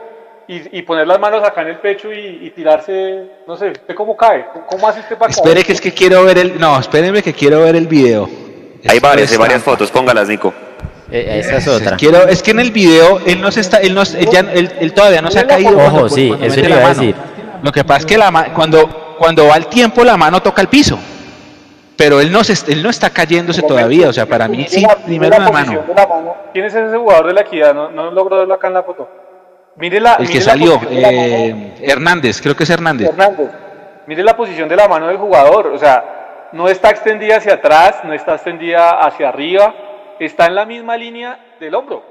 [0.47, 4.45] y, poner las manos acá en el pecho y, tirarse, no sé, ¿usted cómo cae?
[4.69, 7.63] ¿Cómo hace usted para Espere que es que quiero ver el, no, espérenme que quiero
[7.63, 8.29] ver el video.
[8.87, 10.53] Hay varias, hay varias fotos, póngalas, Nico.
[11.11, 11.97] Eh, esa es otra.
[11.97, 15.23] Quiero, es que en el video él no se está, él, no, él, él, todavía
[15.23, 15.79] no se ha caído.
[15.79, 17.15] Ojo, sí, eso le iba a decir.
[17.63, 20.69] Lo que pasa es que la, cuando, cuando va el tiempo la mano toca el
[20.69, 20.99] piso
[21.97, 25.39] pero él no, se, él no está cayéndose todavía, o sea, para mí sí, primero
[25.39, 25.85] la, mano.
[26.53, 27.75] ¿Quién es ese jugador de la equidad?
[27.75, 29.09] No, no logro verlo acá en la foto.
[29.77, 33.09] Mire la, el que salió, eh, Hernández, creo que es Hernández.
[33.09, 33.51] Hernández.
[34.07, 38.01] Mire la posición de la mano del jugador, o sea, no está extendida hacia atrás,
[38.05, 39.75] no está extendida hacia arriba,
[40.19, 42.03] está en la misma línea del hombro.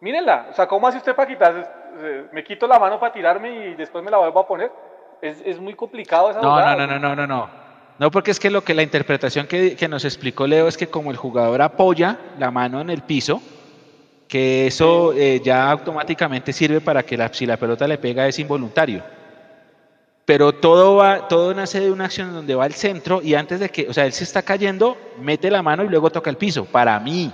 [0.00, 1.66] Mírenla, o sea, ¿cómo hace usted para quitarse?
[2.32, 4.70] Me quito la mano para tirarme y después me la vuelvo a poner.
[5.22, 6.76] Es, es muy complicado esa no, jugada.
[6.76, 7.65] No, no, no, no, no, no.
[7.98, 11.10] No, porque es que lo que la interpretación que, nos explicó Leo es que como
[11.10, 13.40] el jugador apoya la mano en el piso,
[14.28, 18.38] que eso eh, ya automáticamente sirve para que la, si la pelota le pega es
[18.38, 19.02] involuntario.
[20.26, 23.70] Pero todo va, todo nace de una acción donde va al centro y antes de
[23.70, 26.64] que, o sea, él se está cayendo, mete la mano y luego toca el piso.
[26.64, 27.32] Para mí.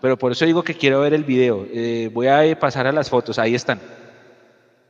[0.00, 1.66] Pero por eso digo que quiero ver el video.
[1.72, 3.80] Eh, voy a pasar a las fotos, ahí están.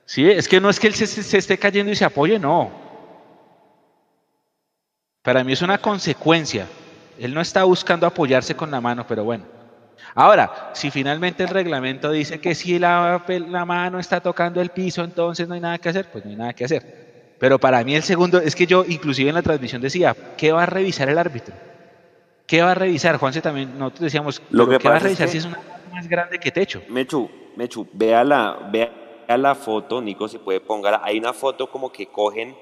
[0.04, 2.87] Sí, es que no es que él se esté cayendo y se apoye, no.
[5.22, 6.66] Para mí es una consecuencia.
[7.18, 9.44] Él no está buscando apoyarse con la mano, pero bueno.
[10.14, 15.02] Ahora, si finalmente el reglamento dice que si la, la mano está tocando el piso,
[15.04, 17.34] entonces no hay nada que hacer, pues no hay nada que hacer.
[17.38, 20.62] Pero para mí el segundo, es que yo inclusive en la transmisión decía, ¿qué va
[20.62, 21.54] a revisar el árbitro?
[22.46, 23.16] ¿Qué va a revisar?
[23.18, 25.58] Juanse también, nosotros decíamos, Lo que ¿qué va a es revisar que- si es una
[25.58, 26.82] mano más grande que techo?
[26.88, 28.90] Mechu, Mechu, vea la, vea
[29.36, 31.00] la foto, Nico, si puede póngala.
[31.04, 32.56] Hay una foto como que cogen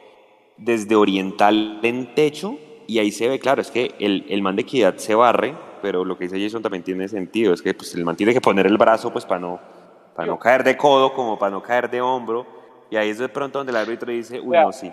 [0.57, 2.57] desde oriental en techo
[2.87, 6.05] y ahí se ve, claro, es que el, el man de equidad se barre, pero
[6.05, 8.67] lo que dice Jason también tiene sentido, es que pues, el man tiene que poner
[8.67, 9.59] el brazo pues para no,
[10.15, 12.47] para no caer de codo, como para no caer de hombro,
[12.89, 14.91] y ahí es de pronto donde el árbitro dice, uy, no, sí.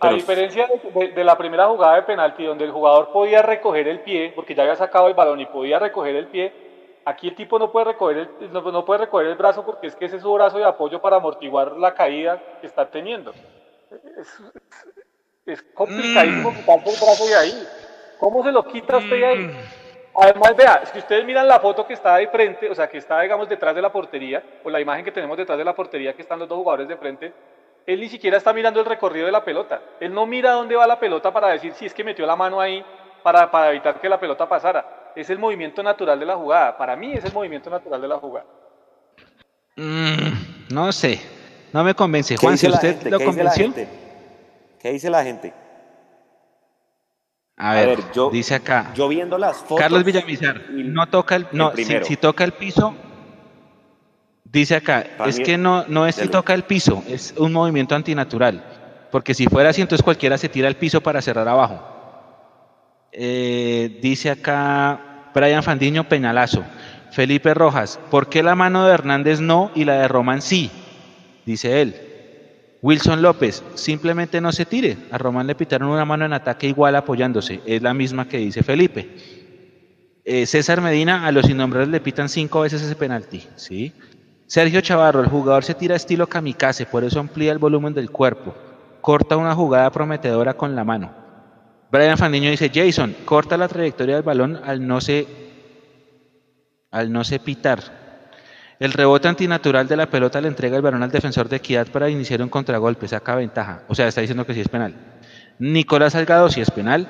[0.00, 3.86] A diferencia de, de- de la primera jugada de penalti, donde el jugador podía recoger
[3.88, 6.52] el pie, porque ya había sacado el balón y podía recoger el pie,
[7.04, 9.94] aquí el tipo no puede recoger el, no, no puede recoger el brazo porque es
[9.96, 13.32] que ese es su brazo de apoyo para amortiguar la caída que está teniendo.
[13.90, 14.42] Es,
[15.46, 17.68] es complicadísimo quitarse el brazo de ahí.
[18.18, 19.50] ¿Cómo se lo quita usted de ahí?
[20.20, 23.20] Además, vea, si ustedes miran la foto que está de frente, o sea, que está,
[23.20, 26.22] digamos, detrás de la portería, o la imagen que tenemos detrás de la portería, que
[26.22, 27.32] están los dos jugadores de frente,
[27.86, 29.80] él ni siquiera está mirando el recorrido de la pelota.
[30.00, 32.60] Él no mira dónde va la pelota para decir si es que metió la mano
[32.60, 32.84] ahí
[33.22, 35.12] para, para evitar que la pelota pasara.
[35.14, 36.76] Es el movimiento natural de la jugada.
[36.76, 38.46] Para mí es el movimiento natural de la jugada.
[39.76, 41.20] Mm, no sé,
[41.72, 42.34] no me convence.
[42.36, 43.10] ¿Qué Juanse, dice la ¿usted gente?
[43.10, 43.64] lo ¿Qué dice la convenció?
[43.64, 43.88] gente?
[44.80, 45.52] ¿Qué dice la gente?
[47.56, 48.92] A A ver, yo- dice acá.
[48.94, 49.78] Yo viendo las fotos...
[49.78, 52.94] Carlos Villamizar, no toca el, no, si, si toca el piso,
[54.44, 57.52] dice acá, Para es mí- que no, no es si toca el piso, es un
[57.52, 58.62] movimiento antinatural,
[59.10, 61.82] porque si fuera así, entonces cualquiera se tira al piso para cerrar abajo.
[63.10, 66.62] Eh, dice acá Brian Fandiño Peñalazo,
[67.10, 70.70] Felipe Rojas, ¿por qué la mano de Hernández no y la de Román sí?
[71.48, 71.94] Dice él.
[72.82, 74.98] Wilson López, simplemente no se tire.
[75.10, 77.62] A Román le pitaron una mano en ataque igual apoyándose.
[77.64, 79.08] Es la misma que dice Felipe.
[80.26, 83.46] Eh, César Medina, a los innombrables le pitan cinco veces ese penalti.
[83.56, 83.94] ¿sí?
[84.46, 88.54] Sergio Chavarro, el jugador se tira estilo kamikaze, por eso amplía el volumen del cuerpo.
[89.00, 91.14] Corta una jugada prometedora con la mano.
[91.90, 95.26] Brian Fandiño dice, Jason, corta la trayectoria del balón al no se,
[96.90, 98.07] al no se pitar.
[98.80, 102.08] El rebote antinatural de la pelota le entrega el balón al defensor de equidad para
[102.08, 103.82] iniciar un contragolpe, saca ventaja.
[103.88, 104.94] O sea, está diciendo que sí es penal.
[105.58, 107.08] Nicolás Salgado, sí es penal.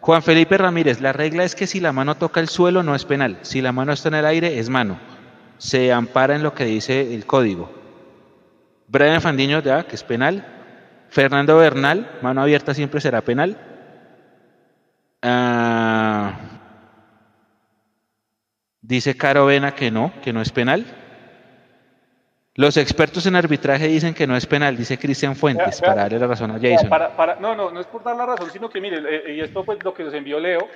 [0.00, 3.04] Juan Felipe Ramírez, la regla es que si la mano toca el suelo no es
[3.04, 3.38] penal.
[3.42, 4.98] Si la mano está en el aire es mano.
[5.58, 7.70] Se ampara en lo que dice el código.
[8.88, 10.44] Brian Fandiño, ya, que es penal.
[11.10, 13.56] Fernando Bernal, mano abierta siempre será penal.
[15.22, 16.57] Ah,
[18.88, 20.84] dice Caro Vena que no, que no es penal.
[22.54, 26.26] Los expertos en arbitraje dicen que no es penal, dice Cristian Fuentes, para darle la
[26.26, 26.88] razón a Jason.
[26.88, 29.40] para- para- no, no, no es por dar la razón, sino que mire, eh, y
[29.40, 30.66] esto pues lo que nos envió Leo,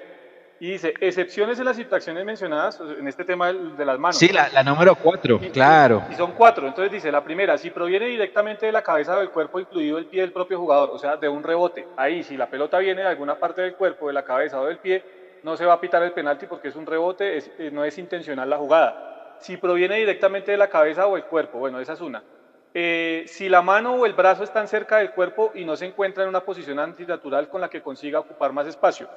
[0.60, 4.16] y dice, excepciones en las infracciones mencionadas en este tema de las manos.
[4.16, 6.04] Sí, la, la número 4, Y- claro.
[6.08, 6.68] Y son cuatro.
[6.68, 10.06] Entonces dice, la primera, si proviene directamente de la cabeza o del cuerpo, incluido el
[10.06, 11.88] pie del propio jugador, o sea, de un rebote.
[11.96, 14.78] Ahí, si la pelota viene de alguna parte del cuerpo, de la cabeza o del
[14.78, 15.02] pie,
[15.42, 18.48] no se va a pitar el penalti porque es un rebote, eh, no es intencional
[18.48, 19.36] la jugada.
[19.40, 22.22] Si proviene directamente de la cabeza o el cuerpo, bueno, esa es una.
[22.74, 26.22] Eh, si la mano o el brazo están cerca del cuerpo y no se encuentra
[26.22, 29.08] en una posición antinatural con la que consiga ocupar más espacio.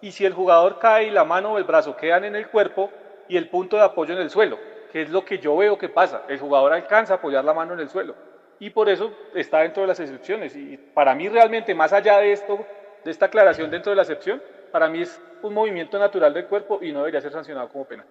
[0.00, 2.90] Y si el jugador cae y la mano o el brazo quedan en el cuerpo
[3.28, 4.58] y el punto de apoyo en el suelo,
[4.90, 6.22] que es lo que yo veo que pasa.
[6.28, 8.14] El jugador alcanza a apoyar la mano en el suelo.
[8.58, 10.56] Y por eso está dentro de las excepciones.
[10.56, 12.64] Y para mí realmente, más allá de esto,
[13.04, 14.42] de esta aclaración dentro de la excepción,
[14.72, 18.06] para mí es un movimiento natural del cuerpo y no debería ser sancionado como penal.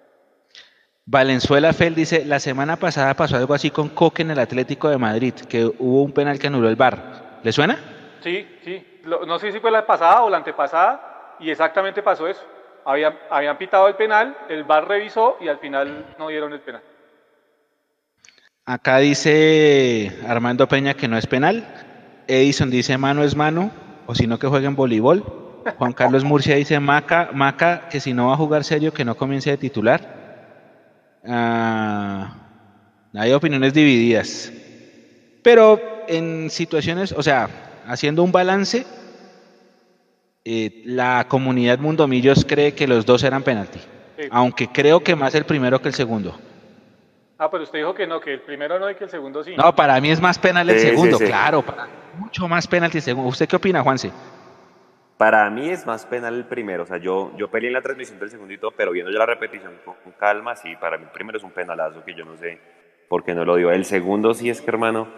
[1.05, 4.97] Valenzuela Fel dice, la semana pasada pasó algo así con Coque en el Atlético de
[4.97, 7.39] Madrid, que hubo un penal que anuló el VAR.
[7.43, 7.77] ¿Le suena?
[8.21, 9.01] Sí, sí.
[9.05, 12.41] No sé si fue la pasada o la antepasada y exactamente pasó eso.
[12.85, 16.81] Habían, habían pitado el penal, el VAR revisó y al final no dieron el penal.
[18.65, 21.65] Acá dice Armando Peña que no es penal.
[22.27, 23.71] Edison dice mano es mano,
[24.05, 25.40] o si no que jueguen voleibol.
[25.77, 29.15] Juan Carlos Murcia dice Maca, Maca, que si no va a jugar serio, que no
[29.15, 30.01] comience de titular.
[31.27, 32.33] Ah,
[33.13, 34.51] hay opiniones divididas.
[35.43, 37.49] Pero en situaciones, o sea,
[37.87, 38.85] haciendo un balance,
[40.45, 43.79] eh, la comunidad Mundomillos cree que los dos eran penalti.
[44.17, 44.27] Sí.
[44.31, 46.37] Aunque creo que más el primero que el segundo.
[47.37, 49.55] Ah, pero usted dijo que no, que el primero no y que el segundo sí.
[49.55, 51.25] No, para mí es más penal el Sí, sí, segundo, sí.
[51.25, 53.29] claro, para- mucho más penalti el segundo.
[53.29, 54.11] ¿Usted qué opina, Juanse?
[55.21, 56.81] Para mí es más penal el primero.
[56.81, 59.73] O sea, yo, yo peleé en la transmisión del segundito, pero viendo ya la repetición
[59.85, 62.57] con, con calma, sí, para mí el primero es un penalazo que yo no sé
[63.07, 63.69] por qué no lo dio.
[63.69, 65.09] El segundo sí es que, hermano,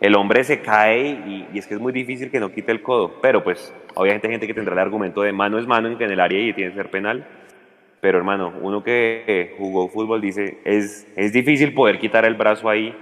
[0.00, 2.80] el hombre se cae y, y es que es muy difícil que no quite el
[2.80, 3.20] codo.
[3.20, 6.04] Pero pues, obviamente hay gente que tendrá el argumento de mano es mano en que
[6.04, 7.26] en el área y tiene que ser penal.
[8.00, 12.96] Pero hermano, uno que jugó fútbol dice, es, es difícil poder quitar el brazo ahí,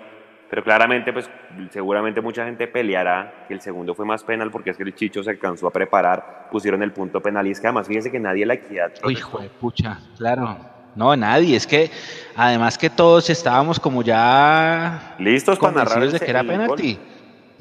[0.50, 1.30] pero claramente pues
[1.70, 5.22] seguramente mucha gente peleará que el segundo fue más penal porque es que el Chicho
[5.22, 8.44] se alcanzó a preparar, pusieron el punto penal y es que además fíjense que nadie
[8.44, 8.90] la equidad.
[9.04, 10.58] Uy, hijo de pucha, claro.
[10.96, 11.88] No, nadie, es que
[12.34, 16.98] además que todos estábamos como ya listos para narrar de que era penalti.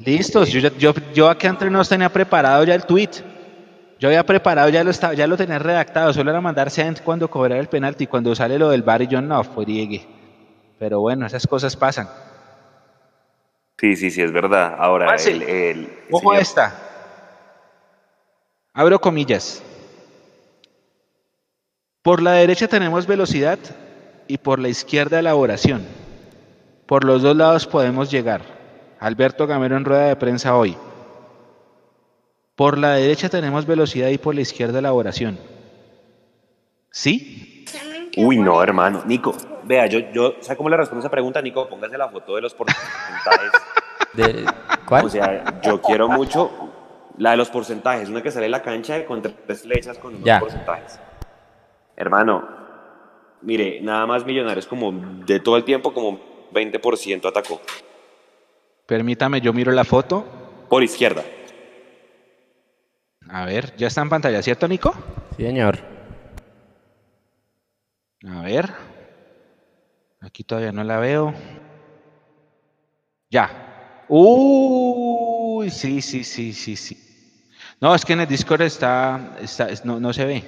[0.04, 3.10] Listos, yo, yo, yo aquí entre nos tenía preparado ya el tweet.
[4.00, 7.60] Yo había preparado, ya lo estaba, ya lo tenía redactado, solo era mandarse cuando cobrara
[7.60, 10.08] el penalti, cuando sale lo del bar y yo no, fue Diegue.
[10.78, 12.08] Pero bueno, esas cosas pasan.
[13.80, 14.76] Sí, sí, sí, es verdad.
[14.78, 16.78] Ahora, el, el, ojo a esta.
[18.74, 19.62] Abro comillas.
[22.02, 23.58] Por la derecha tenemos velocidad
[24.28, 25.86] y por la izquierda elaboración.
[26.84, 28.42] Por los dos lados podemos llegar.
[28.98, 30.76] Alberto Gamero en rueda de prensa hoy.
[32.56, 35.38] Por la derecha tenemos velocidad y por la izquierda elaboración.
[36.90, 37.49] ¿Sí?
[38.16, 39.02] Uy, no, hermano.
[39.06, 39.34] Nico,
[39.64, 41.68] vea, yo, yo, ¿sabe cómo le respondo esa pregunta, Nico?
[41.68, 43.52] Póngase la foto de los porcentajes.
[44.14, 44.44] ¿De
[44.86, 45.04] cuál?
[45.04, 46.50] O sea, yo quiero mucho
[47.18, 50.40] la de los porcentajes, una que sale en la cancha con tres flechas con unos
[50.40, 50.98] porcentajes.
[51.96, 52.48] Hermano,
[53.42, 54.92] mire, nada más Millonarios como
[55.26, 56.18] de todo el tiempo como
[56.52, 57.60] 20% atacó.
[58.86, 60.24] Permítame, yo miro la foto.
[60.68, 61.22] Por izquierda.
[63.28, 64.92] A ver, ya está en pantalla, ¿cierto, Nico?
[65.36, 65.89] Sí, señor.
[68.26, 68.70] A ver.
[70.20, 71.34] Aquí todavía no la veo.
[73.30, 74.04] Ya.
[74.08, 76.98] Uy, sí, sí, sí, sí, sí.
[77.80, 80.44] No, es que en el Discord está, está no, no se ve.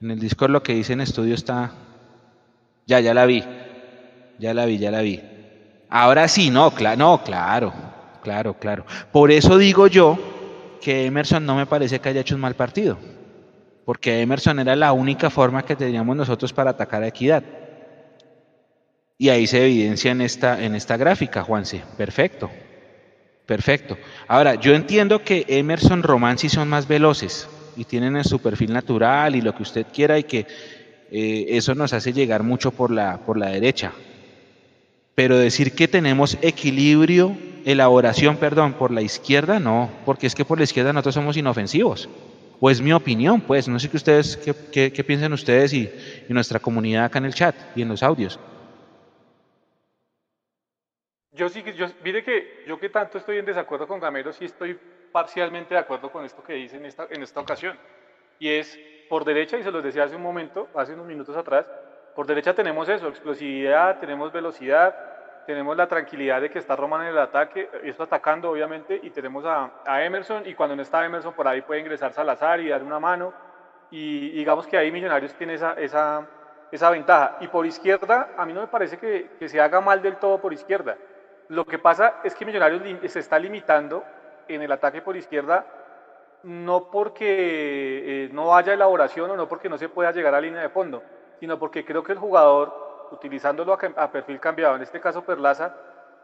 [0.00, 1.72] En el Discord lo que dice en estudio está.
[2.86, 3.44] Ya, ya la vi.
[4.38, 5.20] Ya la vi, ya la vi.
[5.88, 7.72] Ahora sí, no, no, claro,
[8.22, 8.86] claro, claro.
[9.10, 10.18] Por eso digo yo
[10.80, 12.98] que Emerson no me parece que haya hecho un mal partido,
[13.90, 17.42] porque Emerson era la única forma que teníamos nosotros para atacar a Equidad.
[19.18, 21.82] Y ahí se evidencia en esta, en esta gráfica, Juanse.
[21.96, 22.48] Perfecto.
[23.46, 23.98] Perfecto.
[24.28, 29.34] Ahora, yo entiendo que Emerson Román sí son más veloces y tienen su perfil natural
[29.34, 30.46] y lo que usted quiera y que
[31.10, 33.90] eh, eso nos hace llegar mucho por la, por la derecha.
[35.16, 40.58] Pero decir que tenemos equilibrio elaboración, perdón, por la izquierda, no, porque es que por
[40.58, 42.08] la izquierda nosotros somos inofensivos.
[42.60, 45.90] O es mi opinión, pues, no sé qué ustedes, qué, qué, piensan ustedes y,
[46.28, 48.38] y, nuestra comunidad acá en el chat y en los audios.
[51.32, 54.44] Yo sí que, yo, mire que yo que tanto estoy en desacuerdo con Gamero, sí
[54.44, 54.78] estoy
[55.10, 57.78] parcialmente de acuerdo con esto que dice en esta, en esta ocasión.
[58.38, 58.78] Y es,
[59.08, 61.66] por derecha, y se los decía hace un momento, hace unos minutos atrás,
[62.14, 64.94] por derecha tenemos eso, explosividad, tenemos velocidad,
[65.50, 69.44] tenemos la tranquilidad de que está Roman en el ataque, está atacando obviamente, y tenemos
[69.44, 73.00] a, Emerson, y cuando no está Emerson por ahí puede ingresar Salazar y dar una
[73.00, 73.32] mano,
[73.90, 76.24] y, digamos que ahí Millonarios tiene esa, esa,
[76.70, 77.38] esa, ventaja.
[77.40, 80.40] Y por izquierda, a mí no me parece que, que, se haga mal del todo
[80.40, 80.96] por izquierda.
[81.48, 84.04] Lo que pasa es que Millonarios se está limitando
[84.46, 85.66] en el ataque por izquierda,
[86.44, 90.62] no porque eh, no haya elaboración o no porque no se pueda llegar a línea
[90.62, 91.02] de fondo,
[91.40, 92.79] sino porque creo que el jugador
[93.10, 95.74] utilizándolo a, perfil cambiado, en este caso Perlaza,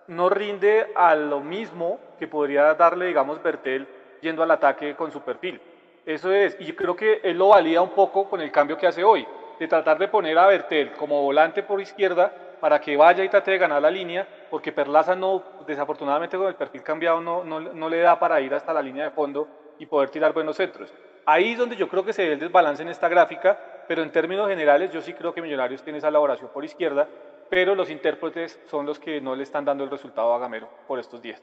[0.09, 3.89] no rinde a lo mismo que podría darle, digamos, Bertel
[4.21, 5.61] yendo al ataque con su perfil.
[6.05, 9.03] Eso es, y creo que él lo valía un poco con el cambio que hace
[9.03, 9.27] hoy,
[9.59, 13.51] de tratar de poner a Bertel como volante por izquierda para que vaya y trate
[13.51, 17.89] de ganar la línea, porque Perlaza no, desafortunadamente con el perfil cambiado no, no, no
[17.89, 19.49] le da para ir hasta la línea de fondo
[19.79, 20.93] y poder tirar buenos centros.
[21.25, 24.11] Ahí es donde yo creo que se ve el desbalance en esta gráfica, pero en
[24.11, 27.09] términos generales yo sí creo que Millonarios tiene esa elaboración por izquierda,
[27.49, 30.99] pero los intérpretes son los que no le están dando el resultado a Gamero por
[30.99, 31.43] estos días.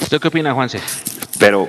[0.00, 0.80] ¿Usted qué opina, Juanse?
[1.38, 1.66] Pero,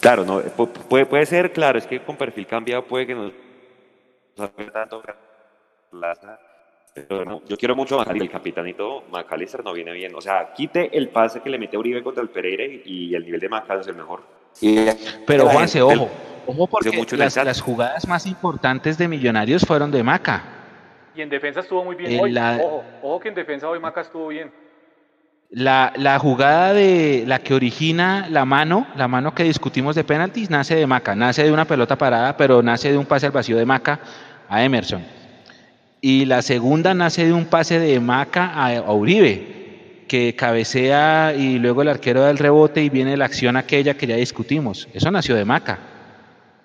[0.00, 0.40] claro, no,
[0.88, 3.30] puede, puede ser, claro, es que con perfil cambiado puede que no
[4.72, 5.02] tanto
[7.08, 10.14] pero yo quiero mucho a el capitanito McAllister no viene bien.
[10.14, 13.40] O sea, quite el pase que le mete Uribe contra el Pereira y el nivel
[13.40, 14.22] de McAllister es el mejor.
[15.26, 16.08] Pero Juanse, ojo,
[16.48, 20.42] ojo porque las, las, jugadas más importantes de Millonarios fueron de Maca.
[21.14, 22.36] Y en defensa estuvo muy bien hoy.
[22.36, 24.50] Ojo, ojo que en defensa hoy Maca estuvo bien.
[25.50, 30.50] La, la, jugada de la que origina la mano, la mano que discutimos de penaltis,
[30.50, 33.56] nace de Maca, nace de una pelota parada, pero nace de un pase al vacío
[33.56, 34.00] de Maca
[34.48, 35.02] a Emerson.
[36.00, 39.58] Y la segunda nace de un pase de Maca a Uribe
[40.08, 44.06] que cabecea y luego el arquero da el rebote y viene la acción aquella que
[44.06, 44.88] ya discutimos.
[44.92, 45.78] Eso nació de Maca.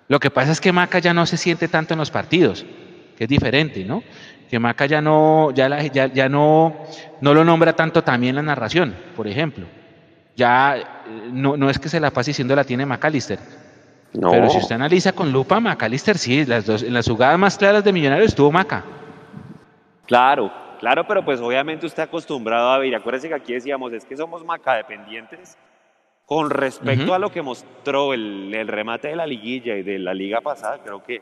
[0.08, 2.66] Lo que pasa es que Maca ya no se siente tanto en los partidos,
[3.16, 4.02] que es diferente, ¿no?
[4.50, 6.76] Que Maca ya no, ya, ya, ya no,
[7.20, 9.66] no lo nombra tanto también la narración, por ejemplo.
[10.36, 10.84] Ya eh,
[11.32, 13.38] no, no es que se la pase diciendo la tiene McAllister,
[14.12, 17.82] Pero si usted analiza con lupa, McAllister sí, las dos, en las jugadas más claras
[17.82, 18.84] de Millonarios estuvo Maca.
[20.06, 24.16] Claro, claro, pero pues obviamente usted acostumbrado a ver, acuérdese que aquí decíamos, es que
[24.16, 25.56] somos Maca dependientes
[26.26, 30.14] con respecto a lo que mostró el, el, remate de la liguilla y de la
[30.14, 31.20] liga pasada, creo que,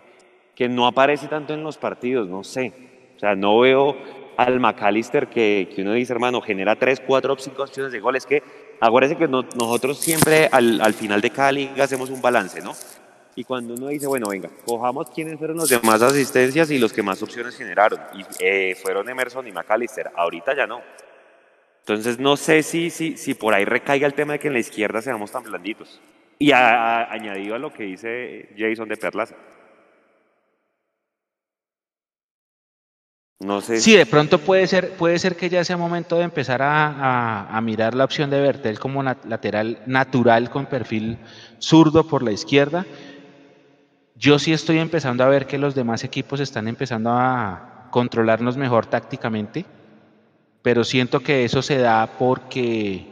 [0.55, 2.73] que no aparece tanto en los partidos, no sé.
[3.17, 3.97] O sea, no veo
[4.37, 8.17] al McAllister que, que uno dice, hermano, genera 3, 4, 5 opciones de gol.
[8.17, 8.43] Es que
[8.81, 12.73] acuérdense que nosotros siempre al, al, final de cada liga hacemos un balance, ¿no?
[13.35, 17.03] Y cuando uno dice, bueno, venga, cojamos quiénes fueron los demás asistencias y los que
[17.03, 17.99] más opciones generaron.
[18.15, 20.11] Y eh, fueron Emerson y McAllister.
[20.15, 20.81] Ahorita ya no.
[21.83, 24.61] Entonces no sé si, si, si por ahí recaiga el tema de que en la
[24.61, 26.01] izquierda seamos tan blanditos.
[26.39, 29.35] Y añadido a lo que dice Jason de Perlaza.
[33.41, 33.81] No sé.
[33.81, 37.61] Sí, de pronto puede ser, puede ser que ya sea momento de empezar a, a,
[37.61, 41.19] mirar la opción de Bertel como lateral natural con perfil
[41.59, 42.87] zurdo por la izquierda.
[44.15, 48.87] Yo sí estoy empezando a ver que los demás equipos están empezando a controlarnos mejor
[48.87, 49.65] tácticamente
[50.63, 53.05] pero siento que eso se da porque,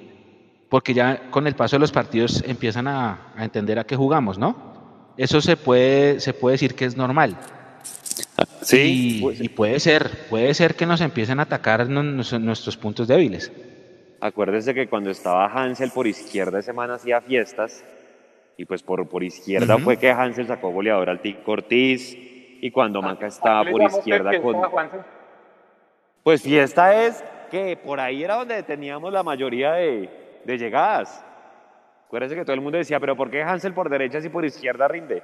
[0.69, 5.13] porque ya con el paso de los partidos empiezan a, entender a qué jugamos, ¿no?
[5.17, 7.37] Eso se puede, se puede decir que es normal.
[8.63, 9.21] Sí.
[9.41, 13.53] Y, puede ser, puede ser que nos empiecen a atacar nuestros puntos débiles.
[14.21, 17.83] Acuérdese que cuando estaba Hansel por izquierda ese man hacía fiestas
[18.57, 22.17] y pues por, por izquierda fue que Hansel sacó goleador al Tico Ortiz
[22.63, 24.57] y cuando Manca estaba por izquierda con...
[26.23, 30.09] Pues fiesta es que por ahí era donde teníamos la mayoría de,
[30.47, 31.25] llegadas.
[32.07, 34.89] Acuérdense que todo el mundo decía, pero ¿por qué Hansel por derecha si por izquierda
[34.89, 35.23] rinde?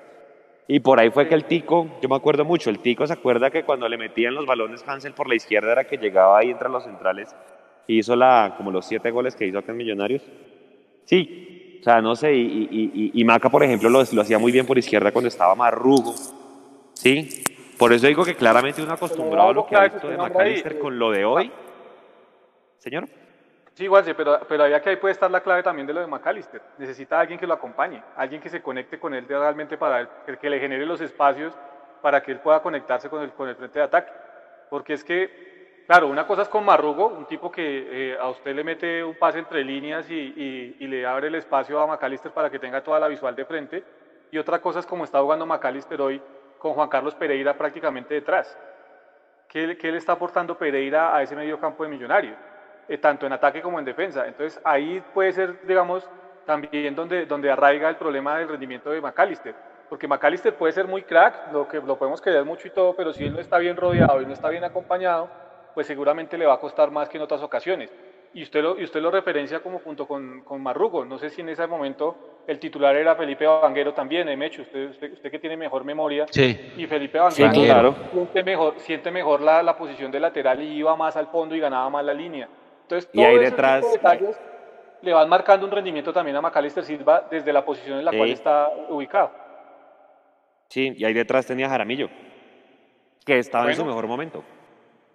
[0.69, 3.51] Y por ahí fue que el Tico, yo me acuerdo mucho, el Tico se acuerda
[3.51, 6.69] que cuando le metían los balones Hansel por la izquierda era que llegaba ahí entre
[6.69, 7.35] los centrales
[7.87, 10.23] y hizo la, como los siete goles que hizo acá en Millonarios.
[11.05, 14.77] Sí, o sea, no sé, y, y, Maca, por ejemplo, lo, hacía muy bien por
[14.77, 16.15] izquierda cuando estaba Marrugo.
[16.95, 17.45] Sí,
[17.79, 20.99] por eso digo que claramente uno acostumbrado a lo que ha visto de McAllister con
[20.99, 21.51] lo de hoy.
[22.87, 23.09] Señor.
[23.75, 26.07] Sí, sí, pero, pero había que ahí puede estar la clave también de lo de
[26.07, 26.63] McAllister.
[26.79, 30.09] Necesita alguien que lo acompañe, alguien que se conecte con él realmente para él,
[30.41, 31.53] que le genere los espacios
[32.01, 34.13] para que él pueda conectarse con el, con el frente de ataque.
[34.71, 38.55] Porque es que, claro, una cosa es con Marrugo, un tipo que eh, a usted
[38.55, 42.49] le mete un pase entre líneas y, y, le abre el espacio a McAllister para
[42.49, 43.83] que tenga toda la visual de frente.
[44.31, 46.23] Y otra cosa es como está jugando McAllister hoy
[46.59, 48.57] con Juan Carlos Pereira prácticamente detrás.
[49.49, 52.37] ¿Qué, qué le está aportando Pereira a ese medio campo de Millonarios?
[52.89, 54.27] Eh, tanto en ataque como en defensa.
[54.27, 56.09] Entonces ahí puede ser, digamos,
[56.45, 59.55] también donde, donde arraiga el problema del rendimiento de McAllister.
[59.89, 63.13] Porque McAllister puede ser muy crack, lo que lo podemos querer mucho y todo, pero
[63.13, 65.29] si él no está bien rodeado y no está bien acompañado,
[65.75, 67.93] pues seguramente le va a costar más que en otras ocasiones.
[68.35, 71.05] Y usted lo, y usted lo referencia como junto con, con Marrugo.
[71.05, 74.91] No sé si en ese momento el titular era Felipe Vanguero también, eh, Mecho, usted,
[74.91, 76.27] usted, que tiene mejor memoria.
[76.31, 76.73] Sí.
[76.77, 77.95] Y Felipe Vanguero claro.
[78.13, 81.61] siente mejor, siente mejor la, la posición de lateral y iba más al fondo y
[81.61, 82.49] ganaba más la línea.
[82.87, 84.39] Entonces, y ahí detrás detalles
[85.03, 88.31] le van marcando un rendimiento también a Macalister Silva desde la posición en la cual
[88.31, 89.33] está ubicado.
[90.69, 92.09] Sí, y ahí detrás tenía Jaramillo,
[93.25, 94.45] que estaba en su mejor momento.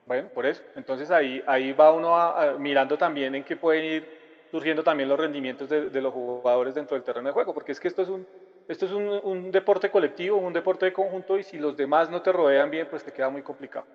[0.06, 0.62] Bueno, por eso.
[0.76, 4.22] Entonces ahí, ahí va uno mirando también en qué pueden ir
[4.52, 7.88] surgiendo también los rendimientos de, los jugadores dentro del terreno de juego, porque es que
[7.88, 8.28] esto es un,
[8.68, 12.22] esto es un, un deporte colectivo, un deporte de conjunto, y si los demás no
[12.22, 13.86] te rodean bien, pues te queda muy complicado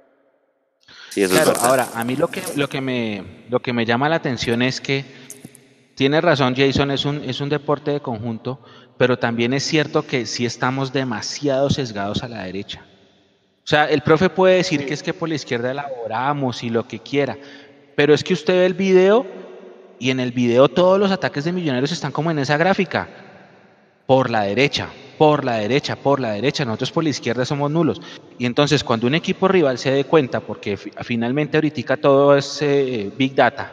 [1.15, 4.63] claro, ahora, a mí lo que, lo, que me, lo que me llama la atención
[4.63, 5.05] es que,
[5.95, 8.61] tiene razón Jason, es un, es un deporte de conjunto,
[8.99, 12.85] pero también es cierto que sí estamos demasiado sesgados a la derecha.
[13.65, 16.87] O sea, el profe puede decir que es que por la izquierda elaboramos y lo
[16.87, 17.37] que quiera,
[17.97, 19.27] pero es que usted ve el video
[19.99, 23.09] y en el video todos los ataques de millonarios están como en esa gráfica,
[24.07, 24.89] por la derecha,
[25.19, 28.01] por la derecha, por la derecha, nosotros por la izquierda somos nulos.
[28.39, 33.11] Y entonces cuando un equipo rival se dé cuenta, porque finalmente ahorita todo es eh,
[33.17, 33.73] Big Data,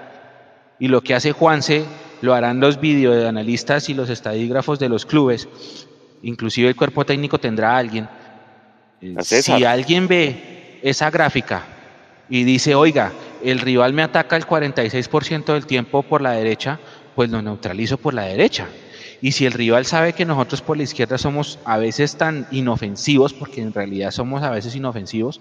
[0.79, 1.85] y lo que hace Juanse
[2.21, 5.47] lo harán los videoanalistas y los estadígrafos de los clubes,
[6.21, 8.07] inclusive el cuerpo técnico tendrá a alguien.
[9.01, 11.63] Eh, si alguien ve esa gráfica
[12.29, 13.11] y dice, oiga,
[13.43, 16.79] el rival me ataca el 46% del tiempo por la derecha,
[17.15, 18.67] pues lo neutralizo por la derecha.
[19.23, 23.31] Y si el rival sabe que nosotros por la izquierda somos a veces tan inofensivos,
[23.31, 25.39] porque en realidad somos a veces inofensivos,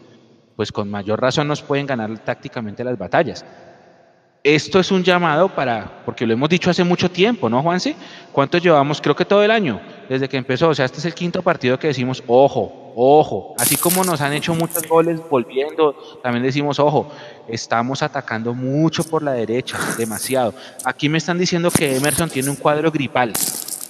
[0.55, 3.45] pues con mayor razón nos pueden ganar tácticamente las batallas.
[4.45, 7.97] Esto es un llamado para, porque lo hemos dicho hace mucho tiempo, ¿no, Juanse?
[8.31, 9.01] ¿Cuánto llevamos?
[9.01, 10.69] Creo que todo el año, desde que empezó.
[10.69, 13.55] O sea, este es el quinto partido que decimos, ojo, ojo.
[13.59, 17.11] Así como nos han hecho muchos goles volviendo, también decimos, ojo,
[17.49, 20.55] estamos atacando mucho por la derecha, demasiado.
[20.85, 23.33] Aquí me están diciendo que Emerson tiene un cuadro gripal.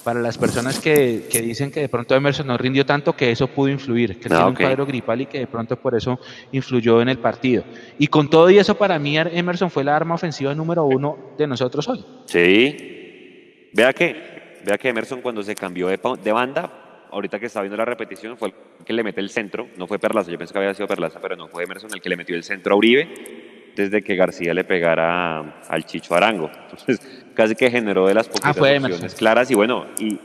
[0.03, 3.47] para las personas que, que, dicen que de pronto Emerson no rindió tanto, que eso
[3.47, 6.19] pudo influir, que tiene un cuadro gripal y que de pronto por eso
[6.51, 7.63] influyó en el partido.
[7.97, 11.47] Y con todo y eso, para mí Emerson fue la arma ofensiva número uno de
[11.47, 12.05] nosotros hoy.
[12.25, 13.69] Sí.
[13.73, 17.77] Vea que, vea que Emerson cuando se cambió de, de banda, ahorita que está viendo
[17.77, 20.59] la repetición, fue el que le mete el centro, no fue Perlaza, yo pensé que
[20.59, 23.73] había sido Perlaza, pero no fue Emerson el que le metió el centro a Uribe
[23.75, 26.49] desde que García le pegara al Chicho Arango.
[26.53, 30.19] Entonces, casi que generó de las poquitas ah, opciones claras y bueno, y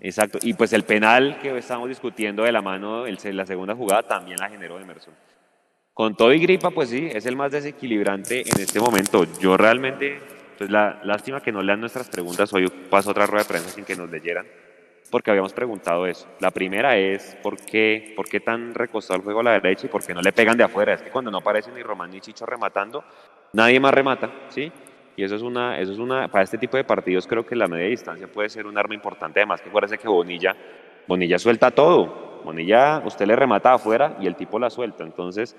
[0.00, 4.02] exacto, y pues el penal que estamos discutiendo de la mano, el, la segunda jugada
[4.02, 5.14] también la generó Emerson.
[5.92, 9.26] Con todo y gripa, pues sí, es el más desequilibrante en este momento.
[9.40, 10.18] Yo realmente,
[10.58, 13.84] pues la lástima que no lean nuestras preguntas, hoy paso otra rueda de prensa sin
[13.84, 14.44] que nos leyeran,
[15.14, 16.26] porque habíamos preguntado eso.
[16.40, 19.88] La primera es, ¿por qué, ¿por qué tan recostado el juego a la derecha y
[19.88, 20.92] por qué no le pegan de afuera?
[20.92, 23.04] Es que cuando no aparece ni Román ni Chicho rematando,
[23.52, 24.72] nadie más remata, ¿sí?
[25.14, 27.68] Y eso es una, eso es una, para este tipo de partidos creo que la
[27.68, 30.56] media distancia puede ser un arma importante, además que parece que Bonilla,
[31.06, 35.56] Bonilla suelta todo, Bonilla usted le remata afuera y el tipo la suelta, entonces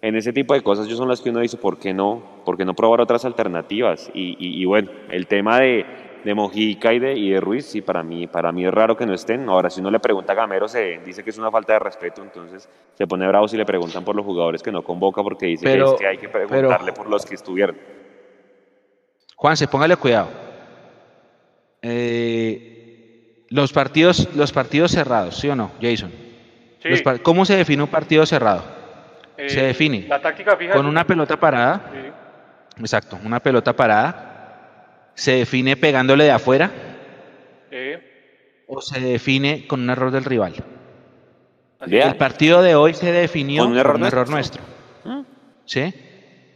[0.00, 2.22] en ese tipo de cosas yo son las que uno dice, ¿por qué no?
[2.46, 4.10] ¿Por qué no probar otras alternativas?
[4.14, 5.84] Y, y, bueno, el tema de,
[6.26, 9.06] de Mojica y de, y de Ruiz, sí, para mí, para mí es raro que
[9.06, 9.48] no estén.
[9.48, 12.20] Ahora, si uno le pregunta a Gamero, se dice que es una falta de respeto,
[12.20, 15.64] entonces se pone bravo si le preguntan por los jugadores que no convoca porque dice
[15.64, 17.76] que, es que hay que preguntarle por los que estuvieron.
[19.36, 20.28] Juanse, póngale cuidado.
[21.80, 26.10] Eh, los, partidos, los partidos cerrados, ¿sí o no, Jason?
[26.82, 27.04] Sí.
[27.22, 28.64] ¿Cómo se define un partido cerrado?
[29.36, 31.88] Eh, se define la táctica fija con una pelota parada.
[31.92, 32.80] Sí.
[32.80, 34.35] Exacto, una pelota parada.
[35.16, 36.70] Se define pegándole de afuera.
[38.68, 40.54] O se define con un error del rival.
[41.80, 44.62] El partido de hoy se definió con un error, con un error nuestro.
[45.64, 45.92] ¿Sí?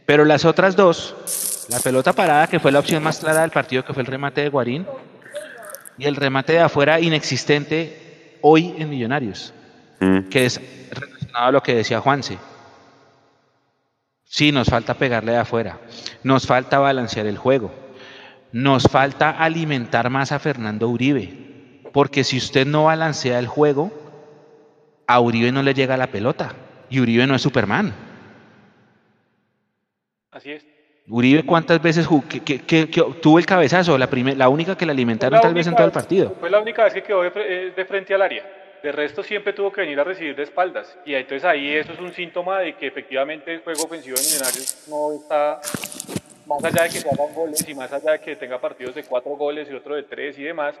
[0.05, 3.83] Pero las otras dos, la pelota parada, que fue la opción más clara del partido,
[3.83, 4.85] que fue el remate de Guarín,
[5.97, 9.53] y el remate de afuera inexistente hoy en Millonarios,
[9.99, 10.29] Mm.
[10.29, 10.59] que es
[10.91, 12.39] relacionado a lo que decía Juanse.
[14.23, 15.77] Sí, nos falta pegarle de afuera,
[16.23, 17.71] nos falta balancear el juego,
[18.51, 23.91] nos falta alimentar más a Fernando Uribe, porque si usted no balancea el juego,
[25.07, 26.53] a Uribe no le llega la pelota,
[26.89, 27.93] y Uribe no es Superman.
[30.31, 30.65] Así es.
[31.07, 33.97] Uribe, ¿cuántas veces jugó, que, que, que, que tuvo el cabezazo?
[33.97, 36.35] La, primer, la única que le alimentaron la tal vez en todo el partido.
[36.39, 38.45] Fue la única vez que quedó de, eh, de frente al área.
[38.81, 40.97] De resto siempre tuvo que venir a recibir de espaldas.
[41.05, 44.85] Y entonces ahí eso es un síntoma de que efectivamente el juego ofensivo de Millonarios
[44.87, 45.59] no está,
[46.53, 49.03] más allá de que se hagan goles y más allá de que tenga partidos de
[49.03, 50.79] cuatro goles y otro de tres y demás,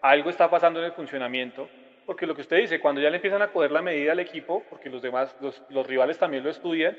[0.00, 1.68] algo está pasando en el funcionamiento.
[2.06, 4.62] Porque lo que usted dice, cuando ya le empiezan a coger la medida al equipo,
[4.68, 6.94] porque los demás, los, los rivales también lo estudian,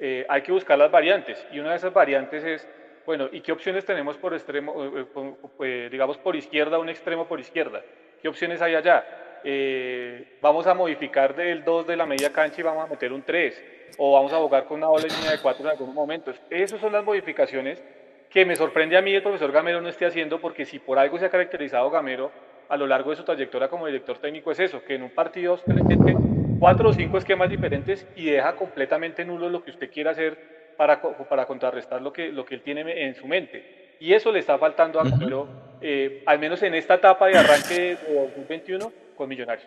[0.00, 1.44] eh, hay que buscar las variantes.
[1.52, 2.68] Y una de esas variantes es,
[3.04, 6.88] bueno, ¿y qué opciones tenemos por extremo, eh, eh, con- eh, digamos por izquierda, un
[6.88, 7.82] extremo por izquierda?
[8.22, 9.04] ¿Qué opciones hay allá?
[9.44, 13.22] Eh, vamos a modificar del 2 de la media cancha y vamos a meter un
[13.22, 13.64] 3.
[13.98, 16.36] O vamos a abogar con una doble línea de 4 en algunos momentos.
[16.50, 17.82] Esas son las modificaciones
[18.30, 21.18] que me sorprende a mí el profesor Gamero no esté haciendo, porque si por algo
[21.18, 22.30] se ha caracterizado Gamero
[22.68, 25.54] a lo largo de su trayectoria como director técnico es eso, que en un partido
[25.54, 26.16] usted le mete
[26.58, 31.00] cuatro o cinco esquemas diferentes y deja completamente nulo lo que usted quiera hacer para,
[31.00, 33.94] para contrarrestar lo que, lo que él tiene en su mente.
[34.00, 35.48] Y eso le está faltando a Gamero,
[35.80, 37.98] eh, al menos en esta etapa de arranque de
[38.36, 39.66] 2021 con Millonarios.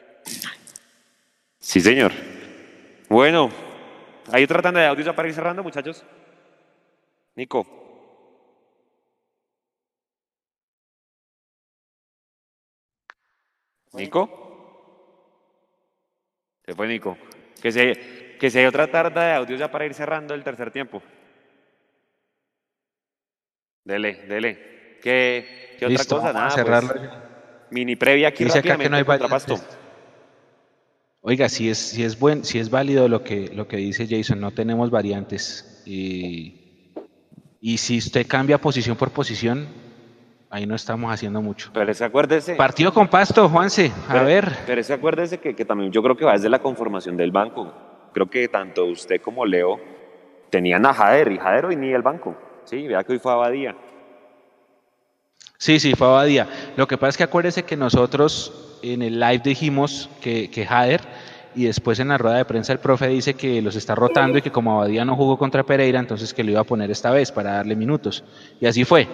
[1.60, 2.12] Sí, señor.
[3.10, 3.50] Bueno,
[4.32, 6.04] hay otra tanda de audios ya para ir cerrando, muchachos.
[7.36, 7.66] Nico.
[13.94, 14.30] Nico.
[16.66, 17.18] Se fue Nico.
[17.62, 20.72] Que se, que se hay otra tanda de audios ya para ir cerrando el tercer
[20.72, 21.02] tiempo.
[23.84, 25.00] Dele, dele.
[25.02, 26.16] ¿Qué, qué otra cosa?
[26.16, 26.90] vamos a Nada, cerrarlo.
[26.94, 27.29] pues,
[27.72, 29.04] mini previa aquí Dice acá que no hay.
[29.04, 29.60] Pasto.
[31.22, 34.40] Oiga, si es, si es buen, si es válido lo que, lo que dice Jason,
[34.40, 35.84] no tenemos variantes.
[35.86, 36.94] Y,
[37.60, 39.68] y si usted cambia posición por posición,
[40.50, 41.72] ahí no estamos haciendo mucho.
[41.74, 42.56] Pero que acuérdese.
[42.56, 44.58] Partido con Pasto, Juanse, a Pero- ver.
[44.66, 47.74] Pero que acuérdese que, que también yo creo que va desde la conformación del banco.
[48.14, 49.80] Creo que tanto usted como Leo
[50.50, 52.36] tenían a Jader y Jader hoy ni el banco.
[52.64, 53.76] Sí, vea que hoy fue Abadía.
[55.60, 56.48] Sí, sí, fue Abadía.
[56.78, 61.02] Lo que pasa es que acuérdese que nosotros en el live dijimos que, que Jader
[61.54, 64.42] y después en la rueda de prensa el profe dice que los está rotando y
[64.42, 67.34] que como Abadía no jugó contra Pereira, entonces que lo iba a poner esta vez
[67.34, 68.24] para darle minutos.
[68.62, 69.06] Y así fue.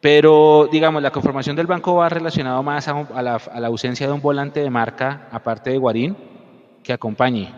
[0.00, 4.08] Pero, digamos, la conformación del banco va relacionado más a, a la, a la ausencia
[4.08, 6.16] de un volante de marca, aparte de Guarín,
[6.82, 7.48] que acompañe.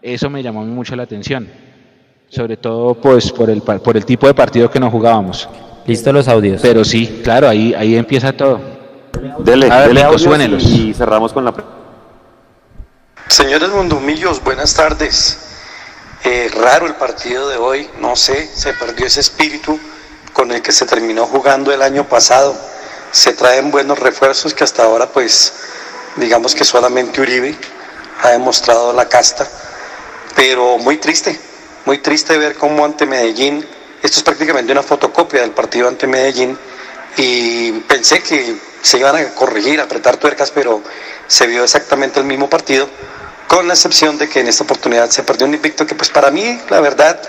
[0.00, 1.48] Eso me llamó mucho la atención.
[2.28, 5.48] Sobre todo, pues, por el, por el tipo de partido que nos jugábamos.
[5.86, 6.60] Listo los audios.
[6.62, 8.60] Pero sí, claro, ahí, ahí empieza todo.
[9.40, 10.62] Dele, A ver, dele Nico, suénelos.
[10.64, 11.54] y cerramos con la...
[13.28, 15.38] Señores Mundomillos, buenas tardes.
[16.24, 19.78] Eh, raro el partido de hoy, no sé, se perdió ese espíritu
[20.32, 22.54] con el que se terminó jugando el año pasado.
[23.10, 25.52] Se traen buenos refuerzos que hasta ahora pues
[26.16, 27.56] digamos que solamente Uribe
[28.22, 29.46] ha demostrado la casta,
[30.36, 31.38] pero muy triste,
[31.84, 33.66] muy triste ver cómo ante Medellín,
[34.02, 36.58] esto es prácticamente una fotocopia del partido ante Medellín
[37.16, 40.82] y pensé que se iban a corregir, a apretar tuercas, pero
[41.26, 42.88] se vio exactamente el mismo partido,
[43.46, 46.30] con la excepción de que en esta oportunidad se perdió un invicto que pues para
[46.30, 47.20] mí, la verdad,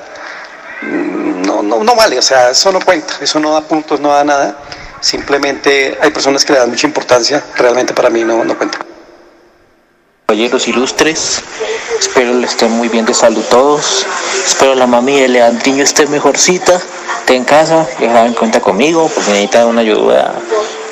[0.81, 4.13] mm, no, no, no vale, o sea, eso no cuenta, eso no da puntos, no
[4.13, 4.57] da nada,
[4.99, 8.79] simplemente hay personas que le dan mucha importancia, realmente para mí no, no cuenta.
[10.25, 11.43] Caballeros ilustres,
[11.99, 14.05] espero le estén muy bien de salud todos.
[14.47, 16.81] Espero la mami de Leandriño esté mejorcita,
[17.19, 20.33] esté en casa, ya saben, cuenta conmigo, porque necesita una ayuda.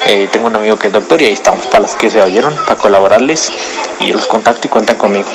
[0.05, 2.53] Eh, tengo un amigo que es doctor y ahí estamos para los que se oyeron,
[2.65, 3.51] para colaborarles
[4.01, 5.29] y los contacto y cuentan conmigo.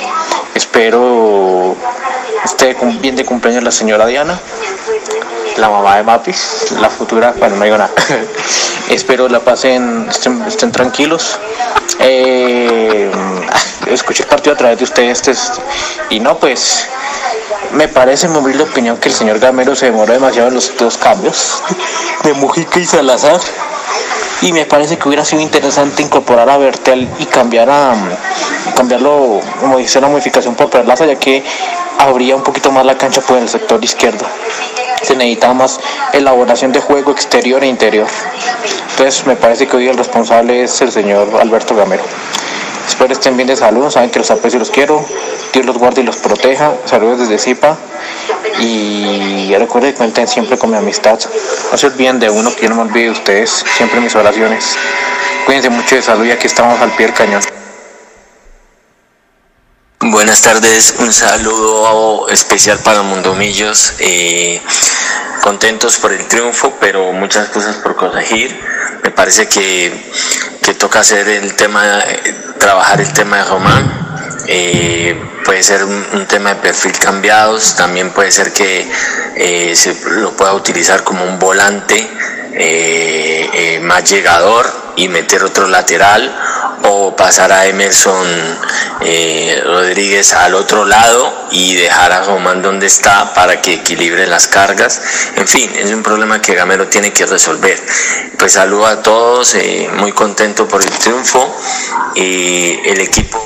[0.53, 1.75] Espero
[2.45, 4.39] esté bien de cumpleaños la señora Diana,
[5.57, 7.91] la mamá de Mapis, la futura, bueno, no digo nada.
[8.89, 11.39] Espero la pasen, estén, tranquilos.
[11.99, 13.11] Eh,
[13.87, 15.61] escuché el partido a través de ustedes este-
[16.09, 16.87] y no, pues
[17.71, 20.97] me parece, mi humilde opinión, que el señor Gamero se demoró demasiado en los dos
[20.97, 21.61] cambios
[22.23, 23.39] de Mujica y Salazar.
[24.41, 27.95] Y me parece que hubiera sido interesante incorporar a Bertel y cambiar a
[28.75, 31.43] cambiarlo, como dice la modificación por Perlaza, ya que
[31.97, 34.23] abría un poquito más la cancha por el sector izquierdo.
[35.01, 35.79] Se necesita más
[36.13, 38.07] elaboración de juego exterior e interior.
[38.91, 42.03] Entonces me parece que hoy el responsable es el señor Alberto Gamero.
[42.87, 45.05] Espero estén bien de salud, saben que los aprecio y los quiero.
[45.53, 46.73] Dios los guarde y los proteja.
[46.85, 47.77] Saludos desde Zipa.
[48.59, 51.19] Y recuerden que cuenten siempre con mi amistad.
[51.71, 53.63] No se olviden de uno, que yo no me olvide de ustedes.
[53.75, 54.75] Siempre mis oraciones.
[55.45, 57.41] Cuídense mucho de salud y aquí estamos al pie del cañón.
[59.99, 63.95] Buenas tardes, un saludo especial para Mundomillos.
[63.97, 64.61] Eh,
[65.41, 68.55] contentos por el triunfo, pero muchas cosas por corregir.
[69.03, 69.91] Me parece que,
[70.61, 72.03] que toca hacer el tema,
[72.59, 74.37] trabajar el tema de Román.
[74.47, 78.87] Eh, puede ser un, un tema de perfil cambiados, también puede ser que
[79.35, 82.07] eh, se lo pueda utilizar como un volante
[82.53, 83.26] eh,
[83.57, 84.65] eh, más llegador
[84.95, 86.33] y meter otro lateral
[86.83, 88.27] o pasar a Emerson
[89.01, 94.47] eh, Rodríguez al otro lado y dejar a Román donde está para que equilibre las
[94.47, 95.01] cargas.
[95.35, 97.81] En fin, es un problema que Gamero tiene que resolver.
[98.37, 101.55] Pues saludo a todos, eh, muy contento por el triunfo.
[102.15, 103.43] Eh, el equipo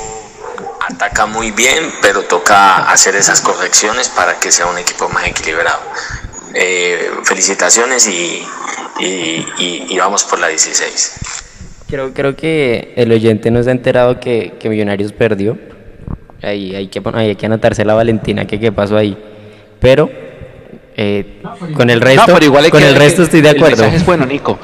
[0.88, 5.82] ataca muy bien, pero toca hacer esas correcciones para que sea un equipo más equilibrado.
[6.53, 8.44] Eh, felicitaciones y,
[8.99, 11.14] y, y- y vamos por la 16.
[11.88, 15.57] Creo, creo que el oyente no se ha enterado que, que Millonarios perdió.
[16.41, 19.18] Ahí hay que, hay que anotarse la Valentina, que qué pasó ahí.
[19.80, 20.10] Pero
[20.98, 21.41] eh,
[21.76, 23.78] con el resto, No, pero igual hay con que- el resto estoy de El acuerdo.
[23.78, 24.60] mensaje es bueno, Nico.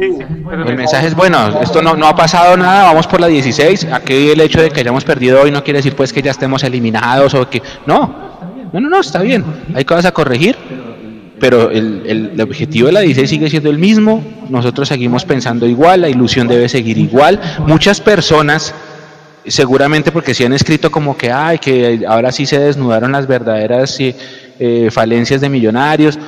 [0.00, 3.88] El mensaje es bueno, esto no, no ha pasado nada, vamos por la 16.
[3.92, 6.62] Aquí el hecho de que hayamos perdido hoy no quiere decir pues que ya estemos
[6.62, 7.60] eliminados o que...
[7.84, 8.27] No,
[8.72, 9.44] no, no, no, está bien.
[9.74, 10.56] Hay cosas a corregir,
[11.40, 14.22] pero el, el- objetivo de la 16 sigue siendo el mismo.
[14.48, 17.40] Nosotros seguimos pensando igual, la ilusión debe seguir igual.
[17.66, 18.74] Muchas personas,
[19.46, 23.98] seguramente porque sí han escrito como que, ay, que ahora sí se desnudaron las verdaderas
[24.00, 24.14] eh,
[24.58, 26.18] eh, falencias de millonarios.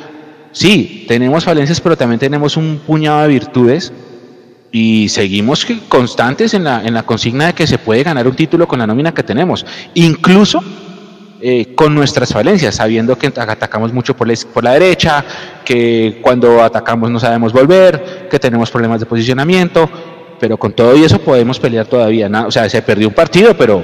[0.53, 3.93] Sí, tenemos falencias, pero también tenemos un puñado de virtudes
[4.73, 8.67] y seguimos constantes en la, en la consigna de que se puede ganar un título
[8.69, 9.65] con la nómina que tenemos,
[9.95, 10.63] incluso
[11.43, 15.25] eh, con nuestras falencias, sabiendo que atacamos mucho por la, derecha,
[15.65, 19.89] que cuando atacamos no sabemos volver, que tenemos problemas de posicionamiento,
[20.39, 22.29] pero con todo y eso podemos pelear todavía.
[22.47, 23.83] O sea, se perdió un partido, pero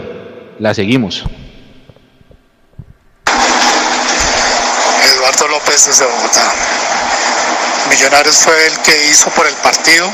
[0.59, 1.25] la seguimos.
[5.15, 6.53] Eduardo López desde Bogotá.
[7.89, 10.07] Millonarios fue el que hizo por el partido.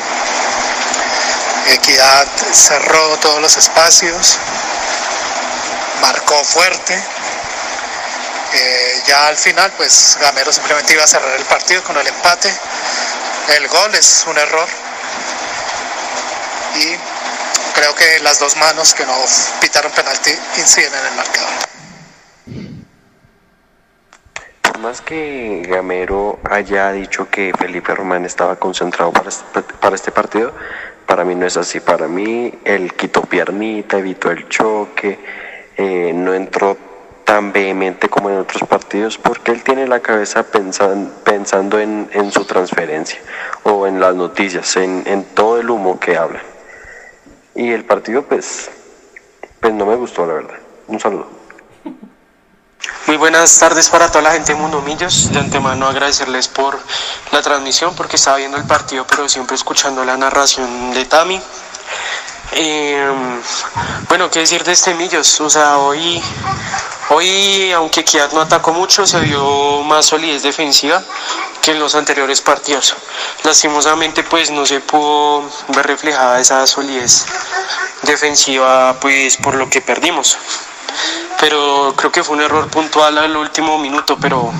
[1.75, 4.39] Equidad cerró todos los espacios,
[6.01, 7.03] marcó fuerte.
[9.07, 12.53] Ya al final, pues Gamero simplemente iba a cerrar el partido con el empate.
[13.57, 14.69] El gol es un error.
[16.77, 16.97] Y
[17.75, 19.15] creo que las dos manos que no
[19.61, 21.49] pitaron penalti inciden en el marcador.
[24.63, 30.13] Por más que Gamero haya dicho que Felipe Román estaba concentrado para este, para este
[30.13, 30.55] partido,
[31.07, 31.81] para mí no es así.
[31.81, 35.19] Para mí él quitó piernita, evitó el choque,
[35.77, 36.92] eh, no entró
[37.25, 42.33] tan vehemente como en otros partidos, porque él tiene la cabeza pensan, pensando en, en,
[42.33, 43.19] su transferencia
[43.63, 46.43] o en las noticias, en, en, todo el humo que habla.
[47.55, 48.71] Y el partido, pues,
[49.61, 50.59] pues no me gustó, la verdad.
[50.89, 51.43] Un saludo.
[53.07, 55.31] Muy buenas tardes para toda la gente de Mundo Millos.
[55.33, 56.79] De antemano agradecerles por
[57.31, 61.41] la transmisión, porque estaba viendo el partido, pero siempre escuchando la narración de Tami.
[62.55, 63.11] Eh,
[64.09, 66.23] bueno, qué decir de este Millos, o sea, hoy,
[67.09, 71.03] hoy aunque Kiat no atacó mucho, se vio más solidez defensiva
[71.63, 72.95] que en los anteriores partidos.
[73.45, 77.25] Lastimosamente, pues no se pudo ver reflejada esa solidez
[78.03, 80.37] defensiva, pues por lo que perdimos.
[81.41, 84.53] Pero creo que fue un error puntual al último minuto, pero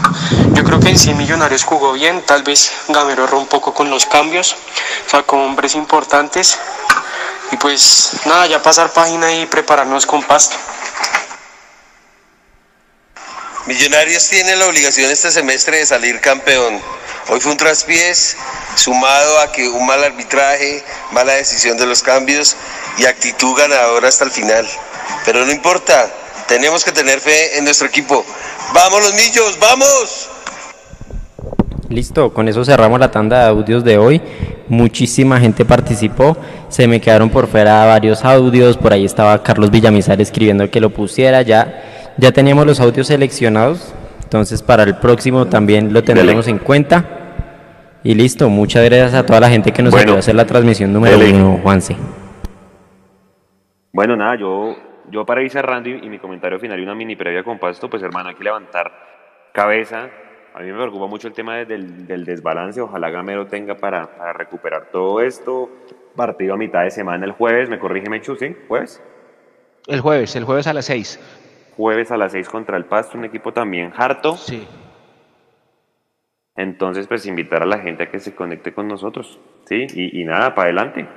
[0.55, 3.91] yo creo que en sí Millonarios jugó bien, tal vez Gamero erró un poco con
[3.91, 4.57] los cambios,
[5.07, 6.59] sacó hombres importantes
[7.53, 10.57] y pues nada, ya pasar página y prepararnos con pasto.
[13.67, 16.81] Millonarios tiene la obligación este semestre de salir campeón.
[17.29, 18.37] Hoy fue un traspiés
[18.75, 22.57] sumado a que un mal arbitraje, mala decisión de los cambios
[22.99, 24.67] y actitud ganadora hasta el final.
[25.25, 26.11] Pero no importa,
[26.49, 28.25] tenemos que tener fe en nuestro equipo.
[28.73, 29.59] ¡Vamos los millos!
[29.61, 30.29] ¡Vamos!
[31.89, 34.23] Listo, con eso cerramos la tanda de audios de hoy.
[34.69, 36.37] Muchísima gente participó.
[36.69, 38.77] Se me quedaron por fuera varios audios.
[38.77, 41.43] Por ahí estaba Carlos Villamizar escribiendo que lo pusiera.
[41.43, 43.95] Ya, ya teníamos los audios seleccionados.
[44.23, 47.05] Entonces para el próximo también lo tendremos en cuenta.
[48.05, 50.05] Y listo, muchas gracias a toda la gente que nos Bueno.
[50.05, 51.35] ayudó a hacer la transmisión número Dele.
[51.35, 51.97] uno, Juanse.
[53.93, 54.75] Bueno, nada, yo,
[55.11, 57.91] yo para ir cerrando y, y mi comentario final y una mini previa con Pasto,
[57.91, 58.91] pues hermano, hay que levantar
[59.53, 60.09] cabeza.
[60.55, 62.81] A mí me preocupa mucho el tema de- del, del desbalance.
[62.81, 65.71] Ojalá Gamero tenga para, para recuperar todo esto.
[66.15, 68.55] Partido a mitad de semana el jueves, me corrige Mechu, ¿sí?
[68.69, 69.03] ¿Jueves?
[69.87, 71.19] El jueves, el jueves a las 6.
[71.77, 74.37] Jueves a las 6 contra el Pasto, un equipo también harto.
[74.37, 74.67] Sí.
[76.55, 79.87] Entonces, pues invitar a la gente a que se conecte con nosotros, ¿sí?
[79.95, 81.09] Y, y nada, para adelante.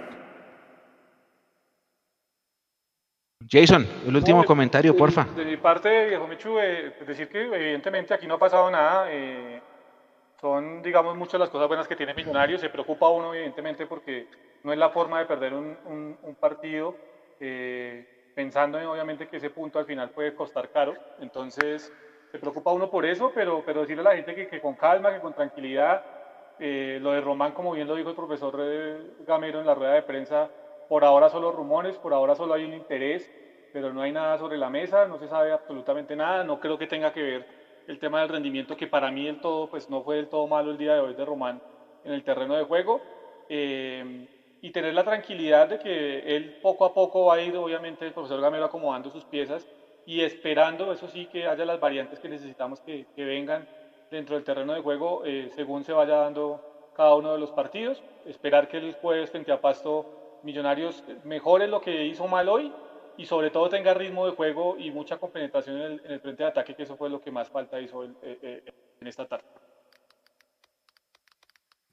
[3.50, 5.24] Jason, el último No, de- comentario, de- porfa.
[5.36, 9.08] De mi parte, viejo Michu, eh, decir que evidentemente aquí no ha pasado nada.
[9.10, 9.62] eh,
[10.40, 12.62] son, digamos, muchas las cosas buenas que tiene Millonarios.
[12.62, 14.28] Se preocupa uno, evidentemente, porque
[14.64, 16.98] no es la forma de perder un, un- un partido,
[17.40, 20.94] eh, pensando en, obviamente, que ese punto al final puede costar caro.
[21.20, 21.92] Entonces,
[22.32, 25.12] se preocupa uno por eso, pero, pero decirle a la gente que, que con calma,
[25.14, 26.04] que con tranquilidad,
[26.60, 29.94] eh, lo de Román, como bien lo dijo el profesor eh, Gamero en la rueda
[29.94, 30.50] de prensa,
[30.88, 33.30] por ahora solo rumores, por ahora solo hay un interés,
[33.74, 36.88] pero no hay nada sobre la mesa, no se sabe absolutamente nada, no creo que
[36.88, 37.48] tenga que ver
[37.88, 40.72] el tema del rendimiento, que para mí del todo, pues no fue del todo malo
[40.72, 41.62] el día de hoy de Román
[42.03, 43.02] en el terreno de juego,
[43.49, 44.28] eh,
[44.62, 48.14] y tener la tranquilidad de que él poco a poco va a ir, obviamente, el
[48.14, 49.68] profesor Gamero acomodando sus piezas
[50.06, 53.68] y esperando, eso sí, que haya las variantes que necesitamos que, que vengan
[54.10, 58.02] dentro del terreno de juego eh, según se vaya dando cada uno de los partidos.
[58.26, 62.72] Esperar que el jueves frente a Pasto Millonarios mejore lo que hizo mal hoy
[63.18, 66.44] y sobre todo tenga ritmo de juego y mucha compenetración en el, en el frente
[66.44, 68.64] de ataque, que eso fue lo que más falta hizo el- eh, eh,
[69.02, 69.44] en esta tarde.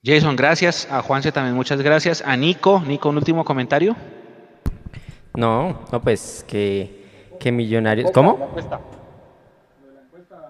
[0.05, 0.91] Jason, gracias.
[0.91, 2.23] A Juanse también muchas gracias.
[2.27, 3.97] A Nico, Nico, un último comentario.
[5.35, 8.11] No, no, pues que, que Millonarios.
[8.11, 8.37] ¿Cómo?
[8.39, 8.81] La encuesta.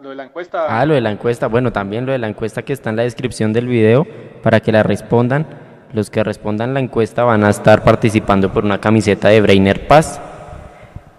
[0.00, 0.80] Lo de la encuesta.
[0.80, 1.46] Ah, lo de la encuesta.
[1.46, 4.04] Bueno, también lo de la encuesta que está en la descripción del video
[4.42, 5.46] para que la respondan.
[5.92, 10.20] Los que respondan la encuesta van a estar participando por una camiseta de Brainer Paz.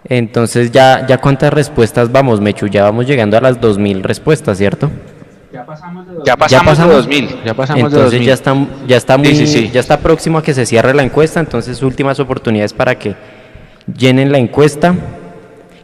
[0.06, 4.90] Entonces, ya, ya cuántas respuestas vamos, Mechu, ya vamos llegando a las 2000 respuestas, ¿cierto?
[5.52, 6.14] Ya pasamos de
[6.94, 7.28] 2000.
[7.44, 8.26] Ya pasamos de entonces 2000.
[8.26, 8.54] ya está,
[8.86, 9.70] ya está muy, Sí, sí, sí.
[9.72, 13.14] ya está próximo a que se cierre la encuesta, entonces últimas oportunidades para que
[13.96, 14.94] llenen la encuesta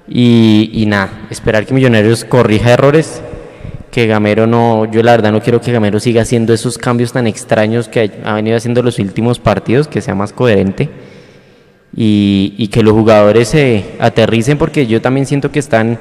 [0.08, 3.22] y, y nada, esperar que Millonarios corrija errores,
[3.90, 7.26] que Gamero no, yo la verdad no quiero que Gamero siga haciendo esos cambios tan
[7.26, 10.88] extraños que ha venido haciendo los últimos partidos, que sea más coherente
[11.94, 15.98] y, y que los jugadores se aterricen porque yo también siento que están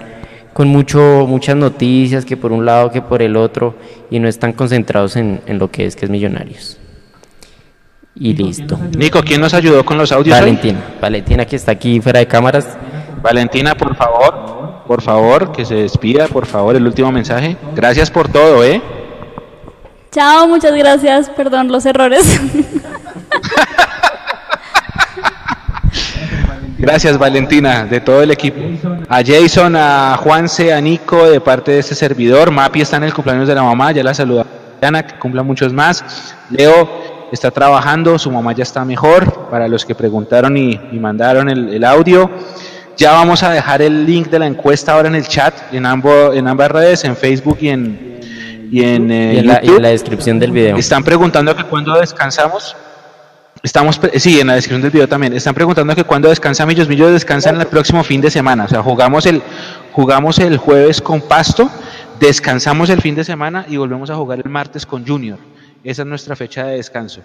[0.53, 3.75] con mucho, muchas noticias, que por un lado, que por el otro,
[4.09, 6.77] y no están concentrados en, en lo que es, que es Millonarios.
[8.15, 8.77] Y listo.
[8.97, 10.35] Nico, ¿quién nos ayudó con los audios?
[10.35, 10.41] hoy?
[10.41, 12.67] Valentina, Valentina que está aquí fuera de cámaras.
[13.21, 17.57] Valentina, por favor, por favor, que se despida, por favor, el último mensaje.
[17.75, 18.81] Gracias por todo, ¿eh?
[20.11, 21.29] Chao, muchas gracias.
[21.29, 22.25] Perdón los errores.
[26.81, 28.57] Gracias, Valentina, de todo el equipo.
[29.09, 32.51] A Jason, a Juanse, a Nico, de parte de este servidor.
[32.51, 34.45] Mapi está en el cumpleaños de la mamá, ya la saluda.
[34.81, 36.33] Ana, que cumpla muchos más.
[36.49, 36.89] Leo
[37.33, 41.73] está trabajando, su mamá ya está mejor, para los que preguntaron y, y mandaron el,
[41.73, 42.29] el audio.
[42.99, 46.35] Ya vamos a dejar el link de la encuesta ahora en el chat, en, ambos,
[46.35, 48.19] en ambas redes, en Facebook y en,
[48.69, 50.75] y en, eh, la, en la descripción del video.
[50.75, 52.75] Están preguntando que cuándo descansamos.
[53.63, 55.31] Estamos, sí, en la descripción del video también.
[55.31, 56.89] Están preguntando que cuándo descansa Millos.
[56.89, 58.65] Millos descansan el próximo fin de semana.
[58.65, 59.41] O sea, jugamos el,
[59.93, 61.71] jugamos el jueves con Pasto,
[62.19, 65.39] descansamos el fin de semana y volvemos a jugar el martes con Junior.
[65.85, 67.21] Esa es nuestra fecha de descanso.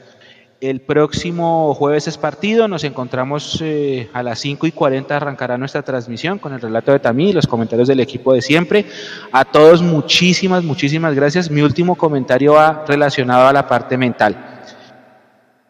[0.65, 5.83] El próximo jueves es partido, nos encontramos eh, a las 5 y 40, arrancará nuestra
[5.83, 8.87] transmisión con el relato de Tamí y los comentarios del equipo de siempre.
[9.31, 11.51] A todos muchísimas, muchísimas gracias.
[11.51, 14.65] Mi último comentario va relacionado a la parte mental.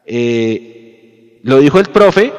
[0.07, 2.33] Eh, lo dijo el profe,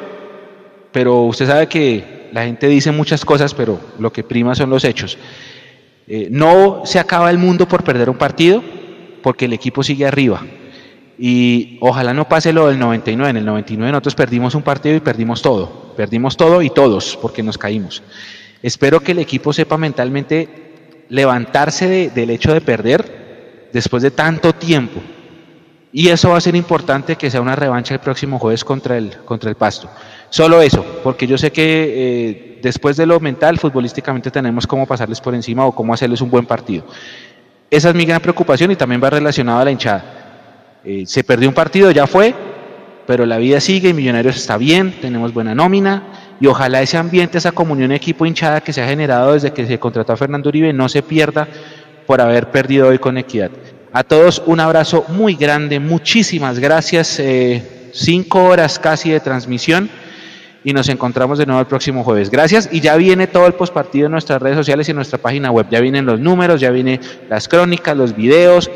[0.94, 4.86] pero usted sabe que la gente dice muchas cosas, pero lo que prima son los
[4.86, 5.18] hechos.
[6.08, 8.64] Eh, no se acaba el mundo por perder un partido,
[9.22, 10.42] porque el equipo sigue arriba.
[11.18, 13.30] Y ojalá no pase lo del 99.
[13.30, 15.94] En el 99 nosotros perdimos un partido y perdimos todo.
[15.96, 18.04] Perdimos todo y todos, porque nos caímos.
[18.62, 20.50] Espero que el equipo sepa mentalmente
[21.10, 25.02] levantarse del hecho de perder después de tanto tiempo
[25.98, 29.16] y eso va a ser importante que sea una revancha el próximo jueves contra el,
[29.24, 29.90] contra el Pasto.
[30.30, 35.22] Solo eso, porque yo sé que eh, después de lo mental, futbolísticamente tenemos cómo pasarles
[35.22, 36.84] por encima o cómo hacerles un buen partido.
[37.72, 40.25] Esa es mi gran preocupación y también va relacionada a la hinchada.
[40.86, 42.34] Eh, se perdió un partido, ya fue,
[43.08, 46.04] pero la vida sigue, Millonarios está bien, tenemos buena nómina
[46.40, 49.80] y ojalá ese ambiente, esa comunión equipo hinchada que se ha generado desde que se
[49.80, 51.48] contrató a Fernando Uribe no se pierda
[52.06, 53.50] por haber perdido hoy con equidad.
[53.94, 57.20] A todos un abrazo muy grande, muchísimas gracias.
[57.20, 59.90] Eh, cinco horas casi de transmisión
[60.64, 62.30] y nos encontramos de nuevo el próximo jueves.
[62.30, 65.50] Gracias y ya viene todo el postpartido en nuestras redes sociales y en nuestra página
[65.50, 65.68] web.
[65.72, 67.00] Ya vienen los números, ya vienen
[67.30, 68.70] las crónicas, los videos.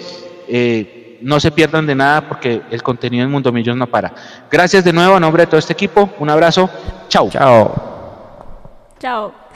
[0.48, 4.14] Eh, no se pierdan de nada porque el contenido en Mundo Millón no para.
[4.50, 6.10] Gracias de nuevo a nombre de todo este equipo.
[6.20, 6.70] Un abrazo.
[7.08, 7.30] Chao.
[7.30, 7.90] Chao.
[9.00, 9.49] Chao.